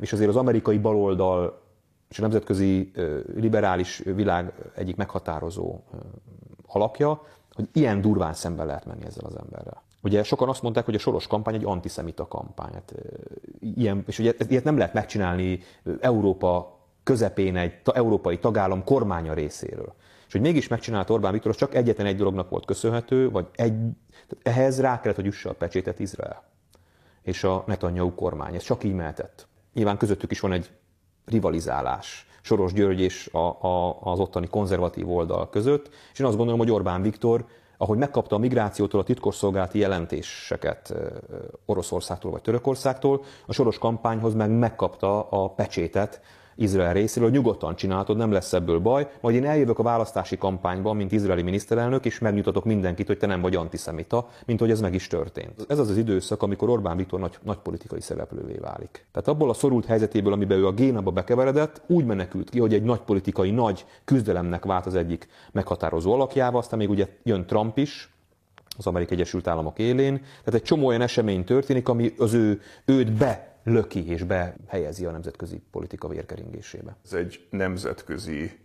és 0.00 0.12
azért 0.12 0.28
az 0.28 0.36
amerikai 0.36 0.78
baloldal 0.78 1.60
és 2.08 2.18
a 2.18 2.22
nemzetközi 2.22 2.92
liberális 3.34 3.98
világ 3.98 4.52
egyik 4.74 4.96
meghatározó 4.96 5.80
alapja, 6.66 7.22
hogy 7.52 7.68
ilyen 7.72 8.00
durván 8.00 8.32
szemben 8.32 8.66
lehet 8.66 8.86
menni 8.86 9.04
ezzel 9.04 9.24
az 9.24 9.36
emberrel. 9.36 9.82
Ugye 10.02 10.22
sokan 10.22 10.48
azt 10.48 10.62
mondták, 10.62 10.84
hogy 10.84 10.94
a 10.94 10.98
soros 10.98 11.26
kampány 11.26 11.54
egy 11.54 11.64
antiszemita 11.64 12.28
kampány. 12.28 12.72
Hát, 12.72 12.94
ilyen, 13.60 14.04
és 14.06 14.18
ugye 14.18 14.34
ilyet 14.48 14.64
nem 14.64 14.76
lehet 14.76 14.94
megcsinálni 14.94 15.60
Európa 16.00 16.80
közepén 17.02 17.56
egy 17.56 17.72
európai 17.84 18.38
tagállam 18.38 18.84
kormánya 18.84 19.34
részéről. 19.34 19.94
És 20.26 20.32
hogy 20.32 20.40
mégis 20.40 20.68
megcsinált 20.68 21.10
Orbán 21.10 21.32
Viktor, 21.32 21.50
az 21.50 21.56
csak 21.56 21.74
egyetlen 21.74 22.06
egy 22.06 22.16
dolognak 22.16 22.50
volt 22.50 22.64
köszönhető, 22.64 23.30
vagy 23.30 23.46
egy, 23.54 23.74
ehhez 24.42 24.80
rá 24.80 25.00
kellett, 25.00 25.16
hogy 25.16 25.26
üsse 25.26 25.48
a 25.48 25.54
pecsétet 25.54 25.98
Izrael 25.98 26.50
és 27.22 27.44
a 27.44 27.64
Netanyahu 27.66 28.14
kormány. 28.14 28.54
Ez 28.54 28.62
csak 28.62 28.84
így 28.84 28.94
mehetett. 28.94 29.46
Nyilván 29.74 29.96
közöttük 29.96 30.30
is 30.30 30.40
van 30.40 30.52
egy 30.52 30.70
rivalizálás. 31.24 32.26
Soros 32.42 32.72
György 32.72 33.00
és 33.00 33.30
a, 33.32 33.66
a, 33.66 34.00
az 34.00 34.18
ottani 34.18 34.46
konzervatív 34.46 35.10
oldal 35.10 35.50
között, 35.50 35.90
és 36.12 36.18
én 36.18 36.26
azt 36.26 36.36
gondolom, 36.36 36.60
hogy 36.60 36.70
Orbán 36.70 37.02
Viktor 37.02 37.46
ahogy 37.82 37.98
megkapta 37.98 38.36
a 38.36 38.38
migrációtól 38.38 39.00
a 39.00 39.04
titkosszolgálati 39.04 39.78
jelentéseket 39.78 40.94
Oroszországtól 41.66 42.30
vagy 42.30 42.42
Törökországtól, 42.42 43.24
a 43.46 43.52
soros 43.52 43.78
kampányhoz 43.78 44.34
meg 44.34 44.50
megkapta 44.50 45.28
a 45.28 45.48
pecsétet 45.48 46.20
Izrael 46.54 46.92
részéről, 46.92 47.28
hogy 47.28 47.38
nyugodtan 47.38 47.76
csináltod, 47.76 48.16
nem 48.16 48.32
lesz 48.32 48.52
ebből 48.52 48.78
baj, 48.78 49.10
majd 49.20 49.36
én 49.36 49.44
eljövök 49.44 49.78
a 49.78 49.82
választási 49.82 50.38
kampányban, 50.38 50.96
mint 50.96 51.12
izraeli 51.12 51.42
miniszterelnök, 51.42 52.04
és 52.04 52.18
megnyugtatok 52.18 52.64
mindenkit, 52.64 53.06
hogy 53.06 53.18
te 53.18 53.26
nem 53.26 53.40
vagy 53.40 53.56
antiszemita, 53.56 54.28
mint 54.46 54.60
hogy 54.60 54.70
ez 54.70 54.80
meg 54.80 54.94
is 54.94 55.06
történt. 55.06 55.66
Ez 55.68 55.78
az 55.78 55.90
az 55.90 55.96
időszak, 55.96 56.42
amikor 56.42 56.68
Orbán 56.68 56.96
Viktor 56.96 57.20
nagy, 57.20 57.38
nagy 57.42 57.58
politikai 57.58 58.00
szereplővé 58.00 58.56
válik. 58.60 59.06
Tehát 59.12 59.28
abból 59.28 59.50
a 59.50 59.54
szorult 59.54 59.86
helyzetéből, 59.86 60.32
amiben 60.32 60.58
ő 60.58 60.66
a 60.66 60.72
génába 60.72 61.10
bekeveredett, 61.10 61.82
úgy 61.86 62.04
menekült 62.04 62.50
ki, 62.50 62.58
hogy 62.58 62.74
egy 62.74 62.82
nagy 62.82 63.00
politikai, 63.00 63.50
nagy 63.50 63.84
küzdelemnek 64.04 64.64
vált 64.64 64.86
az 64.86 64.94
egyik 64.94 65.28
meghatározó 65.52 66.12
alakjába, 66.12 66.58
aztán 66.58 66.78
még 66.78 66.90
ugye 66.90 67.08
jön 67.22 67.46
Trump 67.46 67.78
is, 67.78 68.12
az 68.78 68.86
Amerikai 68.86 69.16
Egyesült 69.16 69.46
Államok 69.46 69.78
élén. 69.78 70.16
Tehát 70.18 70.54
egy 70.54 70.62
csomó 70.62 70.86
olyan 70.86 71.00
esemény 71.00 71.44
történik, 71.44 71.88
ami 71.88 72.12
az 72.18 72.34
ő, 72.34 72.60
őt 72.84 73.12
be 73.12 73.51
löki 73.62 74.10
és 74.10 74.22
behelyezi 74.22 75.04
a 75.04 75.10
nemzetközi 75.10 75.62
politika 75.70 76.08
vérkeringésébe. 76.08 76.96
Ez 77.04 77.12
egy 77.12 77.46
nemzetközi 77.50 78.60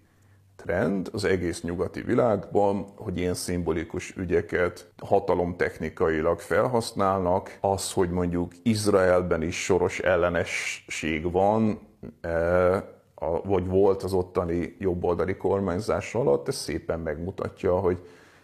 trend 0.56 1.10
az 1.14 1.24
egész 1.24 1.62
nyugati 1.62 2.02
világban, 2.02 2.86
hogy 2.96 3.18
ilyen 3.18 3.34
szimbolikus 3.34 4.16
ügyeket 4.16 4.92
hatalomtechnikailag 4.98 6.40
felhasználnak. 6.40 7.58
Az, 7.62 7.92
hogy 7.92 8.10
mondjuk 8.10 8.52
Izraelben 8.64 9.42
is 9.42 9.64
soros 9.64 10.00
ellenesség 10.00 11.32
van, 11.32 11.80
e, 12.22 12.96
vagy 13.44 13.68
volt 13.68 14.04
az 14.04 14.14
ottani 14.14 14.76
jobboldali 14.80 15.36
kormányzás 15.36 16.16
alatt, 16.16 16.48
ez 16.48 16.56
szépen 16.56 17.00
megmutatja, 17.00 17.80
hogy 17.80 17.98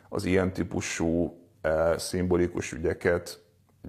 az 0.09 0.25
ilyen 0.25 0.53
típusú 0.53 1.37
e, 1.61 1.97
szimbolikus 1.97 2.71
ügyeket 2.71 3.42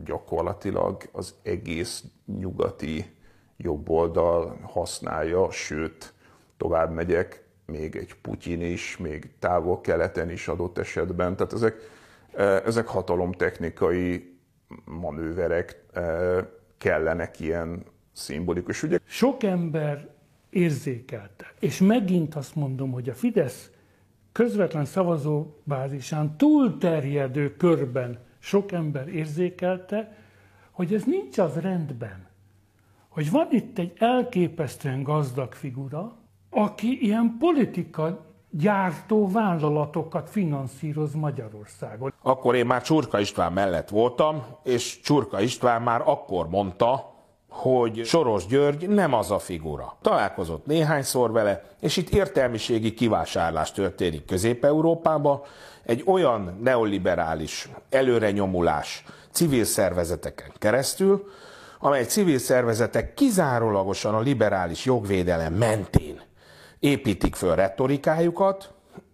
gyakorlatilag 0.05 1.03
az 1.12 1.34
egész 1.42 2.05
nyugati 2.38 3.16
jobboldal 3.57 4.59
használja, 4.62 5.51
sőt, 5.51 6.12
tovább 6.57 6.92
megyek, 6.92 7.45
még 7.66 7.97
egy 7.97 8.14
Putyin 8.14 8.61
is, 8.61 8.97
még 8.97 9.30
távol-keleten 9.38 10.30
is 10.30 10.49
adott 10.49 10.78
esetben. 10.78 11.36
Tehát 11.36 11.53
ezek, 11.53 11.74
e, 12.34 12.42
ezek 12.42 12.86
hatalomtechnikai 12.86 14.36
manőverek, 14.84 15.84
e, 15.92 16.03
kellenek 16.78 17.40
ilyen 17.40 17.84
szimbolikus 18.12 18.82
ügyek. 18.82 19.03
Sok 19.07 19.42
ember 19.42 20.09
érzékelte, 20.51 21.53
és 21.61 21.80
megint 21.80 22.34
azt 22.34 22.55
mondom, 22.55 22.92
hogy 22.92 23.09
a 23.09 23.14
Fidesz 23.14 23.70
közvetlen 24.32 24.84
szavazóbázisán 24.84 26.36
túlterjedő 26.36 27.57
körben 27.57 28.18
sok 28.45 28.72
ember 28.72 29.09
érzékelte, 29.09 30.16
hogy 30.70 30.95
ez 30.95 31.05
nincs 31.05 31.38
az 31.38 31.55
rendben. 31.61 32.26
Hogy 33.09 33.30
van 33.30 33.49
itt 33.51 33.78
egy 33.78 33.92
elképesztően 33.99 35.03
gazdag 35.03 35.53
figura, 35.53 36.16
aki 36.51 36.99
ilyen 37.03 37.36
politika 37.38 38.26
gyártó 38.51 39.28
vállalatokat 39.28 40.30
finanszíroz 40.30 41.14
Magyarországon. 41.14 42.12
Akkor 42.22 42.55
én 42.55 42.66
már 42.66 42.82
Csurka 42.82 43.18
István 43.18 43.53
mellett 43.53 43.88
voltam, 43.88 44.45
és 44.62 45.01
Csurka 45.01 45.40
István 45.40 45.82
már 45.82 46.03
akkor 46.05 46.49
mondta, 46.49 47.12
hogy 47.49 48.05
Soros 48.05 48.47
György 48.47 48.88
nem 48.88 49.12
az 49.14 49.30
a 49.30 49.38
figura. 49.38 49.97
Találkozott 50.01 50.66
néhányszor 50.66 51.32
vele, 51.32 51.62
és 51.80 51.97
itt 51.97 52.09
értelmiségi 52.11 52.95
kivásárlás 52.95 53.72
történik 53.72 54.24
Közép-Európában, 54.24 55.40
egy 55.87 56.03
olyan 56.07 56.59
neoliberális 56.62 57.68
előrenyomulás 57.91 59.05
civil 59.30 59.64
szervezeteken 59.64 60.53
keresztül, 60.59 61.30
amely 61.78 62.05
civil 62.05 62.39
szervezetek 62.39 63.14
kizárólagosan 63.14 64.14
a 64.14 64.20
liberális 64.20 64.85
jogvédelem 64.85 65.55
mentén 65.55 66.20
építik 66.78 67.35
föl 67.35 67.55
retorikájukat, 67.55 68.72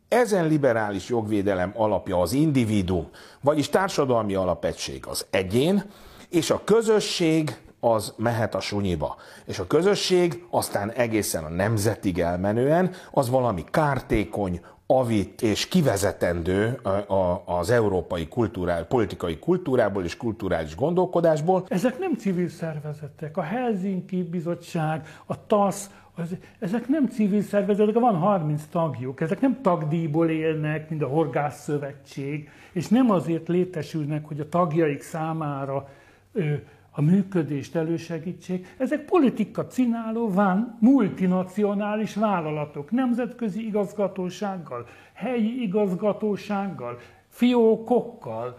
ezen 0.09 0.47
liberális 0.47 1.09
jogvédelem 1.09 1.73
alapja 1.77 2.21
az 2.21 2.33
individuum, 2.33 3.09
vagyis 3.41 3.69
társadalmi 3.69 4.35
alapegység 4.35 5.07
az 5.07 5.27
egyén, 5.31 5.85
és 6.29 6.51
a 6.51 6.65
közösség 6.65 7.57
az 7.81 8.15
mehet 8.17 8.55
a 8.55 8.61
sunyiba. 8.61 9.17
És 9.47 9.59
a 9.59 9.67
közösség 9.67 10.45
aztán 10.51 10.91
egészen 10.91 11.45
a 11.45 11.49
nemzetig 11.49 12.21
elmenően 12.21 12.95
az 13.11 13.31
valami 13.31 13.65
kártékony, 13.71 14.61
avit 14.91 15.43
és 15.43 15.69
kivezetendő 15.69 16.81
az 17.45 17.71
európai 17.71 18.29
kultúrá, 18.29 18.83
politikai 18.83 19.39
kultúrából 19.39 20.05
és 20.05 20.17
kulturális 20.17 20.75
gondolkodásból. 20.75 21.65
Ezek 21.69 21.99
nem 21.99 22.15
civil 22.15 22.49
szervezetek. 22.49 23.37
A 23.37 23.43
Helsinki 23.43 24.23
Bizottság, 24.23 25.07
a 25.27 25.47
TASZ, 25.47 25.91
az, 26.15 26.37
ezek 26.59 26.89
nem 26.89 27.09
civil 27.09 27.43
szervezetek, 27.43 27.95
van 27.95 28.17
30 28.17 28.63
tagjuk, 28.71 29.21
ezek 29.21 29.41
nem 29.41 29.61
tagdíjból 29.63 30.29
élnek, 30.29 30.91
mint 30.91 31.03
a 31.03 31.07
Horgász 31.07 31.63
Szövetség, 31.63 32.49
és 32.73 32.89
nem 32.89 33.11
azért 33.11 33.49
létesülnek, 33.49 34.27
hogy 34.27 34.41
a 34.41 34.49
tagjaik 34.49 35.03
számára 35.03 35.89
ö, 36.33 36.55
a 36.91 37.01
működést 37.01 37.77
elősegítsék. 37.77 38.75
Ezek 38.79 39.05
politika 39.05 39.67
csináló 39.67 40.31
van 40.31 40.77
multinacionális 40.81 42.15
vállalatok, 42.15 42.91
nemzetközi 42.91 43.67
igazgatósággal, 43.67 44.87
helyi 45.13 45.63
igazgatósággal, 45.63 46.99
fiókokkal, 47.29 48.59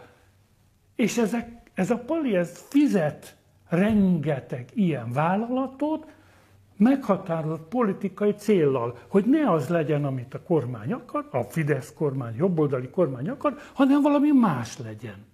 és 0.95 1.17
ezek, 1.17 1.71
ez 1.73 1.91
a 1.91 1.97
pali 1.97 2.35
ez 2.35 2.65
fizet 2.69 3.35
rengeteg 3.69 4.69
ilyen 4.73 5.11
vállalatot, 5.11 6.07
meghatározott 6.77 7.67
politikai 7.67 8.31
céllal, 8.31 8.97
hogy 9.07 9.25
ne 9.25 9.51
az 9.51 9.67
legyen, 9.69 10.05
amit 10.05 10.33
a 10.33 10.41
kormány 10.41 10.93
akar, 10.93 11.27
a 11.31 11.43
Fidesz 11.43 11.93
kormány, 11.93 12.35
jobboldali 12.35 12.89
kormány 12.89 13.29
akar, 13.29 13.57
hanem 13.73 14.01
valami 14.01 14.31
más 14.31 14.77
legyen. 14.77 15.25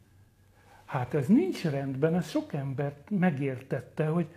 Hát 0.87 1.13
ez 1.13 1.27
nincs 1.27 1.63
rendben, 1.63 2.15
ez 2.15 2.29
sok 2.29 2.53
embert 2.53 3.09
megértette, 3.09 4.05
hogy 4.05 4.27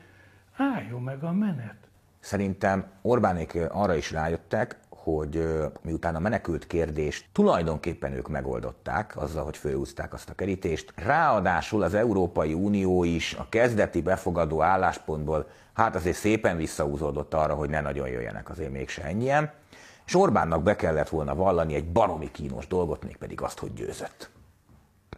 álljon 0.56 1.02
meg 1.02 1.24
a 1.24 1.32
menet. 1.32 1.76
Szerintem 2.20 2.86
Orbánék 3.02 3.58
arra 3.68 3.94
is 3.94 4.10
rájöttek, 4.10 4.78
hogy 4.88 5.46
miután 5.82 6.14
a 6.14 6.18
menekült 6.18 6.66
kérdést 6.66 7.26
tulajdonképpen 7.32 8.12
ők 8.12 8.28
megoldották, 8.28 9.16
azzal, 9.16 9.44
hogy 9.44 9.56
fölhúzták 9.56 10.12
azt 10.12 10.30
a 10.30 10.34
kerítést, 10.34 10.92
ráadásul 10.96 11.82
az 11.82 11.94
Európai 11.94 12.52
Unió 12.52 13.04
is 13.04 13.34
a 13.34 13.46
kezdeti 13.48 14.02
befogadó 14.02 14.62
álláspontból 14.62 15.48
hát 15.72 15.94
azért 15.94 16.16
szépen 16.16 16.56
visszaúzódott 16.56 17.34
arra, 17.34 17.54
hogy 17.54 17.70
ne 17.70 17.80
nagyon 17.80 18.08
jöjjenek 18.08 18.50
azért 18.50 18.72
mégse 18.72 19.02
ennyien, 19.02 19.52
és 20.06 20.16
Orbánnak 20.16 20.62
be 20.62 20.76
kellett 20.76 21.08
volna 21.08 21.34
vallani 21.34 21.74
egy 21.74 21.92
baromi 21.92 22.30
kínos 22.30 22.66
dolgot, 22.66 23.04
mégpedig 23.04 23.40
azt, 23.40 23.58
hogy 23.58 23.72
győzött. 23.72 24.30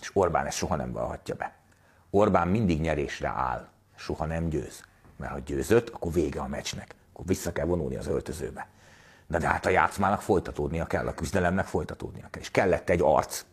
És 0.02 0.10
Orbán 0.14 0.46
ezt 0.46 0.56
soha 0.56 0.76
nem 0.76 0.92
vallhatja 0.92 1.34
be. 1.34 1.54
Orbán 2.10 2.48
mindig 2.48 2.80
nyerésre 2.80 3.28
áll, 3.28 3.68
soha 3.96 4.26
nem 4.26 4.48
győz. 4.48 4.84
Mert 5.16 5.32
ha 5.32 5.38
győzött, 5.38 5.88
akkor 5.88 6.12
vége 6.12 6.40
a 6.40 6.46
meccsnek. 6.46 6.94
Akkor 7.12 7.26
vissza 7.26 7.52
kell 7.52 7.66
vonulni 7.66 7.96
az 7.96 8.06
öltözőbe. 8.06 8.68
De, 9.26 9.38
de 9.38 9.48
hát 9.48 9.66
a 9.66 9.70
játszmának 9.70 10.22
folytatódnia 10.22 10.86
kell, 10.86 11.06
a 11.06 11.14
küzdelemnek 11.14 11.66
folytatódnia 11.66 12.28
kell. 12.30 12.40
És 12.40 12.50
kellett 12.50 12.88
egy 12.88 13.00
arc, 13.02 13.44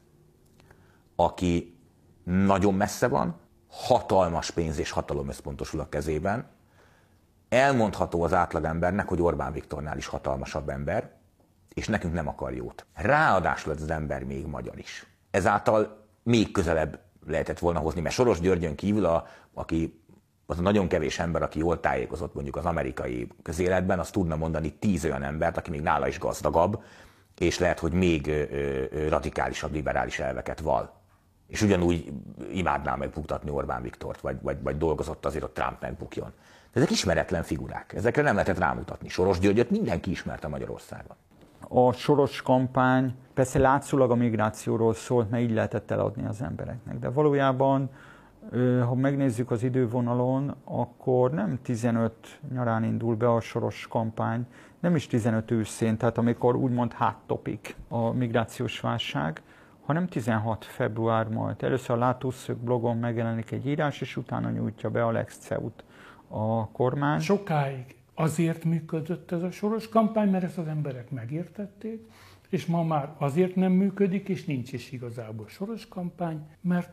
aki 1.15 1.77
nagyon 2.23 2.73
messze 2.73 3.07
van, 3.07 3.39
hatalmas 3.69 4.51
pénz 4.51 4.79
és 4.79 4.91
hatalom 4.91 5.29
összpontosul 5.29 5.79
a 5.79 5.89
kezében, 5.89 6.47
elmondható 7.49 8.23
az 8.23 8.33
átlagembernek, 8.33 9.07
hogy 9.07 9.21
Orbán 9.21 9.51
Viktornál 9.51 9.97
is 9.97 10.05
hatalmasabb 10.05 10.69
ember, 10.69 11.11
és 11.73 11.87
nekünk 11.87 12.13
nem 12.13 12.27
akar 12.27 12.53
jót. 12.53 12.85
Ráadásul 12.93 13.73
az 13.73 13.89
ember 13.89 14.23
még 14.23 14.45
magyar 14.45 14.77
is. 14.77 15.05
Ezáltal 15.31 16.07
még 16.23 16.51
közelebb 16.51 16.99
lehetett 17.27 17.59
volna 17.59 17.79
hozni, 17.79 18.01
mert 18.01 18.15
Soros 18.15 18.39
Györgyön 18.39 18.75
kívül, 18.75 19.05
a, 19.05 19.27
aki 19.53 20.01
az 20.45 20.59
a 20.59 20.61
nagyon 20.61 20.87
kevés 20.87 21.19
ember, 21.19 21.41
aki 21.41 21.59
jól 21.59 21.79
tájékozott 21.79 22.33
mondjuk 22.33 22.55
az 22.55 22.65
amerikai 22.65 23.27
közéletben, 23.43 23.99
az 23.99 24.09
tudna 24.09 24.35
mondani 24.35 24.73
tíz 24.73 25.05
olyan 25.05 25.23
embert, 25.23 25.57
aki 25.57 25.69
még 25.69 25.81
nála 25.81 26.07
is 26.07 26.19
gazdagabb, 26.19 26.83
és 27.37 27.59
lehet, 27.59 27.79
hogy 27.79 27.91
még 27.91 28.27
ö, 28.27 28.43
ö, 28.91 29.07
radikálisabb 29.07 29.73
liberális 29.73 30.19
elveket 30.19 30.59
val. 30.59 30.97
És 31.47 31.61
ugyanúgy 31.61 32.11
imádná 32.51 32.95
megbuktatni 32.95 33.49
Orbán 33.49 33.81
Viktort, 33.81 34.21
vagy, 34.21 34.37
vagy, 34.41 34.57
vagy 34.61 34.77
dolgozott 34.77 35.25
azért, 35.25 35.43
hogy 35.43 35.53
Trump 35.53 35.81
megbukjon. 35.81 36.33
De 36.71 36.79
ezek 36.79 36.91
ismeretlen 36.91 37.43
figurák, 37.43 37.93
ezekre 37.93 38.21
nem 38.21 38.33
lehetett 38.33 38.57
rámutatni. 38.57 39.09
Soros 39.09 39.39
Györgyöt 39.39 39.69
mindenki 39.69 40.11
ismerte 40.11 40.47
Magyarországon. 40.47 41.15
A 41.71 41.91
Soros 41.91 42.41
kampány 42.41 43.15
persze 43.33 43.59
látszólag 43.59 44.11
a 44.11 44.15
migrációról 44.15 44.93
szólt, 44.93 45.29
mert 45.29 45.43
így 45.43 45.51
lehetett 45.51 45.91
eladni 45.91 46.25
az 46.25 46.41
embereknek, 46.41 46.99
de 46.99 47.09
valójában 47.09 47.89
ha 48.85 48.95
megnézzük 48.95 49.51
az 49.51 49.63
idővonalon, 49.63 50.55
akkor 50.63 51.31
nem 51.31 51.59
15 51.61 52.39
nyarán 52.53 52.83
indul 52.83 53.15
be 53.15 53.33
a 53.33 53.39
soros 53.39 53.87
kampány, 53.89 54.45
nem 54.79 54.95
is 54.95 55.07
15 55.07 55.51
őszén, 55.51 55.97
tehát 55.97 56.17
amikor 56.17 56.55
úgymond 56.55 56.93
háttopik 56.93 57.75
a 57.87 58.11
migrációs 58.11 58.79
válság, 58.79 59.41
hanem 59.85 60.07
16 60.07 60.65
február 60.65 61.27
majd. 61.27 61.63
Először 61.63 61.95
a 61.95 61.99
Látószög 61.99 62.57
blogon 62.57 62.97
megjelenik 62.97 63.51
egy 63.51 63.67
írás, 63.67 64.01
és 64.01 64.17
utána 64.17 64.49
nyújtja 64.49 64.89
be 64.89 65.05
Alex 65.05 65.37
Ceut 65.37 65.83
a 66.27 66.69
kormány. 66.69 67.19
Sokáig 67.19 67.98
azért 68.19 68.63
működött 68.63 69.31
ez 69.31 69.41
a 69.41 69.51
soros 69.51 69.89
kampány, 69.89 70.29
mert 70.29 70.43
ezt 70.43 70.57
az 70.57 70.67
emberek 70.67 71.11
megértették, 71.11 72.11
és 72.49 72.65
ma 72.65 72.83
már 72.83 73.15
azért 73.17 73.55
nem 73.55 73.71
működik, 73.71 74.29
és 74.29 74.45
nincs 74.45 74.73
is 74.73 74.91
igazából 74.91 75.47
soros 75.47 75.87
kampány, 75.87 76.47
mert 76.61 76.91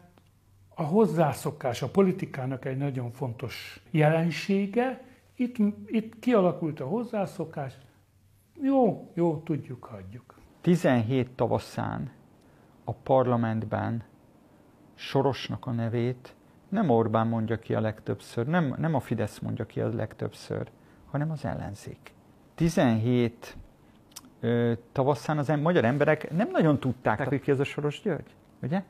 a 0.74 0.82
hozzászokás 0.82 1.82
a 1.82 1.88
politikának 1.88 2.64
egy 2.64 2.76
nagyon 2.76 3.10
fontos 3.10 3.82
jelensége, 3.90 5.04
itt, 5.34 5.56
itt 5.86 6.18
kialakult 6.18 6.80
a 6.80 6.86
hozzászokás, 6.86 7.74
jó, 8.60 9.10
jó, 9.14 9.36
tudjuk, 9.44 9.84
hagyjuk. 9.84 10.34
17 10.60 11.30
tavaszán 11.30 12.10
a 12.84 12.92
parlamentben 12.92 14.04
Sorosnak 14.94 15.66
a 15.66 15.70
nevét 15.70 16.34
nem 16.68 16.90
Orbán 16.90 17.26
mondja 17.26 17.58
ki 17.58 17.74
a 17.74 17.80
legtöbbször, 17.80 18.46
nem, 18.46 18.74
nem 18.78 18.94
a 18.94 19.00
Fidesz 19.00 19.38
mondja 19.38 19.66
ki 19.66 19.80
a 19.80 19.88
legtöbbször, 19.88 20.70
hanem 21.10 21.30
az 21.30 21.44
ellenzék. 21.44 22.14
17 22.54 23.56
ö, 24.40 24.72
tavaszán 24.92 25.38
az 25.38 25.48
em- 25.48 25.62
magyar 25.62 25.84
emberek 25.84 26.30
nem 26.30 26.48
nagyon 26.50 26.78
tudták, 26.78 27.28
hogy 27.28 27.40
ki 27.40 27.50
az 27.50 27.60
a 27.60 27.64
Soros 27.64 28.00
György, 28.02 28.34
ugye? 28.62 28.82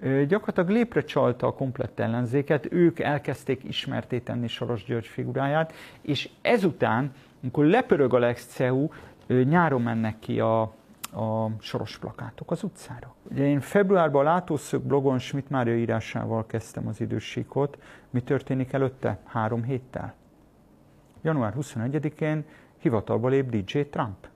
Ö, 0.00 0.26
gyakorlatilag 0.26 0.68
lépre 0.70 1.04
csalta 1.04 1.46
a 1.46 1.52
komplett 1.52 2.00
ellenzéket, 2.00 2.72
ők 2.72 2.98
elkezdték 2.98 3.64
ismerté 3.64 4.18
tenni 4.18 4.48
Soros 4.48 4.84
György 4.84 5.06
figuráját, 5.06 5.72
és 6.00 6.30
ezután, 6.42 7.12
amikor 7.42 7.64
lepörög 7.64 8.14
a 8.14 8.18
Lex 8.18 8.46
CEU, 8.46 8.88
nyáron 9.26 9.82
mennek 9.82 10.18
ki 10.18 10.40
a 10.40 10.76
a 11.12 11.50
soros 11.60 11.98
plakátok 11.98 12.50
az 12.50 12.62
utcára. 12.62 13.14
Ugye 13.30 13.46
én 13.46 13.60
februárban 13.60 14.26
a 14.26 14.30
Látószög 14.30 14.82
blogon 14.82 15.18
Schmidt 15.18 15.50
Mária 15.50 15.76
írásával 15.76 16.46
kezdtem 16.46 16.86
az 16.86 17.00
idősíkot. 17.00 17.78
Mi 18.10 18.20
történik 18.20 18.72
előtte? 18.72 19.18
Három 19.24 19.62
héttel. 19.62 20.14
Január 21.28 21.54
21-én 21.60 22.44
hivatalba 22.78 23.28
lép 23.28 23.50
DJ 23.50 23.80
Trump. 23.80 24.28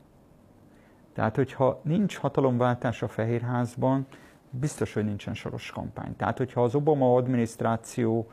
Tehát, 1.12 1.36
hogyha 1.36 1.80
nincs 1.82 2.16
hatalomváltás 2.16 3.03
a 3.03 3.09
Fehérházban, 3.09 4.07
biztos, 4.51 4.93
hogy 4.93 5.05
nincsen 5.05 5.34
soros 5.34 5.70
kampány. 5.70 6.16
Tehát, 6.16 6.38
hogyha 6.38 6.62
az 6.62 6.74
Obama 6.74 7.14
adminisztráció 7.14 8.30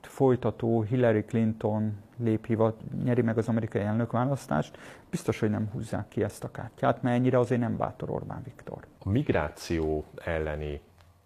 folytató 0.00 0.82
Hillary 0.82 1.24
Clinton 1.24 1.96
lép 2.16 2.46
hivat, 2.46 2.80
nyeri 3.04 3.22
meg 3.22 3.38
az 3.38 3.48
amerikai 3.48 3.82
elnökválasztást, 3.82 4.78
biztos, 5.10 5.40
hogy 5.40 5.50
nem 5.50 5.68
húzzák 5.72 6.08
ki 6.08 6.22
ezt 6.22 6.44
a 6.44 6.50
kártyát, 6.50 7.02
mert 7.02 7.16
ennyire 7.16 7.38
azért 7.38 7.60
nem 7.60 7.76
bátor 7.76 8.10
Orbán 8.10 8.42
Viktor. 8.44 8.86
A 9.04 9.08
migráció 9.08 10.04
elleni 10.24 10.80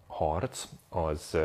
harc 0.07 0.67
az 0.89 1.37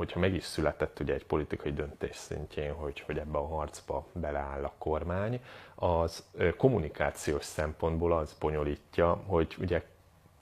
hogyha 0.00 0.20
meg 0.20 0.34
is 0.34 0.44
született 0.44 1.00
ugye 1.00 1.14
egy 1.14 1.26
politikai 1.26 1.72
döntés 1.72 2.16
szintjén, 2.16 2.72
hogy, 2.72 3.00
hogy 3.00 3.18
ebbe 3.18 3.38
a 3.38 3.46
harcba 3.46 4.06
beleáll 4.12 4.64
a 4.64 4.72
kormány, 4.78 5.40
az 5.74 6.24
kommunikációs 6.56 7.44
szempontból 7.44 8.12
az 8.12 8.36
bonyolítja, 8.38 9.22
hogy 9.26 9.56
ugye 9.58 9.82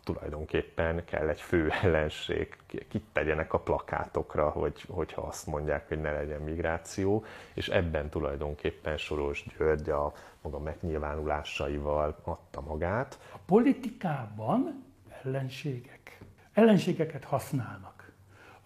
tulajdonképpen 0.05 1.05
kell 1.05 1.29
egy 1.29 1.41
fő 1.41 1.71
ellenség, 1.83 2.57
kit 2.67 3.05
tegyenek 3.13 3.53
a 3.53 3.59
plakátokra, 3.59 4.49
hogy, 4.49 4.85
hogyha 4.89 5.23
azt 5.23 5.47
mondják, 5.47 5.89
hogy 5.89 6.01
ne 6.01 6.13
legyen 6.13 6.41
migráció, 6.41 7.25
és 7.55 7.69
ebben 7.69 8.09
tulajdonképpen 8.09 8.97
Soros 8.97 9.45
György 9.59 9.91
a 9.91 10.13
maga 10.41 10.59
megnyilvánulásaival 10.59 12.17
adta 12.23 12.61
magát. 12.61 13.19
A 13.33 13.39
politikában 13.47 14.85
ellenségek. 15.25 16.19
Ellenségeket 16.53 17.25
használnak. 17.25 17.98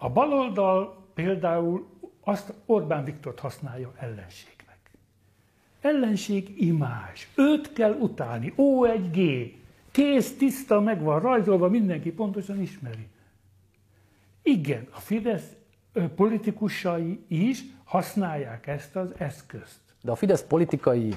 A 0.02 0.08
baloldal 0.10 0.96
például 1.14 1.86
azt 2.20 2.52
Orbán 2.66 3.04
Viktort 3.04 3.40
használja 3.40 3.92
ellenségnek. 3.98 4.90
Ellenség 5.80 6.62
imázs. 6.62 7.26
Őt 7.36 7.72
kell 7.72 7.92
utálni. 7.92 8.54
O1G. 8.56 9.50
Kész, 9.90 10.36
tiszta, 10.36 10.80
meg 10.80 11.02
van 11.02 11.20
rajzolva, 11.20 11.68
mindenki 11.68 12.12
pontosan 12.12 12.60
ismeri. 12.60 13.08
Igen, 14.42 14.86
a 14.90 14.98
Fidesz 14.98 15.56
politikusai 16.16 17.24
is 17.28 17.62
használják 17.84 18.66
ezt 18.66 18.96
az 18.96 19.08
eszközt. 19.18 19.80
De 20.02 20.10
a 20.10 20.14
Fidesz 20.14 20.42
politikai 20.42 21.14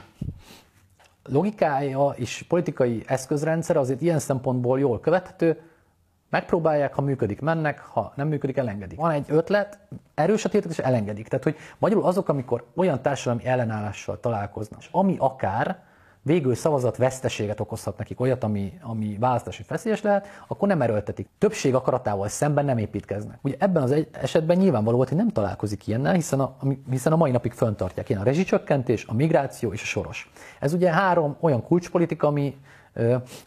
logikája 1.23 2.09
és 2.09 2.43
politikai 2.47 3.03
eszközrendszer 3.05 3.77
azért 3.77 4.01
ilyen 4.01 4.19
szempontból 4.19 4.79
jól 4.79 4.99
követhető, 4.99 5.61
megpróbálják, 6.29 6.93
ha 6.93 7.01
működik, 7.01 7.41
mennek, 7.41 7.79
ha 7.79 8.13
nem 8.15 8.27
működik, 8.27 8.57
elengedik. 8.57 8.97
Van 8.97 9.11
egy 9.11 9.25
ötlet, 9.27 9.79
erős 10.13 10.45
a 10.45 10.49
tiltat, 10.49 10.71
és 10.71 10.77
elengedik. 10.77 11.27
Tehát, 11.27 11.43
hogy 11.43 11.55
magyarul 11.77 12.05
azok, 12.05 12.29
amikor 12.29 12.65
olyan 12.75 13.01
társadalmi 13.01 13.45
ellenállással 13.45 14.19
találkoznak, 14.19 14.79
és 14.79 14.89
ami 14.91 15.15
akár 15.19 15.83
végül 16.25 16.55
szavazat 16.55 16.97
veszteséget 16.97 17.59
okozhat 17.59 17.97
nekik, 17.97 18.19
olyat, 18.19 18.43
ami, 18.43 18.73
ami 18.81 19.17
választási 19.19 19.63
feszélyes 19.63 20.01
lehet, 20.01 20.27
akkor 20.47 20.67
nem 20.67 20.81
erőltetik. 20.81 21.27
Többség 21.37 21.75
akaratával 21.75 22.27
szemben 22.27 22.65
nem 22.65 22.77
építkeznek. 22.77 23.37
Ugye 23.41 23.55
ebben 23.59 23.83
az 23.83 23.95
esetben 24.11 24.57
nyilvánvaló 24.57 24.95
volt, 24.95 25.09
hogy 25.09 25.17
nem 25.17 25.29
találkozik 25.29 25.87
ilyennel, 25.87 26.13
hiszen 26.13 26.39
a, 26.39 26.55
hiszen 26.89 27.13
a 27.13 27.15
mai 27.15 27.31
napig 27.31 27.51
föntartják 27.51 28.09
ilyen 28.09 28.21
a 28.21 28.23
rezsicsökkentés, 28.23 29.05
a 29.05 29.13
migráció 29.13 29.73
és 29.73 29.81
a 29.81 29.85
soros. 29.85 30.31
Ez 30.59 30.73
ugye 30.73 30.91
három 30.91 31.37
olyan 31.39 31.63
kulcspolitika, 31.63 32.27
ami 32.27 32.57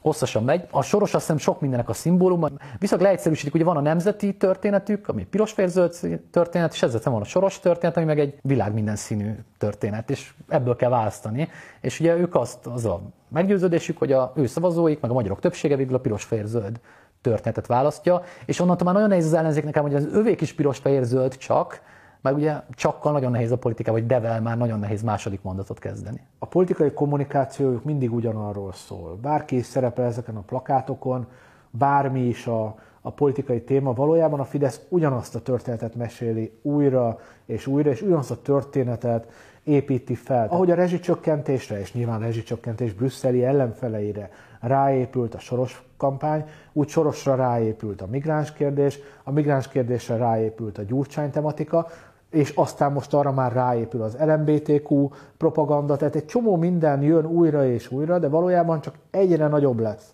hosszasan 0.01 0.45
megy. 0.45 0.67
A 0.71 0.83
soros 0.83 1.15
azt 1.15 1.23
hiszem 1.23 1.39
sok 1.39 1.61
mindennek 1.61 1.89
a 1.89 1.93
szimbóluma. 1.93 2.49
Viszont 2.79 3.03
leegyszerűsítik, 3.03 3.53
hogy 3.53 3.65
van 3.65 3.77
a 3.77 3.81
nemzeti 3.81 4.37
történetük, 4.37 5.09
ami 5.09 5.25
piros 5.25 5.55
zöld 5.67 5.95
történet, 6.31 6.73
és 6.73 6.83
ezzel 6.83 7.13
van 7.13 7.21
a 7.21 7.25
soros 7.25 7.61
történet, 7.61 7.97
ami 7.97 8.07
meg 8.07 8.19
egy 8.19 8.39
világ 8.43 8.73
minden 8.73 8.97
színű 8.97 9.35
történet, 9.59 10.11
és 10.11 10.33
ebből 10.49 10.77
kell 10.77 10.91
választani. 10.91 11.49
És 11.81 12.01
ugye 12.01 12.17
ők 12.17 12.35
azt, 12.35 12.67
az 12.67 12.85
a 12.85 13.01
meggyőződésük, 13.29 13.99
hogy 13.99 14.13
a 14.13 14.33
ő 14.37 14.47
szavazóik, 14.47 15.01
meg 15.01 15.11
a 15.11 15.15
magyarok 15.15 15.41
többsége 15.41 15.77
végül 15.77 15.95
a 15.95 16.01
piros-fehér-zöld 16.01 16.81
történetet 17.21 17.67
választja, 17.67 18.23
és 18.47 18.61
onnantól 18.61 18.85
már 18.85 18.95
nagyon 18.95 19.09
nehéz 19.09 19.27
az 19.27 19.33
ellenzéknek, 19.33 19.79
hogy 19.79 19.95
az 19.95 20.09
övék 20.13 20.41
is 20.41 20.53
piros-fehér-zöld 20.53 21.37
csak, 21.37 21.81
mert 22.29 22.41
ugye 22.41 22.61
csakkal 22.71 23.13
nagyon 23.13 23.31
nehéz 23.31 23.53
a 23.53 23.59
politika, 23.59 23.93
vagy 23.93 24.07
devel 24.07 24.41
már 24.41 24.57
nagyon 24.57 24.79
nehéz 24.79 25.03
második 25.03 25.43
mondatot 25.43 25.79
kezdeni. 25.79 26.21
A 26.39 26.47
politikai 26.47 26.93
kommunikációjuk 26.93 27.85
mindig 27.85 28.13
ugyanarról 28.13 28.73
szól. 28.73 29.19
Bárki 29.23 29.57
is 29.57 29.67
szerepel 29.67 30.05
ezeken 30.05 30.37
a 30.37 30.41
plakátokon, 30.41 31.27
bármi 31.71 32.21
is 32.21 32.47
a, 32.47 32.75
a 33.01 33.11
politikai 33.11 33.63
téma, 33.63 33.93
valójában 33.93 34.41
a 34.41 34.45
Fidesz 34.45 34.81
ugyanazt 34.89 35.35
a 35.35 35.41
történetet 35.41 35.95
meséli 35.95 36.59
újra 36.63 37.19
és 37.47 37.67
újra, 37.67 37.91
és 37.91 38.03
ugyanazt 38.03 38.31
a 38.31 38.43
történetet 38.43 39.27
építi 39.65 40.15
fel. 40.15 40.47
Ahogy 40.51 40.71
a 40.71 40.75
rezsicsökkentésre, 40.75 41.81
és 41.81 41.93
nyilván 41.93 42.21
a 42.21 42.25
rezsicsökkentés 42.25 42.93
brüsszeli 42.93 43.45
ellenfeleire 43.45 44.31
ráépült 44.61 45.35
a 45.35 45.39
soros 45.39 45.83
kampány, 45.97 46.45
úgy 46.73 46.89
sorosra 46.89 47.35
ráépült 47.35 48.01
a 48.01 48.07
migráns 48.07 48.53
kérdés, 48.53 48.99
a 49.25 49.31
migráns 49.31 49.69
kérdésre 49.69 50.17
ráépült 50.17 50.79
a 50.79 50.83
gyurcsány 50.83 51.31
tematika, 51.31 51.87
és 52.31 52.53
aztán 52.55 52.93
most 52.93 53.15
arra 53.15 53.33
már 53.33 53.53
ráépül 53.53 54.03
az 54.03 54.17
LMBTQ 54.21 55.09
propaganda, 55.37 55.97
tehát 55.97 56.15
egy 56.15 56.27
csomó 56.27 56.57
minden 56.57 57.03
jön 57.03 57.27
újra 57.27 57.67
és 57.67 57.91
újra, 57.91 58.19
de 58.19 58.29
valójában 58.29 58.81
csak 58.81 58.95
egyre 59.11 59.47
nagyobb 59.47 59.79
lesz 59.79 60.13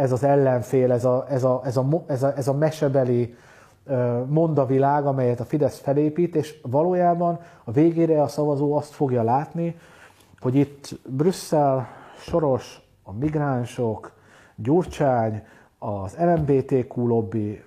ez 0.00 0.12
az 0.12 0.24
ellenfél, 0.24 0.92
ez 0.92 1.04
a, 1.04 1.26
ez 1.28 1.44
a, 1.44 1.60
ez 1.64 1.76
a, 1.76 2.04
ez 2.06 2.22
a, 2.22 2.36
ez 2.36 2.48
a 2.48 2.54
mesebeli 2.54 3.34
mondavilág, 4.26 5.06
amelyet 5.06 5.40
a 5.40 5.44
Fidesz 5.44 5.78
felépít, 5.78 6.34
és 6.34 6.60
valójában 6.62 7.40
a 7.64 7.72
végére 7.72 8.22
a 8.22 8.28
szavazó 8.28 8.76
azt 8.76 8.92
fogja 8.92 9.22
látni, 9.22 9.76
hogy 10.40 10.54
itt 10.54 10.98
Brüsszel, 11.06 11.88
Soros, 12.18 12.80
a 13.02 13.12
migránsok, 13.12 14.12
Gyurcsány, 14.56 15.42
az 15.78 16.16
LMBTQ 16.18 17.06
lobby, 17.06 17.62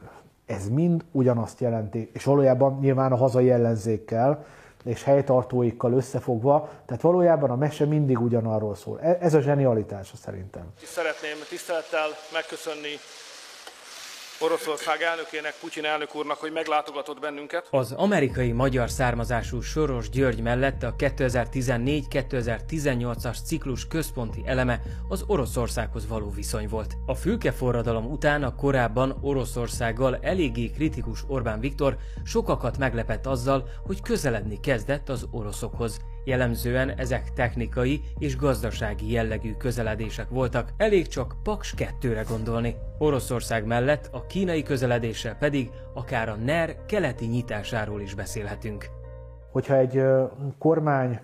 ez 0.45 0.69
mind 0.69 1.03
ugyanazt 1.11 1.59
jelenti, 1.59 2.09
és 2.13 2.23
valójában 2.23 2.79
nyilván 2.79 3.11
a 3.11 3.15
hazai 3.15 3.51
ellenzékkel 3.51 4.45
és 4.83 5.03
helytartóikkal 5.03 5.93
összefogva, 5.93 6.69
tehát 6.85 7.01
valójában 7.01 7.49
a 7.49 7.55
mese 7.55 7.85
mindig 7.85 8.21
ugyanarról 8.21 8.75
szól. 8.75 8.99
E- 9.01 9.17
ez 9.21 9.33
a 9.33 9.41
zsenialitása 9.41 10.15
szerintem. 10.15 10.63
Szeretném 10.83 11.37
tisztelettel 11.49 12.07
megköszönni 12.33 12.93
Oroszország 14.39 15.01
elnökének, 15.01 15.53
Putyin 15.59 15.85
elnök 15.85 16.15
úrnak, 16.15 16.37
hogy 16.37 16.51
meglátogatott 16.51 17.19
bennünket. 17.19 17.67
Az 17.71 17.91
amerikai 17.91 18.51
magyar 18.51 18.89
származású 18.89 19.61
Soros 19.61 20.09
György 20.09 20.41
mellett 20.41 20.83
a 20.83 20.95
2014-2018-as 20.97 23.37
ciklus 23.45 23.87
központi 23.87 24.41
eleme 24.45 24.81
az 25.07 25.23
Oroszországhoz 25.27 26.07
való 26.07 26.29
viszony 26.29 26.67
volt. 26.67 26.93
A 27.05 27.15
fülkeforradalom 27.15 28.11
után 28.11 28.43
a 28.43 28.55
korábban 28.55 29.17
Oroszországgal 29.21 30.17
eléggé 30.21 30.69
kritikus 30.69 31.23
Orbán 31.27 31.59
Viktor 31.59 31.97
sokakat 32.23 32.77
meglepett 32.77 33.25
azzal, 33.25 33.69
hogy 33.85 34.01
közeledni 34.01 34.59
kezdett 34.59 35.09
az 35.09 35.27
oroszokhoz. 35.31 35.99
Jellemzően 36.25 36.89
ezek 36.89 37.33
technikai 37.33 38.01
és 38.17 38.37
gazdasági 38.37 39.11
jellegű 39.11 39.53
közeledések 39.53 40.29
voltak, 40.29 40.73
elég 40.77 41.07
csak 41.07 41.35
Paks 41.43 41.73
2-re 41.77 42.23
gondolni. 42.29 42.75
Oroszország 42.97 43.65
mellett 43.65 44.09
a 44.11 44.25
kínai 44.25 44.63
közeledéssel 44.63 45.35
pedig 45.35 45.71
akár 45.93 46.29
a 46.29 46.35
NER 46.35 46.85
keleti 46.85 47.25
nyitásáról 47.25 48.01
is 48.01 48.13
beszélhetünk. 48.13 48.85
Hogyha 49.51 49.75
egy 49.75 50.03
kormány 50.57 51.19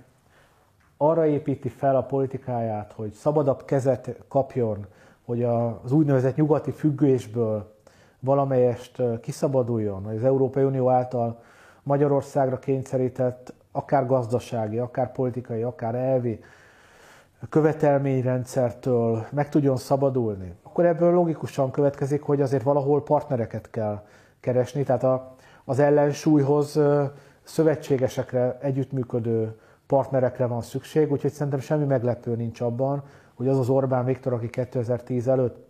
arra 0.98 1.26
építi 1.26 1.70
fel 1.70 1.96
a 1.96 2.04
politikáját, 2.04 2.94
hogy 2.94 3.12
szabadabb 3.12 3.66
kezet 3.66 4.24
kapjon, 4.28 4.86
hogy 5.26 5.44
az 5.44 5.92
úgynevezett 5.92 6.36
nyugati 6.36 6.72
függésből 6.72 7.76
valamelyest 8.20 9.02
kiszabaduljon, 9.22 10.06
az 10.06 10.24
Európai 10.24 10.64
Unió 10.64 10.90
által 10.90 11.42
Magyarországra 11.84 12.60
kényszerített 12.60 13.54
akár 13.72 14.06
gazdasági, 14.06 14.78
akár 14.78 15.12
politikai, 15.12 15.62
akár 15.62 15.96
elvi 15.96 16.40
követelményrendszertől 17.50 19.26
meg 19.32 19.50
tudjon 19.50 19.78
szabadulni, 19.78 20.54
akkor 20.64 20.86
ebből 20.86 21.14
logikusan 21.14 21.72
következik, 21.72 22.22
hogy 22.22 22.42
azért 22.42 22.64
valahol 22.64 23.04
partnereket 23.04 23.70
kell 23.70 24.06
keresni, 24.40 24.84
tehát 24.84 25.04
a, 25.04 25.36
az 25.66 25.80
ellensúlyhoz 25.80 26.80
szövetségesekre, 27.44 28.58
együttműködő 28.62 29.60
partnerekre 29.88 30.46
van 30.46 30.62
szükség, 30.62 31.12
úgyhogy 31.12 31.32
szerintem 31.32 31.60
semmi 31.60 31.86
meglepő 31.86 32.36
nincs 32.36 32.62
abban, 32.62 33.04
hogy 33.34 33.48
az 33.48 33.60
az 33.60 33.70
Orbán 33.70 34.06
Viktor, 34.06 34.34
aki 34.34 34.50
2010 34.50 35.28
előtt 35.28 35.68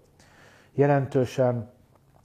jelentősen 0.73 1.69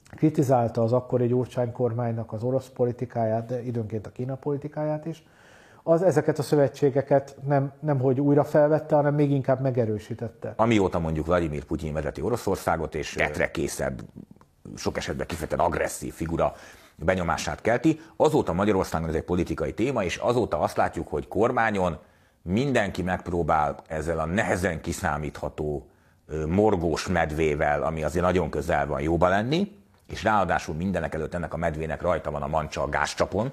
kritizálta 0.09 0.83
az 0.83 0.93
akkori 0.93 1.27
Gyurcsány 1.27 1.71
kormánynak 1.71 2.33
az 2.33 2.43
orosz 2.43 2.67
politikáját, 2.67 3.45
de 3.45 3.63
időnként 3.63 4.07
a 4.07 4.11
Kína 4.11 4.35
politikáját 4.35 5.05
is, 5.05 5.23
az 5.87 6.01
ezeket 6.01 6.39
a 6.39 6.43
szövetségeket 6.43 7.37
nem, 7.47 7.73
nem 7.79 7.99
hogy 7.99 8.19
újra 8.19 8.43
felvette, 8.43 8.95
hanem 8.95 9.13
még 9.13 9.31
inkább 9.31 9.61
megerősítette. 9.61 10.53
Amióta 10.55 10.99
mondjuk 10.99 11.25
Vladimir 11.25 11.63
Putyin 11.63 11.93
vezeti 11.93 12.21
Oroszországot, 12.21 12.95
és 12.95 13.15
retrekészebb, 13.15 14.01
sok 14.75 14.97
esetben 14.97 15.27
kifejezetten 15.27 15.65
agresszív 15.65 16.13
figura 16.13 16.53
benyomását 16.95 17.61
kelti, 17.61 17.99
azóta 18.15 18.53
Magyarországon 18.53 19.09
ez 19.09 19.15
egy 19.15 19.23
politikai 19.23 19.73
téma, 19.73 20.03
és 20.03 20.17
azóta 20.17 20.59
azt 20.59 20.77
látjuk, 20.77 21.07
hogy 21.07 21.27
kormányon 21.27 21.97
mindenki 22.41 23.01
megpróbál 23.01 23.75
ezzel 23.87 24.19
a 24.19 24.25
nehezen 24.25 24.81
kiszámítható 24.81 25.87
morgós 26.47 27.07
medvével, 27.07 27.83
ami 27.83 28.03
azért 28.03 28.25
nagyon 28.25 28.49
közel 28.49 28.87
van, 28.87 29.01
jóba 29.01 29.27
lenni, 29.27 29.77
és 30.07 30.23
ráadásul 30.23 30.75
mindenek 30.75 31.13
előtt 31.13 31.33
ennek 31.33 31.53
a 31.53 31.57
medvének 31.57 32.01
rajta 32.01 32.31
van 32.31 32.41
a 32.41 32.47
mancsa 32.47 32.81
a 32.81 32.89
gázcsapon, 32.89 33.51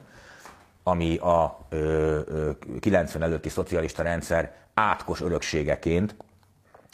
ami 0.83 1.17
a 1.17 1.59
ö, 1.69 2.21
ö, 2.27 2.51
90 2.81 3.23
előtti 3.23 3.49
szocialista 3.49 4.03
rendszer 4.03 4.55
átkos 4.75 5.21
örökségeként 5.21 6.15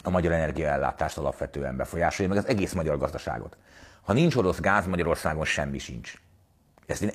a 0.03 0.09
magyar 0.09 0.31
energiaellátást 0.31 1.17
alapvetően 1.17 1.75
befolyásolja, 1.75 2.33
meg 2.33 2.43
az 2.43 2.47
egész 2.47 2.73
magyar 2.73 2.97
gazdaságot. 2.97 3.57
Ha 4.01 4.13
nincs 4.13 4.35
orosz 4.35 4.59
gáz, 4.59 4.87
Magyarországon 4.87 5.45
semmi 5.45 5.77
sincs. 5.77 6.13
Ezt 6.85 7.01
én 7.01 7.11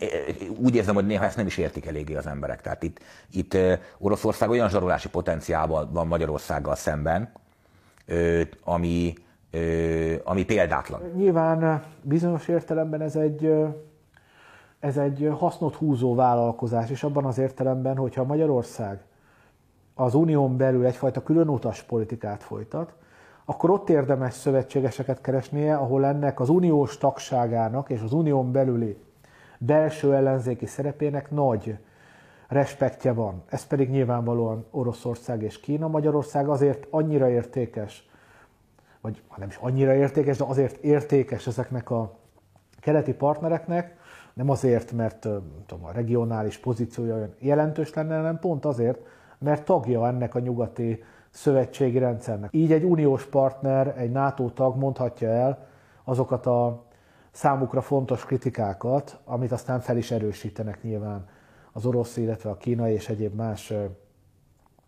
úgy 0.58 0.74
érzem, 0.74 0.94
hogy 0.94 1.06
néha 1.06 1.24
ezt 1.24 1.36
nem 1.36 1.46
is 1.46 1.56
értik 1.56 1.86
eléggé 1.86 2.14
az 2.14 2.26
emberek. 2.26 2.60
Tehát 2.60 2.82
itt, 2.82 3.00
itt 3.30 3.56
Oroszország 3.98 4.50
olyan 4.50 4.68
zsarolási 4.68 5.08
potenciálban 5.08 5.92
van 5.92 6.06
Magyarországgal 6.06 6.74
szemben, 6.74 7.32
ami, 8.64 9.14
ami 10.24 10.44
példátlan. 10.44 11.00
Nyilván 11.16 11.82
bizonyos 12.02 12.48
értelemben 12.48 13.00
ez 13.00 13.16
egy 13.16 13.50
ez 14.84 14.96
egy 14.96 15.32
hasznot 15.38 15.74
húzó 15.74 16.14
vállalkozás, 16.14 16.90
és 16.90 17.02
abban 17.02 17.24
az 17.24 17.38
értelemben, 17.38 17.96
hogyha 17.96 18.24
Magyarország 18.24 19.04
az 19.94 20.14
unión 20.14 20.56
belül 20.56 20.86
egyfajta 20.86 21.22
különutas 21.22 21.82
politikát 21.82 22.42
folytat, 22.42 22.94
akkor 23.44 23.70
ott 23.70 23.88
érdemes 23.88 24.34
szövetségeseket 24.34 25.20
keresnie, 25.20 25.76
ahol 25.76 26.04
ennek 26.04 26.40
az 26.40 26.48
uniós 26.48 26.98
tagságának 26.98 27.90
és 27.90 28.00
az 28.00 28.12
unión 28.12 28.52
belüli 28.52 28.96
belső 29.58 30.14
ellenzéki 30.14 30.66
szerepének 30.66 31.30
nagy 31.30 31.78
respektje 32.48 33.12
van. 33.12 33.42
Ez 33.48 33.66
pedig 33.66 33.90
nyilvánvalóan 33.90 34.66
Oroszország 34.70 35.42
és 35.42 35.60
Kína. 35.60 35.88
Magyarország 35.88 36.48
azért 36.48 36.86
annyira 36.90 37.28
értékes, 37.28 38.08
vagy 39.00 39.22
nem 39.36 39.48
is 39.48 39.56
annyira 39.60 39.94
értékes, 39.94 40.36
de 40.36 40.44
azért 40.44 40.82
értékes 40.82 41.46
ezeknek 41.46 41.90
a 41.90 42.16
keleti 42.80 43.14
partnereknek, 43.14 44.02
Nem 44.34 44.50
azért, 44.50 44.92
mert 44.92 45.28
tudom, 45.66 45.84
a 45.84 45.92
regionális 45.92 46.58
pozíciója 46.58 47.14
olyan 47.14 47.34
jelentős 47.38 47.94
lenne, 47.94 48.16
hanem 48.16 48.38
pont 48.38 48.64
azért, 48.64 48.98
mert 49.38 49.64
tagja 49.64 50.06
ennek 50.06 50.34
a 50.34 50.38
nyugati 50.38 51.02
szövetségi 51.30 51.98
rendszernek. 51.98 52.48
Így 52.52 52.72
egy 52.72 52.84
uniós 52.84 53.26
partner, 53.26 53.94
egy 53.98 54.10
NATO 54.10 54.50
tag 54.50 54.76
mondhatja 54.76 55.28
el 55.28 55.66
azokat 56.04 56.46
a 56.46 56.84
számukra 57.30 57.80
fontos 57.80 58.24
kritikákat, 58.24 59.20
amit 59.24 59.52
aztán 59.52 59.80
fel 59.80 59.96
is 59.96 60.10
erősítenek 60.10 60.82
nyilván 60.82 61.28
az 61.72 61.86
orosz, 61.86 62.16
illetve 62.16 62.50
a 62.50 62.56
kínai 62.56 62.92
és 62.92 63.08
egyéb 63.08 63.34
más 63.34 63.72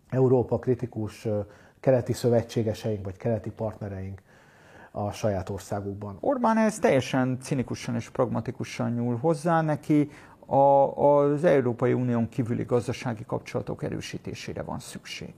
Európa 0.09 0.59
kritikus 0.59 1.27
keleti 1.79 2.13
szövetségeseink 2.13 3.03
vagy 3.05 3.17
keleti 3.17 3.51
partnereink 3.51 4.21
a 5.05 5.11
saját 5.11 5.49
országukban. 5.49 6.17
Orbán 6.19 6.57
ez 6.57 6.79
teljesen 6.79 7.37
cinikusan 7.41 7.95
és 7.95 8.09
pragmatikusan 8.09 8.93
nyúl 8.93 9.17
hozzá, 9.17 9.61
neki 9.61 10.09
a, 10.45 10.55
az 10.55 11.43
Európai 11.43 11.93
Unión 11.93 12.29
kívüli 12.29 12.63
gazdasági 12.63 13.25
kapcsolatok 13.25 13.83
erősítésére 13.83 14.61
van 14.61 14.79
szükség. 14.79 15.33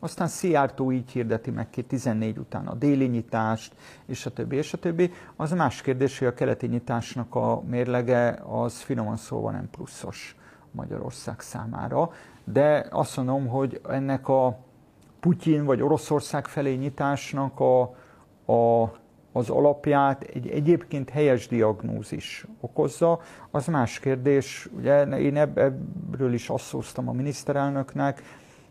Aztán 0.00 0.28
Szijjártó 0.28 0.92
így 0.92 1.10
hirdeti 1.10 1.50
meg 1.50 1.70
ki 1.70 1.82
14 1.82 2.38
után 2.38 2.66
a 2.66 2.74
déli 2.74 3.06
nyitást, 3.06 3.74
és 4.06 4.26
a 4.26 4.32
többi, 4.32 4.56
és 4.56 4.72
a 4.72 4.78
többi. 4.78 5.12
Az 5.36 5.52
más 5.52 5.80
kérdés, 5.80 6.18
hogy 6.18 6.28
a 6.28 6.34
keleti 6.34 6.66
nyitásnak 6.66 7.34
a 7.34 7.62
mérlege 7.66 8.42
az 8.46 8.80
finoman 8.80 9.16
szólva 9.16 9.50
nem 9.50 9.70
pluszos 9.70 10.36
Magyarország 10.70 11.40
számára. 11.40 12.10
De 12.44 12.86
azt 12.90 13.16
mondom, 13.16 13.46
hogy 13.46 13.80
ennek 13.88 14.28
a 14.28 14.58
Putyin 15.20 15.64
vagy 15.64 15.82
Oroszország 15.82 16.46
felé 16.46 16.74
nyitásnak 16.74 17.60
a, 17.60 17.94
a, 18.46 18.82
az 19.32 19.50
alapját 19.50 20.22
egy 20.22 20.48
egyébként 20.48 21.10
helyes 21.10 21.48
diagnózis 21.48 22.46
okozza. 22.60 23.20
Az 23.50 23.66
más 23.66 23.98
kérdés, 23.98 24.68
ugye 24.76 25.06
én 25.06 25.36
ebből 25.36 26.32
is 26.32 26.48
azt 26.48 26.98
a 27.08 27.12
miniszterelnöknek, 27.12 28.22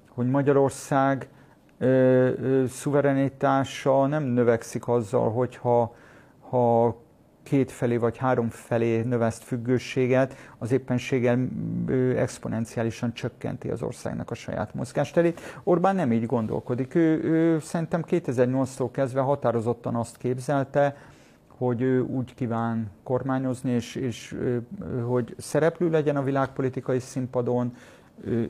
hogy 0.09 0.29
Magyarország 0.29 1.29
ö, 1.77 1.85
ö, 1.87 2.65
szuverenitása 2.67 4.05
nem 4.05 4.23
növekszik 4.23 4.87
azzal, 4.87 5.31
hogyha 5.31 5.95
ha 6.39 6.95
két 7.43 7.71
felé 7.71 7.97
vagy 7.97 8.17
három 8.17 8.49
felé 8.49 9.01
növeszt 9.01 9.43
függőséget, 9.43 10.35
az 10.57 10.71
éppenséggel 10.71 11.47
exponenciálisan 12.15 13.13
csökkenti 13.13 13.69
az 13.69 13.81
országnak 13.81 14.31
a 14.31 14.35
saját 14.35 14.73
mozgásterét. 14.73 15.41
Orbán 15.63 15.95
nem 15.95 16.11
így 16.11 16.25
gondolkodik. 16.25 16.95
Ő, 16.95 17.23
ő 17.23 17.59
szerintem 17.59 18.03
2008-tól 18.09 18.89
kezdve 18.91 19.21
határozottan 19.21 19.95
azt 19.95 20.17
képzelte, 20.17 20.95
hogy 21.47 21.81
ő 21.81 22.01
úgy 22.01 22.33
kíván 22.33 22.91
kormányozni, 23.03 23.71
és, 23.71 23.95
és 23.95 24.35
hogy 25.05 25.35
szereplő 25.37 25.89
legyen 25.89 26.15
a 26.15 26.23
világpolitikai 26.23 26.99
színpadon, 26.99 27.75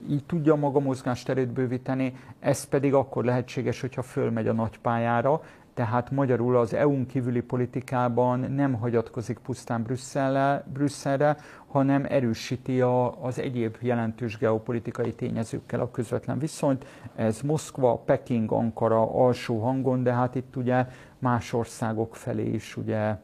így 0.09 0.23
tudja 0.25 0.55
maga 0.55 0.79
mozgásterét 0.79 1.49
bővíteni, 1.49 2.15
ez 2.39 2.63
pedig 2.63 2.93
akkor 2.93 3.25
lehetséges, 3.25 3.81
hogyha 3.81 4.01
fölmegy 4.01 4.47
a 4.47 4.53
nagypályára, 4.53 5.41
tehát 5.74 6.11
magyarul 6.11 6.57
az 6.57 6.74
EU-n 6.74 7.05
kívüli 7.05 7.41
politikában 7.41 8.39
nem 8.39 8.74
hagyatkozik 8.74 9.38
pusztán 9.38 9.84
Brüsszelre, 9.84 10.63
Brüsszelre 10.74 11.38
hanem 11.67 12.05
erősíti 12.09 12.82
a, 12.82 13.24
az 13.24 13.39
egyéb 13.39 13.78
jelentős 13.80 14.38
geopolitikai 14.38 15.13
tényezőkkel 15.13 15.80
a 15.80 15.91
közvetlen 15.91 16.39
viszonyt. 16.39 16.86
Ez 17.15 17.41
Moszkva, 17.41 18.01
Peking, 18.05 18.51
Ankara 18.51 19.26
alsó 19.26 19.59
hangon, 19.59 20.03
de 20.03 20.13
hát 20.13 20.36
itt 20.36 20.55
ugye 20.55 20.88
más 21.19 21.53
országok 21.53 22.15
felé 22.15 22.49
is 22.49 22.78
ugye 22.78 23.15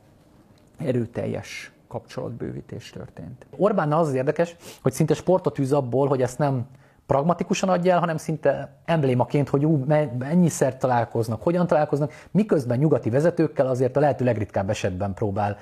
erőteljes 0.77 1.71
kapcsolatbővítés 1.87 2.89
történt. 2.89 3.45
Orbán 3.57 3.93
az, 3.93 4.07
az 4.07 4.13
érdekes, 4.13 4.55
hogy 4.81 4.93
szinte 4.93 5.13
sportot 5.13 5.59
űz 5.59 5.73
abból, 5.73 6.07
hogy 6.07 6.21
ezt 6.21 6.37
nem 6.37 6.67
pragmatikusan 7.09 7.69
adja 7.69 7.93
el, 7.93 7.99
hanem 7.99 8.17
szinte 8.17 8.69
emblémaként, 8.85 9.49
hogy 9.49 9.65
ú, 9.65 9.85
mennyiszer 10.19 10.77
találkoznak, 10.77 11.41
hogyan 11.41 11.67
találkoznak, 11.67 12.13
miközben 12.31 12.77
nyugati 12.77 13.09
vezetőkkel 13.09 13.67
azért 13.67 13.97
a 13.97 13.99
lehető 13.99 14.25
legritkább 14.25 14.69
esetben 14.69 15.13
próbál 15.13 15.57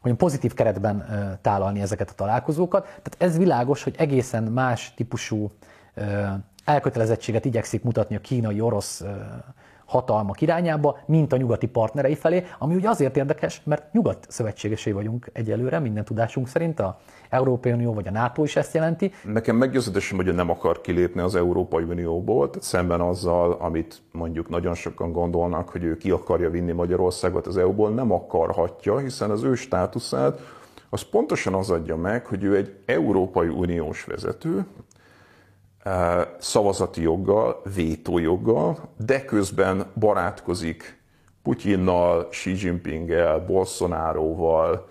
hogy 0.00 0.14
pozitív 0.14 0.54
keretben 0.54 1.04
tálalni 1.40 1.80
ezeket 1.80 2.10
a 2.10 2.14
találkozókat. 2.14 2.82
Tehát 2.82 3.14
ez 3.18 3.38
világos, 3.38 3.82
hogy 3.82 3.94
egészen 3.98 4.42
más 4.42 4.94
típusú 4.94 5.50
elkötelezettséget 6.64 7.44
igyekszik 7.44 7.82
mutatni 7.82 8.16
a 8.16 8.20
kínai-orosz 8.20 9.04
hatalmak 9.88 10.40
irányába, 10.40 10.98
mint 11.06 11.32
a 11.32 11.36
nyugati 11.36 11.66
partnerei 11.66 12.14
felé, 12.14 12.44
ami 12.58 12.74
ugye 12.74 12.88
azért 12.88 13.16
érdekes, 13.16 13.62
mert 13.64 13.92
nyugat 13.92 14.26
szövetségesé 14.28 14.92
vagyunk 14.92 15.30
egyelőre, 15.32 15.78
minden 15.78 16.04
tudásunk 16.04 16.48
szerint, 16.48 16.80
a 16.80 16.98
Európai 17.30 17.72
Unió 17.72 17.94
vagy 17.94 18.08
a 18.08 18.10
NATO 18.10 18.42
is 18.42 18.56
ezt 18.56 18.74
jelenti. 18.74 19.12
Nekem 19.24 19.56
meggyőződésem, 19.56 20.16
hogy 20.16 20.34
nem 20.34 20.50
akar 20.50 20.80
kilépni 20.80 21.20
az 21.20 21.34
Európai 21.34 21.82
Unióból, 21.82 22.50
tehát 22.50 22.62
szemben 22.62 23.00
azzal, 23.00 23.52
amit 23.52 24.02
mondjuk 24.12 24.48
nagyon 24.48 24.74
sokan 24.74 25.12
gondolnak, 25.12 25.68
hogy 25.68 25.84
ő 25.84 25.96
ki 25.96 26.10
akarja 26.10 26.50
vinni 26.50 26.72
Magyarországot 26.72 27.46
az 27.46 27.56
EU-ból, 27.56 27.90
nem 27.90 28.12
akarhatja, 28.12 28.98
hiszen 28.98 29.30
az 29.30 29.42
ő 29.42 29.54
státuszát 29.54 30.40
az 30.90 31.02
pontosan 31.02 31.54
az 31.54 31.70
adja 31.70 31.96
meg, 31.96 32.26
hogy 32.26 32.44
ő 32.44 32.56
egy 32.56 32.76
Európai 32.86 33.48
Uniós 33.48 34.04
vezető, 34.04 34.66
szavazati 36.38 37.02
joggal, 37.02 37.62
vétójoggal, 37.74 38.78
de 38.96 39.24
közben 39.24 39.86
barátkozik 39.94 41.02
Putyinnal, 41.42 42.28
Xi 42.28 42.54
Jinpinggel, 42.56 43.38
Bolsonaroval, 43.38 44.88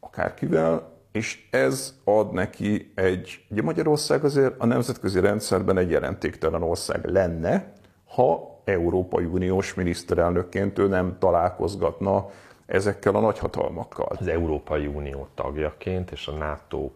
akárkivel, 0.00 0.96
és 1.12 1.46
ez 1.50 1.94
ad 2.04 2.32
neki 2.32 2.92
egy, 2.94 3.44
ugye 3.50 3.62
Magyarország 3.62 4.24
azért 4.24 4.54
a 4.58 4.66
nemzetközi 4.66 5.20
rendszerben 5.20 5.78
egy 5.78 5.90
jelentéktelen 5.90 6.62
ország 6.62 7.04
lenne, 7.04 7.72
ha 8.06 8.60
Európai 8.64 9.24
Uniós 9.24 9.74
miniszterelnökként 9.74 10.78
ő 10.78 10.86
nem 10.86 11.16
találkozgatna 11.18 12.30
ezekkel 12.66 13.14
a 13.14 13.20
nagyhatalmakkal. 13.20 14.16
Az 14.18 14.26
Európai 14.26 14.86
Unió 14.86 15.28
tagjaként 15.34 16.10
és 16.10 16.26
a 16.26 16.32
NATO 16.32 16.90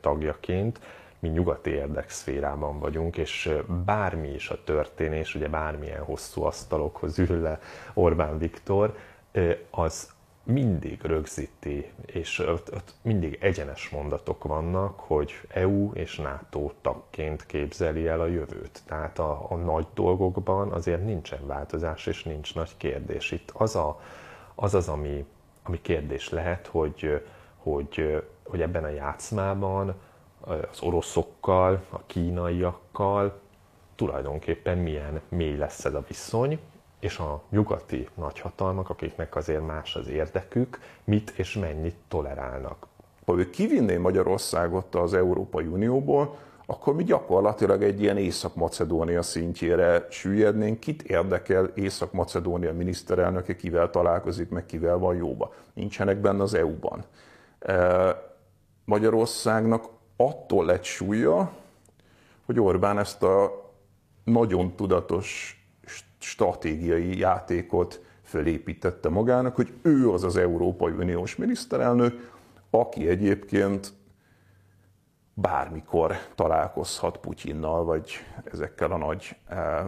tagjaként 0.00 0.80
mi 1.18 1.28
nyugati 1.28 1.70
érdekszférában 1.70 2.78
vagyunk, 2.78 3.16
és 3.16 3.50
bármi 3.84 4.28
is 4.28 4.48
a 4.48 4.64
történés, 4.64 5.34
ugye 5.34 5.48
bármilyen 5.48 6.02
hosszú 6.02 6.42
asztalokhoz 6.42 7.18
ül 7.18 7.40
le 7.40 7.60
Orbán 7.94 8.38
Viktor, 8.38 8.96
az 9.70 10.10
mindig 10.52 11.02
rögzíti, 11.02 11.92
és 12.06 12.38
ott, 12.38 12.74
ott 12.74 12.94
mindig 13.02 13.38
egyenes 13.40 13.88
mondatok 13.88 14.44
vannak, 14.44 15.00
hogy 15.00 15.32
EU 15.48 15.92
és 15.92 16.16
NATO 16.16 16.70
tagként 16.80 17.46
képzeli 17.46 18.06
el 18.06 18.20
a 18.20 18.26
jövőt. 18.26 18.82
Tehát 18.86 19.18
a, 19.18 19.46
a 19.50 19.54
nagy 19.56 19.86
dolgokban 19.94 20.72
azért 20.72 21.04
nincsen 21.04 21.46
változás, 21.46 22.06
és 22.06 22.22
nincs 22.22 22.54
nagy 22.54 22.76
kérdés. 22.76 23.30
Itt 23.30 23.50
az 23.54 23.76
a, 23.76 24.00
az, 24.54 24.74
az 24.74 24.88
ami, 24.88 25.24
ami 25.62 25.80
kérdés 25.80 26.28
lehet, 26.28 26.66
hogy, 26.66 27.24
hogy, 27.56 28.24
hogy 28.42 28.60
ebben 28.60 28.84
a 28.84 28.88
játszmában 28.88 29.94
az 30.48 30.82
oroszokkal, 30.82 31.84
a 31.90 32.00
kínaiakkal 32.06 33.40
tulajdonképpen 33.94 34.78
milyen 34.78 35.20
mély 35.28 35.56
lesz 35.56 35.84
ez 35.84 35.94
a 35.94 36.04
viszony, 36.08 36.58
és 37.00 37.18
a 37.18 37.42
nyugati 37.48 38.08
nagyhatalmak, 38.14 38.90
akiknek 38.90 39.36
azért 39.36 39.66
más 39.66 39.96
az 39.96 40.08
érdekük, 40.08 40.78
mit 41.04 41.30
és 41.36 41.54
mennyit 41.54 41.96
tolerálnak. 42.08 42.86
Ha 43.26 43.38
ő 43.38 43.50
kivinné 43.50 43.96
Magyarországot 43.96 44.94
az 44.94 45.14
Európai 45.14 45.66
Unióból, 45.66 46.36
akkor 46.66 46.94
mi 46.94 47.04
gyakorlatilag 47.04 47.82
egy 47.82 48.02
ilyen 48.02 48.16
Észak-Macedónia 48.16 49.22
szintjére 49.22 50.06
süllyednénk. 50.10 50.80
Kit 50.80 51.02
érdekel 51.02 51.70
Észak-Macedónia 51.74 52.72
miniszterelnöke, 52.72 53.56
kivel 53.56 53.90
találkozik, 53.90 54.48
meg 54.48 54.66
kivel 54.66 54.98
van 54.98 55.16
jóba. 55.16 55.52
Nincsenek 55.74 56.16
benne 56.16 56.42
az 56.42 56.54
EU-ban. 56.54 57.04
Magyarországnak 58.84 59.84
attól 60.20 60.64
lett 60.64 60.84
súlya, 60.84 61.52
hogy 62.44 62.60
Orbán 62.60 62.98
ezt 62.98 63.22
a 63.22 63.66
nagyon 64.24 64.76
tudatos 64.76 65.56
stratégiai 66.18 67.18
játékot 67.18 68.04
fölépítette 68.22 69.08
magának, 69.08 69.56
hogy 69.56 69.72
ő 69.82 70.10
az 70.10 70.24
az 70.24 70.36
Európai 70.36 70.92
Uniós 70.92 71.36
miniszterelnök, 71.36 72.32
aki 72.70 73.08
egyébként 73.08 73.92
bármikor 75.34 76.16
találkozhat 76.34 77.18
Putyinnal, 77.18 77.84
vagy 77.84 78.12
ezekkel 78.44 78.92
a 78.92 78.96
nagy, 78.96 79.36
eh, 79.48 79.84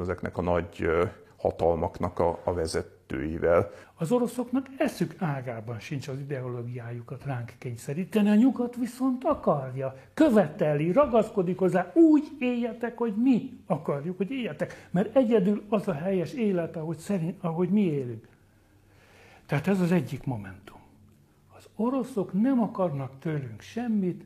ezeknek 0.00 0.36
a 0.36 0.42
nagy 0.42 0.68
eh, 0.80 1.10
hatalmaknak 1.38 2.18
a, 2.18 2.40
a 2.44 2.52
vezetőivel. 2.52 3.70
Az 3.94 4.12
oroszoknak 4.12 4.66
eszük 4.78 5.14
ágában 5.18 5.78
sincs 5.78 6.08
az 6.08 6.18
ideológiájukat 6.18 7.24
ránk 7.24 7.52
kényszeríteni, 7.58 8.28
a 8.28 8.34
nyugat 8.34 8.76
viszont 8.76 9.24
akarja, 9.24 9.94
követeli, 10.14 10.92
ragaszkodik 10.92 11.58
hozzá, 11.58 11.92
úgy 11.94 12.28
éljetek, 12.38 12.98
hogy 12.98 13.14
mi 13.16 13.60
akarjuk, 13.66 14.16
hogy 14.16 14.30
éljetek, 14.30 14.88
mert 14.90 15.16
egyedül 15.16 15.64
az 15.68 15.88
a 15.88 15.92
helyes 15.92 16.32
élet, 16.32 16.76
ahogy, 16.76 16.98
szerint, 16.98 17.44
ahogy 17.44 17.68
mi 17.68 17.80
élünk. 17.80 18.28
Tehát 19.46 19.66
ez 19.66 19.80
az 19.80 19.92
egyik 19.92 20.24
momentum. 20.24 20.80
Az 21.56 21.68
oroszok 21.76 22.32
nem 22.32 22.60
akarnak 22.60 23.18
tőlünk 23.18 23.60
semmit, 23.60 24.24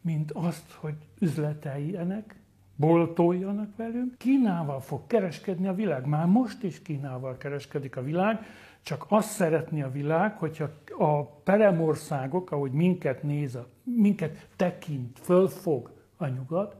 mint 0.00 0.32
azt, 0.32 0.72
hogy 0.72 0.94
üzleteljenek, 1.18 2.36
boltoljanak 2.76 3.76
velünk. 3.76 4.18
Kínával 4.18 4.80
fog 4.80 5.06
kereskedni 5.06 5.66
a 5.66 5.74
világ. 5.74 6.06
Már 6.06 6.26
most 6.26 6.62
is 6.62 6.82
Kínával 6.82 7.36
kereskedik 7.36 7.96
a 7.96 8.02
világ, 8.02 8.46
csak 8.82 9.06
azt 9.08 9.30
szeretné 9.30 9.82
a 9.82 9.90
világ, 9.90 10.38
hogyha 10.38 10.68
a 10.98 11.24
peremországok, 11.24 12.50
ahogy 12.50 12.72
minket 12.72 13.22
néz, 13.22 13.58
minket 13.82 14.48
tekint, 14.56 15.18
fölfog 15.22 15.90
a 16.16 16.26
nyugat, 16.26 16.76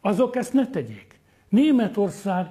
azok 0.00 0.36
ezt 0.36 0.52
ne 0.52 0.70
tegyék. 0.70 1.20
Németország 1.48 2.46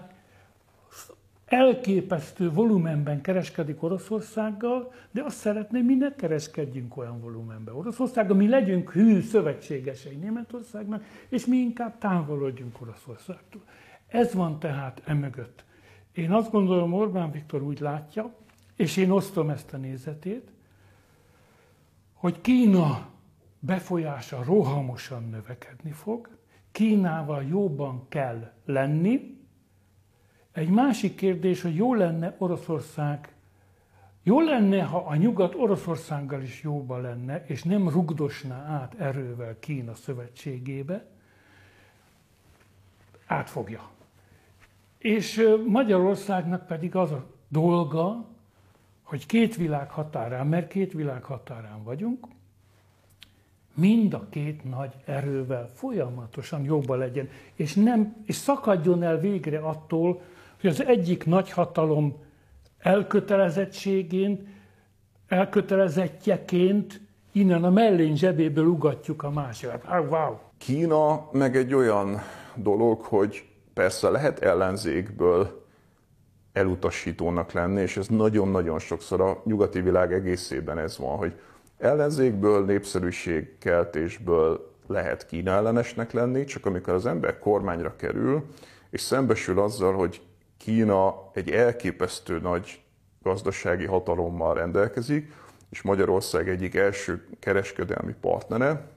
elképesztő 1.46 2.52
volumenben 2.52 3.22
kereskedik 3.22 3.84
Oroszországgal, 3.84 4.94
de 5.12 5.24
azt 5.24 5.38
szeretné, 5.38 5.82
mi 5.82 5.96
ne 5.96 6.16
kereskedjünk 6.16 6.98
olyan 6.98 7.22
volumenben 7.22 7.76
Oroszországgal, 7.76 8.36
mi 8.36 8.50
legyünk 8.50 8.92
hű 8.92 9.22
szövetségesei 9.22 10.16
Németországnak, 10.16 11.04
és 11.30 11.46
mi 11.46 11.58
inkább 11.58 11.98
távolodjunk 11.98 12.82
Oroszországtól. 12.82 13.62
Ez 14.08 14.34
van 14.34 14.60
tehát 14.60 15.02
emögött. 15.06 15.64
Én 16.14 16.32
azt 16.32 16.52
gondolom, 16.52 16.94
Orbán 16.94 17.32
Viktor 17.32 17.62
úgy 17.62 17.80
látja, 17.80 18.34
és 18.76 18.98
én 18.98 19.12
osztom 19.12 19.50
ezt 19.50 19.74
a 19.74 19.78
nézetét, 19.78 20.52
hogy 22.14 22.42
Kína 22.42 23.10
befolyása 23.60 24.44
rohamosan 24.44 25.30
növekedni 25.30 25.92
fog, 25.92 26.30
Kínával 26.72 27.44
jobban 27.44 28.06
kell 28.10 28.52
lenni. 28.66 29.35
Egy 30.56 30.70
másik 30.70 31.16
kérdés, 31.16 31.62
hogy 31.62 31.76
jó 31.76 31.94
lenne 31.94 32.36
Oroszország, 32.38 33.34
jó 34.24 34.42
lenne, 34.42 34.84
ha 34.84 34.98
a 34.98 35.16
nyugat 35.16 35.56
Oroszországgal 35.56 36.42
is 36.42 36.62
jóba 36.64 36.98
lenne, 36.98 37.46
és 37.46 37.64
nem 37.64 37.90
rugdosná 37.90 38.66
át 38.66 38.94
erővel 38.98 39.60
Kína 39.60 39.96
szövetségébe, 39.96 41.06
átfogja. 43.26 43.90
És 44.98 45.44
Magyarországnak 45.68 46.68
pedig 46.68 46.96
az 46.96 47.12
a 47.12 47.26
dolga, 47.48 48.26
hogy 49.04 49.26
két 49.26 49.56
világ 49.56 49.90
határán, 49.90 50.48
mert 50.48 50.68
két 50.68 50.94
világ 50.94 51.24
határán 51.24 51.84
vagyunk, 51.84 52.28
mind 53.74 54.14
a 54.14 54.28
két 54.30 54.64
nagy 54.64 54.94
erővel 55.06 55.72
folyamatosan 55.74 56.64
jobban 56.64 56.98
legyen, 56.98 57.30
és, 57.56 57.74
nem, 57.74 58.16
és 58.26 58.36
szakadjon 58.36 59.04
el 59.04 59.20
végre 59.20 59.60
attól, 59.60 60.22
hogy 60.62 60.70
az 60.70 60.86
egyik 60.86 61.26
nagy 61.26 61.52
hatalom 61.52 62.24
elkötelezettségén, 62.78 64.48
elkötelezettjeként 65.28 67.02
innen 67.32 67.64
a 67.64 67.70
mellény 67.70 68.16
zsebéből 68.16 68.66
ugatjuk 68.66 69.24
a 69.24 69.30
másikat. 69.30 69.84
Ah, 69.86 70.10
wow! 70.10 70.36
Kína 70.58 71.30
meg 71.32 71.56
egy 71.56 71.74
olyan 71.74 72.22
dolog, 72.56 73.02
hogy 73.02 73.46
persze 73.74 74.10
lehet 74.10 74.40
ellenzékből 74.40 75.64
elutasítónak 76.54 77.52
lenni, 77.52 77.82
és 77.82 77.98
ez 77.98 78.08
nagyon-nagyon 78.08 78.80
sokszor 78.80 79.22
a 79.22 79.42
nyugati 79.46 79.82
világ 79.82 80.14
egészében 80.14 80.78
ez 80.78 80.98
van, 80.98 81.18
hogy 81.18 81.40
ellenzékből, 81.78 82.66
népszerűségkeltésből 82.66 84.74
lehet 84.88 85.26
Kína 85.26 85.52
ellenesnek 85.52 86.12
lenni, 86.12 86.44
csak 86.44 86.66
amikor 86.66 86.94
az 86.94 87.06
ember 87.06 87.40
kormányra 87.40 87.96
kerül, 87.96 88.46
és 88.90 89.02
szembesül 89.02 89.60
azzal, 89.60 89.94
hogy 89.94 90.22
Kína 90.58 91.30
egy 91.34 91.50
elképesztő 91.50 92.40
nagy 92.40 92.84
gazdasági 93.22 93.86
hatalommal 93.86 94.54
rendelkezik, 94.54 95.34
és 95.70 95.82
Magyarország 95.82 96.50
egyik 96.50 96.76
első 96.76 97.28
kereskedelmi 97.40 98.14
partnere, 98.22 98.88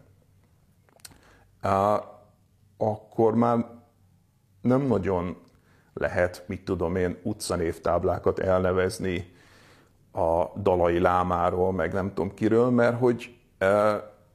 akkor 2.76 3.34
már 3.34 3.66
nem 4.60 4.82
nagyon 4.82 5.36
lehet, 5.94 6.44
mit 6.46 6.64
tudom 6.64 6.96
én, 6.96 7.18
utcanévtáblákat 7.22 8.38
elnevezni 8.38 9.36
a 10.12 10.44
dalai 10.60 10.98
lámáról, 10.98 11.72
meg 11.72 11.92
nem 11.92 12.08
tudom 12.08 12.34
kiről, 12.34 12.70
mert 12.70 12.98
hogy 12.98 13.38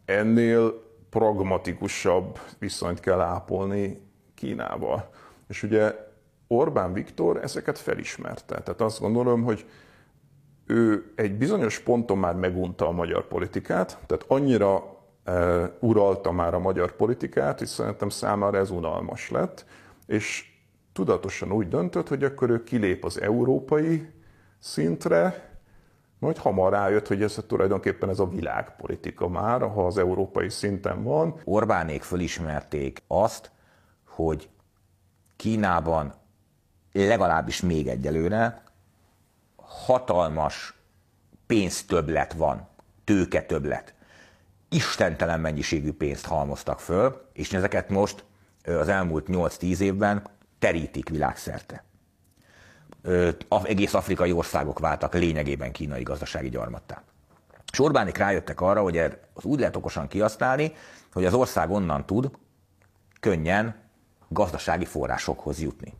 ennél 0.05 0.83
pragmatikusabb 1.09 2.39
viszonyt 2.59 2.99
kell 2.99 3.19
ápolni 3.19 4.11
Kínával. 4.35 5.09
És 5.47 5.63
ugye 5.63 6.11
Orbán 6.55 6.93
Viktor 6.93 7.37
ezeket 7.43 7.77
felismerte. 7.77 8.61
Tehát 8.61 8.81
azt 8.81 8.99
gondolom, 8.99 9.43
hogy 9.43 9.65
ő 10.65 11.11
egy 11.15 11.37
bizonyos 11.37 11.79
ponton 11.79 12.17
már 12.17 12.35
megunta 12.35 12.87
a 12.87 12.91
magyar 12.91 13.27
politikát, 13.27 13.97
tehát 14.05 14.25
annyira 14.27 14.97
e, 15.23 15.33
uralta 15.79 16.31
már 16.31 16.53
a 16.53 16.59
magyar 16.59 16.95
politikát, 16.95 17.61
és 17.61 17.69
szerintem 17.69 18.09
számára 18.09 18.57
ez 18.57 18.69
unalmas 18.69 19.29
lett, 19.29 19.65
és 20.07 20.51
tudatosan 20.93 21.51
úgy 21.51 21.67
döntött, 21.67 22.07
hogy 22.07 22.23
akkor 22.23 22.49
ő 22.49 22.63
kilép 22.63 23.05
az 23.05 23.21
európai 23.21 24.11
szintre, 24.59 25.51
majd 26.19 26.37
hamar 26.37 26.71
rájött, 26.71 27.07
hogy 27.07 27.23
ez 27.23 27.43
tulajdonképpen 27.47 28.09
ez 28.09 28.19
a 28.19 28.27
világpolitika 28.27 29.27
már, 29.27 29.61
ha 29.61 29.85
az 29.85 29.97
európai 29.97 30.49
szinten 30.49 31.03
van. 31.03 31.35
Orbánék 31.43 32.01
fölismerték 32.01 33.03
azt, 33.07 33.51
hogy 34.07 34.49
Kínában 35.35 36.13
legalábbis 36.93 37.61
még 37.61 37.87
egyelőre 37.87 38.63
hatalmas 39.55 40.73
pénztöblet 41.45 42.33
van, 42.33 42.67
tőketöblet. 43.03 43.93
Istentelen 44.69 45.39
mennyiségű 45.39 45.91
pénzt 45.91 46.25
halmoztak 46.25 46.79
föl, 46.79 47.29
és 47.33 47.53
ezeket 47.53 47.89
most 47.89 48.23
az 48.65 48.87
elmúlt 48.87 49.25
8-10 49.29 49.79
évben 49.79 50.27
terítik 50.59 51.09
világszerte. 51.09 51.83
Egész 53.63 53.93
afrikai 53.93 54.31
országok 54.31 54.79
váltak 54.79 55.13
lényegében 55.13 55.71
kínai 55.71 56.03
gazdasági 56.03 56.49
gyarmattá. 56.49 57.03
És 57.71 57.79
Orbánik 57.79 58.17
rájöttek 58.17 58.61
arra, 58.61 58.81
hogy 58.81 58.97
az 59.33 59.43
úgy 59.43 59.59
lehet 59.59 59.75
okosan 59.75 60.07
kihasználni, 60.07 60.73
hogy 61.13 61.25
az 61.25 61.33
ország 61.33 61.69
onnan 61.69 62.05
tud 62.05 62.31
könnyen 63.19 63.75
gazdasági 64.27 64.85
forrásokhoz 64.85 65.61
jutni. 65.61 65.93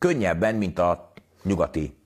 Könnyebben, 0.00 0.54
mint 0.54 0.78
a 0.78 1.12
nyugati 1.42 1.96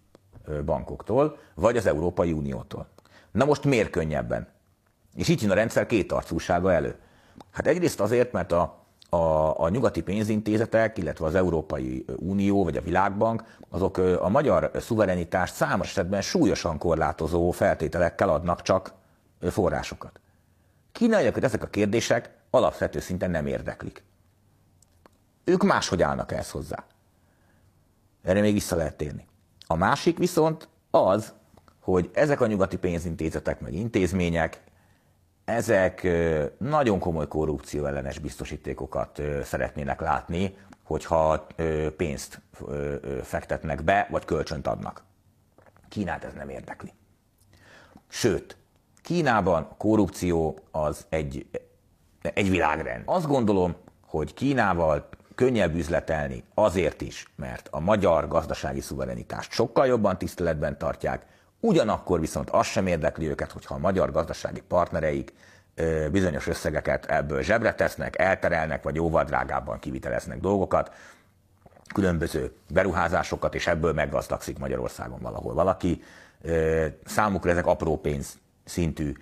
bankoktól, 0.64 1.38
vagy 1.54 1.76
az 1.76 1.86
Európai 1.86 2.32
Uniótól. 2.32 2.88
Na 3.30 3.44
most 3.44 3.64
miért 3.64 3.90
könnyebben? 3.90 4.48
És 5.14 5.28
így 5.28 5.42
jön 5.42 5.50
a 5.50 5.54
rendszer 5.54 5.86
két 5.86 6.12
arcúsága 6.12 6.72
elő. 6.72 6.98
Hát 7.50 7.66
egyrészt 7.66 8.00
azért, 8.00 8.32
mert 8.32 8.52
a 8.52 8.84
a, 9.14 9.60
a 9.60 9.68
nyugati 9.68 10.02
pénzintézetek, 10.02 10.98
illetve 10.98 11.26
az 11.26 11.34
Európai 11.34 12.04
Unió 12.16 12.64
vagy 12.64 12.76
a 12.76 12.80
Világbank, 12.80 13.56
azok 13.68 13.96
a 13.96 14.28
magyar 14.28 14.70
szuverenitást 14.74 15.54
számos 15.54 15.88
esetben 15.88 16.20
súlyosan 16.20 16.78
korlátozó 16.78 17.50
feltételekkel 17.50 18.28
adnak 18.28 18.62
csak 18.62 18.92
forrásokat. 19.40 20.20
Kínaiakat 20.92 21.44
ezek 21.44 21.62
a 21.62 21.66
kérdések 21.66 22.30
alapvető 22.50 23.00
szinten 23.00 23.30
nem 23.30 23.46
érdeklik. 23.46 24.04
Ők 25.44 25.62
máshogy 25.62 26.02
állnak 26.02 26.32
ehhez 26.32 26.50
hozzá. 26.50 26.84
Erre 28.24 28.40
még 28.40 28.52
vissza 28.52 28.76
lehet 28.76 28.96
térni. 28.96 29.26
A 29.66 29.76
másik 29.76 30.18
viszont 30.18 30.68
az, 30.90 31.32
hogy 31.80 32.10
ezek 32.12 32.40
a 32.40 32.46
nyugati 32.46 32.76
pénzintézetek 32.76 33.60
meg 33.60 33.72
intézmények 33.72 34.62
ezek 35.44 36.08
nagyon 36.58 36.98
komoly 36.98 37.28
korrupció 37.28 37.84
ellenes 37.84 38.18
biztosítékokat 38.18 39.22
szeretnének 39.42 40.00
látni, 40.00 40.56
hogyha 40.82 41.46
pénzt 41.96 42.40
fektetnek 43.22 43.82
be, 43.82 44.06
vagy 44.10 44.24
kölcsönt 44.24 44.66
adnak. 44.66 45.02
Kínát 45.88 46.24
ez 46.24 46.32
nem 46.32 46.48
érdekli. 46.48 46.92
Sőt, 48.08 48.56
Kínában 49.02 49.62
a 49.62 49.76
korrupció 49.76 50.58
az 50.70 51.06
egy, 51.08 51.46
egy 52.22 52.50
világrend. 52.50 53.02
Azt 53.06 53.26
gondolom, 53.26 53.74
hogy 54.06 54.34
Kínával 54.34 55.08
könnyebb 55.34 55.74
üzletelni 55.74 56.44
azért 56.54 57.00
is, 57.00 57.32
mert 57.36 57.68
a 57.70 57.80
magyar 57.80 58.28
gazdasági 58.28 58.80
szuverenitást 58.80 59.52
sokkal 59.52 59.86
jobban 59.86 60.18
tiszteletben 60.18 60.78
tartják, 60.78 61.26
Ugyanakkor 61.64 62.20
viszont 62.20 62.50
az 62.50 62.66
sem 62.66 62.86
érdekli 62.86 63.28
őket, 63.28 63.52
hogyha 63.52 63.74
a 63.74 63.78
magyar 63.78 64.10
gazdasági 64.10 64.62
partnereik 64.68 65.32
bizonyos 66.10 66.46
összegeket 66.46 67.06
ebből 67.06 67.42
zsebre 67.42 67.74
tesznek, 67.74 68.18
elterelnek, 68.18 68.82
vagy 68.82 68.94
jóval 68.94 69.24
drágábban 69.24 69.78
kiviteleznek 69.78 70.40
dolgokat, 70.40 70.94
különböző 71.94 72.52
beruházásokat, 72.70 73.54
és 73.54 73.66
ebből 73.66 73.92
meggazdagszik 73.92 74.58
Magyarországon 74.58 75.18
valahol 75.20 75.54
valaki. 75.54 76.02
Számukra 77.04 77.50
ezek 77.50 77.66
apró 77.66 78.00
pénz 78.00 78.38
szintű 78.64 79.12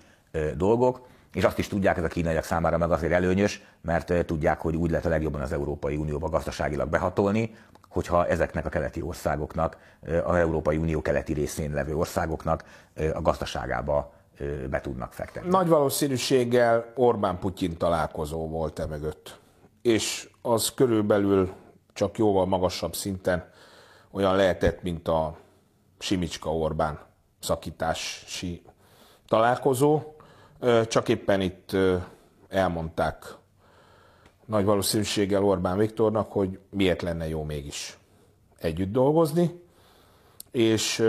dolgok, 0.55 1.07
és 1.33 1.43
azt 1.43 1.57
is 1.57 1.67
tudják, 1.67 1.97
ez 1.97 2.03
a 2.03 2.07
kínaiak 2.07 2.43
számára 2.43 2.77
meg 2.77 2.91
azért 2.91 3.13
előnyös, 3.13 3.63
mert 3.81 4.25
tudják, 4.25 4.61
hogy 4.61 4.75
úgy 4.75 4.89
lehet 4.89 5.05
a 5.05 5.09
legjobban 5.09 5.41
az 5.41 5.51
Európai 5.51 5.95
Unióba 5.95 6.29
gazdaságilag 6.29 6.89
behatolni, 6.89 7.55
hogyha 7.89 8.27
ezeknek 8.27 8.65
a 8.65 8.69
keleti 8.69 9.01
országoknak, 9.01 9.77
az 10.23 10.35
Európai 10.35 10.77
Unió 10.77 11.01
keleti 11.01 11.33
részén 11.33 11.71
levő 11.73 11.95
országoknak 11.95 12.63
a 13.13 13.21
gazdaságába 13.21 14.13
be 14.69 14.81
tudnak 14.81 15.13
fektetni. 15.13 15.49
Nagy 15.49 15.67
valószínűséggel 15.67 16.91
Orbán-Putyin 16.95 17.77
találkozó 17.77 18.47
volt 18.47 18.79
e 18.79 18.85
mögött. 18.85 19.39
És 19.81 20.29
az 20.41 20.73
körülbelül 20.73 21.53
csak 21.93 22.17
jóval 22.17 22.45
magasabb 22.45 22.95
szinten 22.95 23.49
olyan 24.11 24.35
lehetett, 24.35 24.81
mint 24.81 25.07
a 25.07 25.37
Simicska-Orbán 25.99 26.99
szakítási 27.39 28.61
találkozó, 29.27 30.01
csak 30.87 31.09
éppen 31.09 31.41
itt 31.41 31.75
elmondták 32.47 33.35
nagy 34.45 34.65
valószínűséggel 34.65 35.43
Orbán 35.43 35.77
Viktornak, 35.77 36.31
hogy 36.31 36.59
miért 36.69 37.01
lenne 37.01 37.27
jó 37.27 37.43
mégis 37.43 37.97
együtt 38.57 38.91
dolgozni, 38.91 39.61
és 40.51 41.03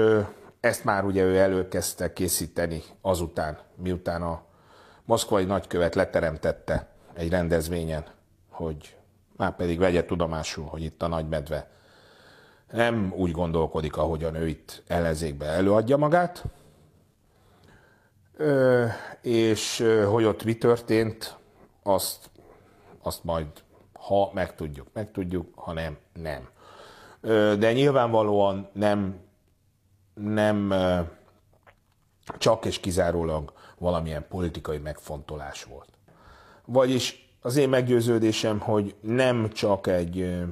ezt 0.61 0.85
már 0.85 1.05
ugye 1.05 1.23
ő 1.23 1.39
előkezdte 1.39 2.13
készíteni 2.13 2.83
azután, 3.01 3.59
miután 3.75 4.23
a 4.23 4.43
moszkvai 5.05 5.45
nagykövet 5.45 5.95
leteremtette 5.95 6.89
egy 7.15 7.31
rendezvényen, 7.31 8.05
hogy 8.51 8.97
már 9.37 9.57
pedig 9.57 9.79
vegye 9.79 10.05
tudomásul, 10.05 10.65
hogy 10.65 10.83
itt 10.83 11.03
a 11.03 11.09
nagymedve 11.09 11.71
nem 12.71 13.13
úgy 13.17 13.31
gondolkodik, 13.31 13.97
ahogyan 13.97 14.35
ő 14.35 14.49
itt 14.49 14.83
ellenzékbe 14.87 15.47
előadja 15.47 15.97
magát, 15.97 16.45
és 19.23 19.85
hogy 20.09 20.25
ott 20.25 20.45
mi 20.45 20.57
történt, 20.57 21.37
azt, 21.83 22.31
azt 23.03 23.25
majd, 23.25 23.47
ha 23.93 24.31
megtudjuk, 24.33 24.87
megtudjuk, 24.93 25.49
ha 25.55 25.73
nem, 25.73 25.97
nem. 26.13 26.49
De 27.59 27.73
nyilvánvalóan 27.73 28.69
nem, 28.73 29.21
nem 30.15 30.75
csak 32.39 32.65
és 32.65 32.81
kizárólag 32.81 33.53
valamilyen 33.79 34.27
politikai 34.29 34.79
megfontolás 34.79 35.65
volt. 35.65 35.89
Vagyis 36.65 37.37
az 37.41 37.57
én 37.57 37.69
meggyőződésem, 37.69 38.61
hogy 38.61 38.95
nem 39.01 39.51
csak 39.51 39.87
egy 39.87 40.45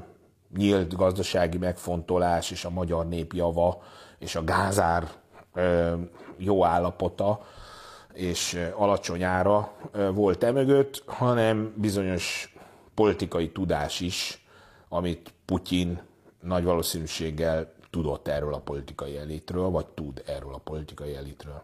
nyílt 0.57 0.97
gazdasági 0.97 1.59
megfontolás 1.59 2.51
és 2.51 2.65
a 2.65 2.71
magyar 2.71 3.09
nép 3.09 3.33
java 3.33 3.83
és 4.19 4.35
a 4.35 4.45
gázár 4.45 5.11
jó 6.37 6.65
állapota, 6.65 7.41
és 8.15 8.59
alacsony 8.75 9.23
ára 9.23 9.73
volt 10.13 10.43
emögött, 10.43 11.03
hanem 11.07 11.75
bizonyos 11.77 12.55
politikai 12.95 13.51
tudás 13.51 14.01
is, 14.01 14.45
amit 14.89 15.33
Putyin 15.45 16.01
nagy 16.41 16.65
valószínűséggel 16.65 17.73
tudott 17.93 18.29
erről 18.29 18.55
a 18.55 18.59
politikai 18.61 19.17
elitről, 19.17 19.69
vagy 19.69 19.87
tud 19.87 20.23
erről 20.27 20.55
a 20.55 20.59
politikai 20.59 21.15
elitről. 21.15 21.63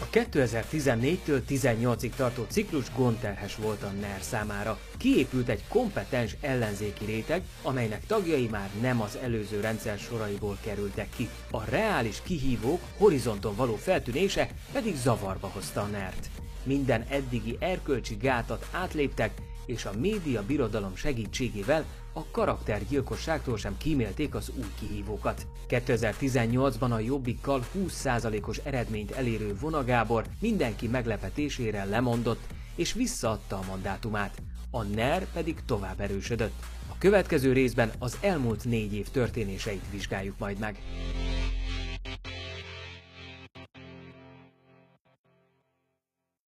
A 0.00 0.04
2014-től 0.12 1.40
18-ig 1.48 2.10
tartó 2.16 2.46
ciklus 2.48 2.94
gondterhes 2.96 3.56
volt 3.56 3.82
a 3.82 3.90
NER 4.00 4.20
számára. 4.20 4.78
Kiépült 4.96 5.48
egy 5.48 5.62
kompetens 5.68 6.36
ellenzéki 6.40 7.04
réteg, 7.04 7.42
amelynek 7.62 8.06
tagjai 8.06 8.48
már 8.48 8.70
nem 8.80 9.00
az 9.00 9.16
előző 9.22 9.60
rendszer 9.60 9.98
soraiból 9.98 10.58
kerültek 10.60 11.08
ki. 11.16 11.28
A 11.50 11.64
reális 11.64 12.22
kihívók 12.22 12.80
horizonton 12.98 13.56
való 13.56 13.74
feltűnése 13.74 14.48
pedig 14.72 14.96
zavarba 14.96 15.46
hozta 15.46 15.80
a 15.80 15.86
NER-t. 15.86 16.30
Minden 16.62 17.04
eddigi 17.08 17.56
erkölcsi 17.60 18.14
gátat 18.14 18.68
átléptek, 18.72 19.32
és 19.66 19.84
a 19.84 19.92
média 19.98 20.42
birodalom 20.46 20.96
segítségével 20.96 21.84
a 22.12 22.24
karaktergyilkosságtól 22.30 23.56
sem 23.56 23.76
kímélték 23.78 24.34
az 24.34 24.52
új 24.56 24.70
kihívókat. 24.78 25.46
2018-ban 25.68 26.90
a 26.90 26.98
Jobbikkal 26.98 27.64
20%-os 27.78 28.58
eredményt 28.58 29.10
elérő 29.10 29.56
Vona 29.60 29.84
Gábor 29.84 30.24
mindenki 30.40 30.88
meglepetésére 30.88 31.84
lemondott, 31.84 32.42
és 32.74 32.92
visszaadta 32.92 33.56
a 33.56 33.64
mandátumát. 33.68 34.42
A 34.70 34.82
NER 34.82 35.26
pedig 35.32 35.56
tovább 35.66 36.00
erősödött. 36.00 36.62
A 36.88 36.98
következő 36.98 37.52
részben 37.52 37.90
az 37.98 38.18
elmúlt 38.20 38.64
négy 38.64 38.94
év 38.94 39.08
történéseit 39.08 39.84
vizsgáljuk 39.90 40.38
majd 40.38 40.58
meg. 40.58 40.78